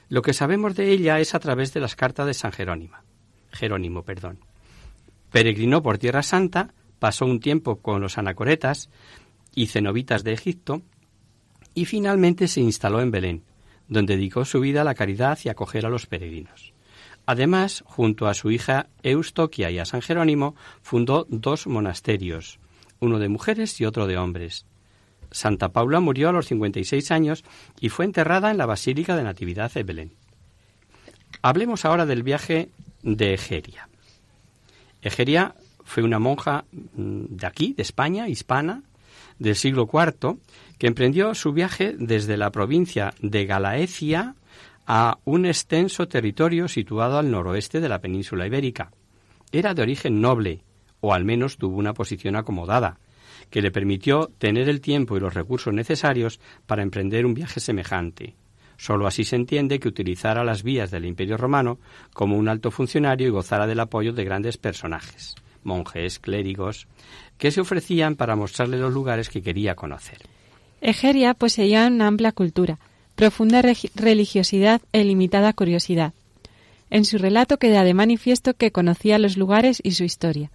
Lo 0.08 0.22
que 0.22 0.34
sabemos 0.34 0.74
de 0.74 0.90
ella 0.90 1.20
es 1.20 1.34
a 1.34 1.40
través 1.40 1.72
de 1.72 1.80
las 1.80 1.96
cartas 1.96 2.26
de 2.26 2.34
San 2.34 2.52
Jerónimo. 2.52 2.96
Jerónimo, 3.52 4.02
perdón. 4.02 4.40
Peregrinó 5.30 5.82
por 5.82 5.98
Tierra 5.98 6.22
Santa, 6.22 6.74
pasó 6.98 7.26
un 7.26 7.40
tiempo 7.40 7.76
con 7.76 8.00
los 8.00 8.18
anacoretas 8.18 8.90
y 9.54 9.66
cenobitas 9.66 10.24
de 10.24 10.32
Egipto 10.32 10.82
y 11.74 11.84
finalmente 11.84 12.48
se 12.48 12.60
instaló 12.60 13.00
en 13.00 13.10
Belén, 13.10 13.42
donde 13.88 14.16
dedicó 14.16 14.44
su 14.44 14.60
vida 14.60 14.82
a 14.82 14.84
la 14.84 14.94
caridad 14.94 15.38
y 15.44 15.48
a 15.48 15.52
acoger 15.52 15.86
a 15.86 15.90
los 15.90 16.06
peregrinos. 16.06 16.72
Además, 17.26 17.82
junto 17.86 18.26
a 18.26 18.34
su 18.34 18.50
hija 18.50 18.88
Eustoquia 19.02 19.70
y 19.70 19.78
a 19.78 19.84
San 19.84 20.02
Jerónimo, 20.02 20.54
fundó 20.82 21.26
dos 21.28 21.66
monasterios, 21.66 22.58
uno 23.00 23.18
de 23.18 23.28
mujeres 23.28 23.80
y 23.80 23.86
otro 23.86 24.06
de 24.06 24.18
hombres. 24.18 24.66
Santa 25.30 25.72
Paula 25.72 26.00
murió 26.00 26.28
a 26.28 26.32
los 26.32 26.46
56 26.46 27.10
años 27.10 27.44
y 27.80 27.88
fue 27.88 28.04
enterrada 28.04 28.50
en 28.50 28.58
la 28.58 28.66
Basílica 28.66 29.16
de 29.16 29.24
Natividad 29.24 29.72
de 29.72 29.82
Belén. 29.82 30.12
Hablemos 31.42 31.84
ahora 31.84 32.06
del 32.06 32.22
viaje 32.22 32.70
de 33.02 33.34
Egeria. 33.34 33.88
Egeria 35.02 35.54
fue 35.84 36.02
una 36.02 36.18
monja 36.18 36.64
mm, 36.72 37.24
de 37.28 37.46
aquí, 37.46 37.74
de 37.74 37.82
España, 37.82 38.28
hispana, 38.28 38.82
del 39.38 39.56
siglo 39.56 39.88
IV, 39.92 40.38
que 40.78 40.86
emprendió 40.86 41.34
su 41.34 41.52
viaje 41.52 41.94
desde 41.98 42.36
la 42.36 42.50
provincia 42.50 43.14
de 43.20 43.46
Galaecia 43.46 44.34
a 44.86 45.18
un 45.24 45.46
extenso 45.46 46.08
territorio 46.08 46.68
situado 46.68 47.18
al 47.18 47.30
noroeste 47.30 47.80
de 47.80 47.88
la 47.88 48.00
península 48.00 48.46
ibérica. 48.46 48.90
Era 49.52 49.74
de 49.74 49.82
origen 49.82 50.20
noble, 50.20 50.62
o 51.00 51.14
al 51.14 51.24
menos 51.24 51.58
tuvo 51.58 51.76
una 51.76 51.94
posición 51.94 52.36
acomodada, 52.36 52.98
que 53.50 53.62
le 53.62 53.70
permitió 53.70 54.30
tener 54.38 54.68
el 54.68 54.80
tiempo 54.80 55.16
y 55.16 55.20
los 55.20 55.34
recursos 55.34 55.72
necesarios 55.72 56.40
para 56.66 56.82
emprender 56.82 57.26
un 57.26 57.34
viaje 57.34 57.60
semejante. 57.60 58.34
Solo 58.76 59.06
así 59.06 59.24
se 59.24 59.36
entiende 59.36 59.78
que 59.78 59.88
utilizara 59.88 60.44
las 60.44 60.62
vías 60.62 60.90
del 60.90 61.04
Imperio 61.04 61.36
Romano 61.36 61.78
como 62.12 62.36
un 62.36 62.48
alto 62.48 62.70
funcionario 62.70 63.28
y 63.28 63.30
gozara 63.30 63.66
del 63.66 63.80
apoyo 63.80 64.12
de 64.12 64.24
grandes 64.24 64.58
personajes, 64.58 65.36
monjes, 65.64 66.18
clérigos, 66.18 66.86
que 67.38 67.50
se 67.50 67.60
ofrecían 67.60 68.16
para 68.16 68.36
mostrarle 68.36 68.78
los 68.78 68.92
lugares 68.92 69.28
que 69.28 69.42
quería 69.42 69.74
conocer. 69.74 70.18
Egeria 70.80 71.34
poseía 71.34 71.86
una 71.86 72.06
amplia 72.06 72.32
cultura, 72.32 72.78
profunda 73.14 73.62
religiosidad 73.62 74.82
e 74.92 75.04
limitada 75.04 75.52
curiosidad. 75.52 76.12
En 76.90 77.04
su 77.04 77.18
relato 77.18 77.58
queda 77.58 77.84
de 77.84 77.94
manifiesto 77.94 78.54
que 78.54 78.70
conocía 78.70 79.18
los 79.18 79.36
lugares 79.36 79.80
y 79.82 79.92
su 79.92 80.04
historia. 80.04 80.50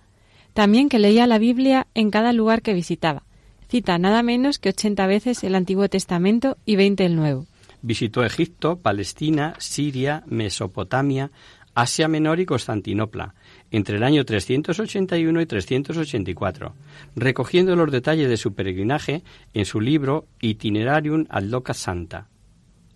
También 0.54 0.90
que 0.90 1.00
leía 1.00 1.28
la 1.28 1.40
Biblia 1.40 1.88
en 1.96 2.12
cada 2.12 2.34
lugar 2.34 2.62
que 2.62 2.74
visitaba. 2.74 3.24
Cita 3.70 3.98
nada 3.98 4.24
menos 4.24 4.58
que 4.58 4.70
80 4.70 5.06
veces 5.08 5.44
el 5.44 5.56
Antiguo 5.56 5.88
Testamento 5.90 6.58
y 6.66 6.76
20 6.76 7.06
el 7.06 7.16
Nuevo. 7.16 7.46
Visitó 7.82 8.24
Egipto, 8.24 8.78
Palestina, 8.80 9.56
Siria, 9.60 10.24
Mesopotamia, 10.28 11.32
Asia 11.76 12.08
Menor 12.08 12.40
y 12.40 12.46
Constantinopla, 12.46 13.36
entre 13.72 13.98
el 13.98 14.04
año 14.04 14.26
381 14.26 15.42
y 15.42 15.46
384, 15.46 16.74
recogiendo 17.16 17.76
los 17.76 17.92
detalles 17.92 18.30
de 18.30 18.38
su 18.38 18.54
peregrinaje 18.54 19.24
en 19.54 19.66
su 19.66 19.80
libro 19.80 20.28
Itinerarium 20.42 21.26
ad 21.30 21.44
Loca 21.44 21.74
Santa. 21.74 22.28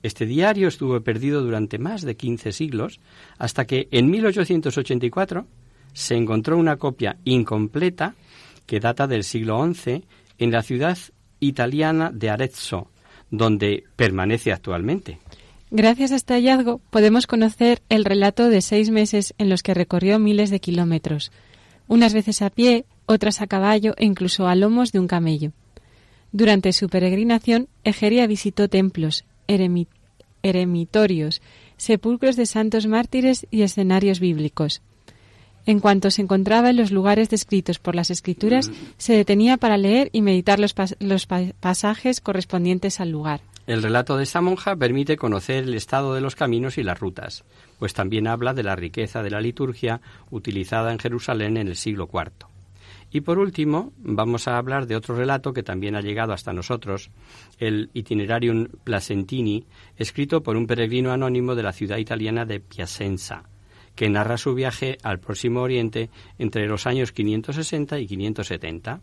Este 0.01 0.25
diario 0.25 0.67
estuvo 0.67 0.99
perdido 1.01 1.41
durante 1.41 1.77
más 1.77 2.01
de 2.01 2.17
15 2.17 2.51
siglos, 2.51 2.99
hasta 3.37 3.65
que 3.65 3.87
en 3.91 4.09
1884 4.09 5.47
se 5.93 6.15
encontró 6.15 6.57
una 6.57 6.75
copia 6.77 7.17
incompleta 7.23 8.15
que 8.65 8.79
data 8.79 9.07
del 9.07 9.23
siglo 9.23 9.65
XI 9.73 10.03
en 10.37 10.51
la 10.51 10.61
ciudad 10.61 10.97
italiana 11.39 12.11
de 12.11 12.29
Arezzo, 12.29 12.89
donde 13.29 13.85
permanece 13.95 14.51
actualmente. 14.51 15.19
Gracias 15.75 16.11
a 16.11 16.17
este 16.17 16.35
hallazgo 16.35 16.81
podemos 16.91 17.25
conocer 17.25 17.81
el 17.89 18.05
relato 18.05 18.47
de 18.47 18.61
seis 18.61 18.91
meses 18.91 19.33
en 19.39 19.49
los 19.49 19.63
que 19.63 19.73
recorrió 19.73 20.19
miles 20.19 20.51
de 20.51 20.59
kilómetros, 20.59 21.31
unas 21.87 22.13
veces 22.13 22.43
a 22.43 22.51
pie, 22.51 22.85
otras 23.07 23.41
a 23.41 23.47
caballo 23.47 23.95
e 23.97 24.05
incluso 24.05 24.47
a 24.47 24.53
lomos 24.53 24.91
de 24.91 24.99
un 24.99 25.07
camello. 25.07 25.51
Durante 26.31 26.73
su 26.73 26.89
peregrinación, 26.89 27.69
Egeria 27.83 28.27
visitó 28.27 28.69
templos, 28.69 29.25
eremitorios, 30.43 31.41
sepulcros 31.77 32.35
de 32.35 32.45
santos 32.45 32.85
mártires 32.85 33.47
y 33.49 33.63
escenarios 33.63 34.19
bíblicos. 34.19 34.83
En 35.65 35.79
cuanto 35.79 36.11
se 36.11 36.21
encontraba 36.21 36.69
en 36.69 36.77
los 36.77 36.91
lugares 36.91 37.29
descritos 37.29 37.79
por 37.79 37.95
las 37.95 38.11
escrituras, 38.11 38.69
se 38.97 39.13
detenía 39.13 39.57
para 39.57 39.77
leer 39.77 40.11
y 40.13 40.21
meditar 40.21 40.59
los, 40.59 40.75
pasajes 41.59 42.21
correspondientes 42.21 42.99
al 42.99 43.09
lugar. 43.09 43.41
El 43.65 43.81
relato 43.81 44.17
de 44.17 44.23
esta 44.23 44.41
monja 44.41 44.75
permite 44.75 45.15
conocer 45.15 45.63
el 45.63 45.73
estado 45.73 46.13
de 46.13 46.19
los 46.19 46.35
caminos 46.35 46.77
y 46.77 46.83
las 46.83 46.99
rutas, 46.99 47.45
pues 47.79 47.93
también 47.93 48.27
habla 48.27 48.53
de 48.53 48.63
la 48.63 48.75
riqueza 48.75 49.23
de 49.23 49.29
la 49.29 49.39
liturgia 49.39 50.01
utilizada 50.31 50.91
en 50.91 50.99
Jerusalén 50.99 51.55
en 51.55 51.69
el 51.69 51.77
siglo 51.77 52.09
IV. 52.11 52.47
Y 53.09 53.21
por 53.21 53.39
último, 53.39 53.93
vamos 53.99 54.47
a 54.47 54.57
hablar 54.57 54.85
de 54.85 54.97
otro 54.97 55.15
relato 55.15 55.53
que 55.53 55.63
también 55.63 55.95
ha 55.95 56.01
llegado 56.01 56.33
hasta 56.33 56.51
nosotros, 56.51 57.09
el 57.57 57.89
Itinerarium 57.93 58.67
Placentini, 58.83 59.65
escrito 59.95 60.43
por 60.43 60.57
un 60.57 60.67
peregrino 60.67 61.13
anónimo 61.13 61.55
de 61.55 61.63
la 61.63 61.73
ciudad 61.73 61.97
italiana 61.97 62.43
de 62.43 62.59
Piacenza, 62.59 63.43
que 63.95 64.09
narra 64.09 64.37
su 64.37 64.55
viaje 64.55 64.97
al 65.03 65.19
Próximo 65.19 65.61
Oriente 65.61 66.09
entre 66.37 66.67
los 66.67 66.85
años 66.85 67.13
560 67.13 67.99
y 67.99 68.07
570. 68.07 68.99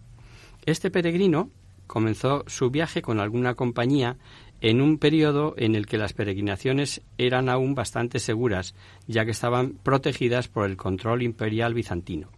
Este 0.66 0.90
peregrino 0.90 1.48
comenzó 1.86 2.44
su 2.46 2.70
viaje 2.70 3.02
con 3.02 3.18
alguna 3.18 3.54
compañía 3.54 4.16
en 4.60 4.80
un 4.80 4.98
periodo 4.98 5.54
en 5.56 5.74
el 5.74 5.86
que 5.86 5.98
las 5.98 6.12
peregrinaciones 6.12 7.00
eran 7.18 7.48
aún 7.48 7.74
bastante 7.74 8.18
seguras, 8.18 8.74
ya 9.06 9.24
que 9.24 9.30
estaban 9.30 9.74
protegidas 9.82 10.48
por 10.48 10.68
el 10.68 10.76
control 10.76 11.22
imperial 11.22 11.74
bizantino. 11.74 12.28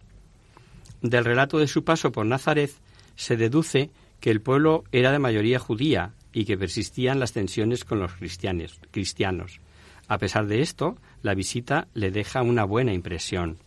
Del 1.01 1.25
relato 1.25 1.59
de 1.59 1.67
su 1.67 1.83
paso 1.83 2.11
por 2.11 2.25
Nazaret 2.25 2.71
se 3.15 3.35
deduce 3.35 3.89
que 4.19 4.31
el 4.31 4.41
pueblo 4.41 4.85
era 4.91 5.11
de 5.11 5.19
mayoría 5.19 5.59
judía 5.59 6.13
y 6.31 6.45
que 6.45 6.57
persistían 6.57 7.19
las 7.19 7.33
tensiones 7.33 7.83
con 7.83 7.99
los 7.99 8.13
cristianos. 8.13 9.59
A 10.07 10.17
pesar 10.17 10.47
de 10.47 10.61
esto, 10.61 10.97
la 11.21 11.33
visita 11.33 11.87
le 11.93 12.09
deja 12.09 12.41
una 12.41 12.63
buena 12.63 12.93
impresión. 12.93 13.57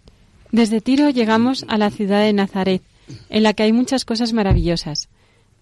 Desde 0.50 0.80
Tiro 0.80 1.10
llegamos 1.10 1.64
a 1.68 1.76
la 1.76 1.90
ciudad 1.90 2.22
de 2.22 2.32
Nazaret, 2.32 2.82
en 3.28 3.42
la 3.42 3.52
que 3.52 3.64
hay 3.64 3.72
muchas 3.72 4.04
cosas 4.04 4.32
maravillosas. 4.32 5.08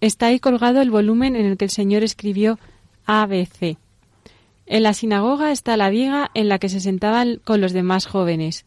Está 0.01 0.27
ahí 0.27 0.39
colgado 0.39 0.81
el 0.81 0.91
volumen 0.91 1.37
en 1.37 1.47
el 1.47 1.57
que 1.57 1.65
el 1.65 1.71
Señor 1.71 2.03
escribió 2.03 2.59
ABC. 3.07 3.77
En 4.67 4.83
la 4.83 4.95
sinagoga 4.95 5.53
está 5.53 5.77
la 5.77 5.91
viga 5.91 6.31
en 6.35 6.49
la 6.49 6.59
que 6.59 6.69
se 6.69 6.81
sentaban 6.81 7.41
con 7.45 7.61
los 7.61 7.73
demás 7.73 8.07
jóvenes. 8.07 8.65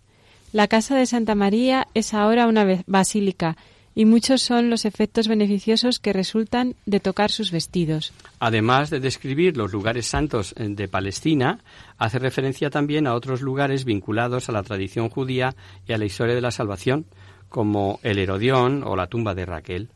La 0.54 0.68
casa 0.68 0.96
de 0.96 1.06
Santa 1.06 1.36
María 1.36 1.88
es 1.94 2.14
ahora 2.14 2.48
una 2.48 2.84
basílica 2.86 3.58
y 3.98 4.06
muchos 4.06 4.44
son 4.44 4.70
los 4.70 4.86
efectos 4.86 5.28
beneficiosos 5.28 6.00
que 6.00 6.14
resultan 6.14 6.76
de 6.86 7.00
tocar 7.00 7.32
sus 7.32 7.52
vestidos. 7.52 8.14
Además 8.40 8.92
de 8.92 9.00
describir 9.00 9.58
los 9.58 9.72
lugares 9.72 10.06
santos 10.06 10.54
eh, 10.56 10.68
de 10.70 10.88
Palestina, 10.88 11.60
hace 11.98 12.20
referencia 12.20 12.70
también 12.70 13.08
a 13.08 13.16
otros 13.16 13.42
lugares 13.42 13.86
vinculados 13.86 14.50
a 14.50 14.52
la 14.52 14.62
tradición 14.62 15.10
judía 15.10 15.56
y 15.88 15.94
a 15.94 15.98
la 15.98 16.06
historia 16.06 16.36
de 16.36 16.42
la 16.42 16.52
salvación, 16.52 17.08
como 17.50 18.00
el 18.04 18.20
Herodión 18.20 18.84
o 18.86 18.96
la 18.96 19.08
tumba 19.08 19.34
de 19.34 19.48
Raquel. 19.48 19.90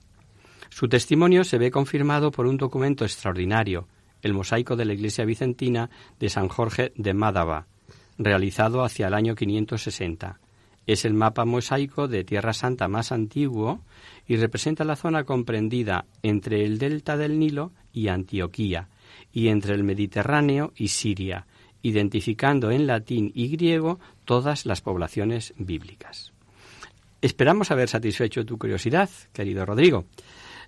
Su 0.69 0.89
testimonio 0.89 1.43
se 1.43 1.59
ve 1.59 1.69
confirmado 1.69 2.31
por 2.31 2.47
un 2.47 2.57
documento 2.57 3.05
extraordinario, 3.05 3.87
el 4.21 4.33
mosaico 4.33 4.75
de 4.75 4.85
la 4.85 4.93
iglesia 4.93 5.25
vicentina 5.25 5.89
de 6.19 6.29
San 6.29 6.47
Jorge 6.47 6.91
de 6.95 7.13
Mádava, 7.13 7.67
realizado 8.17 8.83
hacia 8.83 9.07
el 9.07 9.13
año 9.13 9.35
560. 9.35 10.39
Es 10.87 11.05
el 11.05 11.13
mapa 11.13 11.45
mosaico 11.45 12.07
de 12.07 12.23
Tierra 12.23 12.53
Santa 12.53 12.87
más 12.87 13.11
antiguo 13.11 13.81
y 14.27 14.37
representa 14.37 14.83
la 14.83 14.95
zona 14.95 15.23
comprendida 15.23 16.05
entre 16.23 16.65
el 16.65 16.77
delta 16.77 17.17
del 17.17 17.39
Nilo 17.39 17.71
y 17.93 18.07
Antioquía, 18.07 18.89
y 19.31 19.49
entre 19.49 19.75
el 19.75 19.83
Mediterráneo 19.83 20.73
y 20.75 20.89
Siria, 20.89 21.45
identificando 21.81 22.71
en 22.71 22.87
latín 22.87 23.31
y 23.33 23.49
griego 23.49 23.99
todas 24.25 24.65
las 24.65 24.81
poblaciones 24.81 25.53
bíblicas. 25.57 26.31
Esperamos 27.21 27.69
haber 27.69 27.87
satisfecho 27.87 28.45
tu 28.45 28.57
curiosidad, 28.57 29.09
querido 29.31 29.65
Rodrigo. 29.65 30.05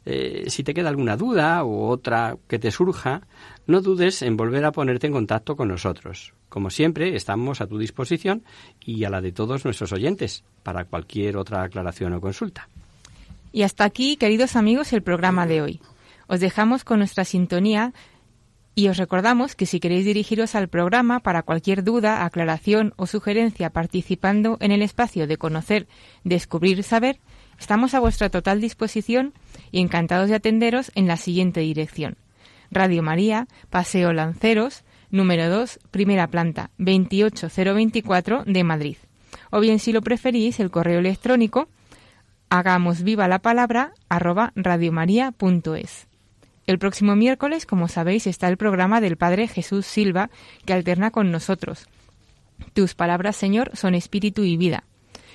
Eh, 0.06 0.45
si 0.47 0.64
te 0.64 0.74
queda 0.74 0.89
alguna 0.89 1.16
duda 1.16 1.64
u 1.64 1.84
otra 1.84 2.38
que 2.47 2.60
te 2.60 2.72
surja, 2.72 3.22
no 3.68 3.82
dudes 3.82 4.22
en 4.22 4.36
volver 4.36 4.66
a 4.66 4.72
ponerte 4.72 5.08
en 5.08 5.14
contacto 5.14 5.56
con 5.56 5.70
nosotros. 5.70 6.34
Como 6.49 6.70
siempre, 6.70 7.16
estamos 7.16 7.62
a 7.62 7.68
tu 7.68 7.78
disposición 7.78 8.43
y 8.84 9.06
a 9.06 9.10
la 9.10 9.22
de 9.22 9.32
todos 9.32 9.66
nuestros 9.66 9.91
oyentes 9.93 10.43
para 10.62 10.86
cualquier 10.86 11.38
otra 11.38 11.64
aclaración 11.64 12.14
o 12.14 12.22
consulta. 12.22 12.68
Y 13.51 13.62
hasta 13.62 13.86
aquí, 13.86 14.18
queridos 14.18 14.56
amigos, 14.56 14.93
el 14.93 15.04
programa 15.04 15.47
de 15.47 15.62
hoy. 15.62 15.82
Os 16.28 16.39
dejamos 16.39 16.84
con 16.84 16.99
nuestra 16.99 17.26
sintonía 17.26 17.93
y 18.76 18.88
os 18.88 18.97
recordamos 18.97 19.56
que 19.56 19.68
si 19.68 19.80
queréis 19.80 20.06
dirigiros 20.06 20.56
al 20.56 20.68
programa 20.68 21.20
para 21.20 21.43
cualquier 21.43 21.84
duda, 21.84 22.26
aclaración 22.26 22.93
o 22.97 23.06
sugerencia 23.06 23.70
participando 23.70 24.58
en 24.60 24.72
el 24.72 24.82
espacio 24.82 25.28
de 25.28 25.38
conocer, 25.38 25.88
descubrir, 26.24 26.84
saber, 26.84 27.20
estamos 27.60 27.93
a 27.93 27.99
vuestra 27.99 28.30
total 28.30 28.62
disposición 28.62 29.34
y 29.74 29.82
encantados 29.82 30.30
de 30.30 30.36
atenderos 30.36 30.91
en 30.93 31.07
la 31.07 31.17
siguiente 31.17 31.59
dirección. 31.59 32.15
Radio 32.71 33.01
María, 33.03 33.47
Paseo 33.71 34.13
Lanceros, 34.13 34.84
número 35.09 35.49
2, 35.49 35.80
primera 35.89 36.28
planta, 36.28 36.69
28024 36.78 38.43
de 38.45 38.63
Madrid. 38.63 38.97
O 39.49 39.59
bien, 39.59 39.80
si 39.80 39.91
lo 39.91 40.03
preferís, 40.03 40.59
el 40.59 40.71
correo 40.71 40.99
electrónico 40.99 41.67
hagamos 42.49 43.01
viva 43.01 43.28
la 43.28 43.39
palabra 43.39 43.93
arroba 44.09 44.53
radiomaria.es. 44.55 46.07
El 46.67 46.78
próximo 46.78 47.15
miércoles, 47.15 47.65
como 47.65 47.88
sabéis, 47.88 48.28
está 48.28 48.47
el 48.49 48.57
programa 48.57 49.01
del 49.01 49.17
Padre 49.17 49.47
Jesús 49.47 49.88
Silva, 49.88 50.30
que 50.65 50.74
alterna 50.74 51.09
con 51.09 51.32
nosotros. 51.32 51.88
Tus 52.74 52.93
palabras, 52.93 53.36
Señor, 53.36 53.71
son 53.76 53.95
espíritu 53.95 54.43
y 54.43 54.55
vida. 54.55 54.84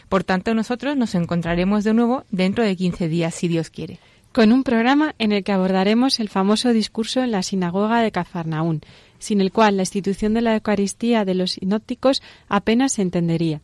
Por 0.08 0.22
tanto, 0.22 0.54
nosotros 0.54 0.96
nos 0.96 1.16
encontraremos 1.16 1.82
de 1.82 1.92
nuevo 1.92 2.24
dentro 2.30 2.62
de 2.62 2.76
15 2.76 3.08
días, 3.08 3.34
si 3.34 3.48
Dios 3.48 3.68
quiere. 3.68 3.98
Con 4.32 4.52
un 4.52 4.62
programa 4.62 5.14
en 5.18 5.32
el 5.32 5.42
que 5.42 5.52
abordaremos 5.52 6.20
el 6.20 6.28
famoso 6.28 6.72
discurso 6.72 7.22
en 7.22 7.30
la 7.30 7.42
sinagoga 7.42 8.02
de 8.02 8.12
Cafarnaún, 8.12 8.82
sin 9.18 9.40
el 9.40 9.52
cual 9.52 9.76
la 9.76 9.82
institución 9.82 10.34
de 10.34 10.42
la 10.42 10.54
Eucaristía 10.54 11.24
de 11.24 11.34
los 11.34 11.52
sinópticos 11.52 12.22
apenas 12.48 12.92
se 12.92 13.02
entendería. 13.02 13.60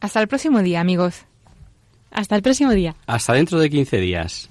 Hasta 0.00 0.20
el 0.20 0.28
próximo 0.28 0.62
día, 0.62 0.80
amigos. 0.80 1.26
Hasta 2.10 2.36
el 2.36 2.42
próximo 2.42 2.72
día. 2.72 2.96
Hasta 3.06 3.34
dentro 3.34 3.58
de 3.58 3.70
15 3.70 3.98
días. 3.98 4.50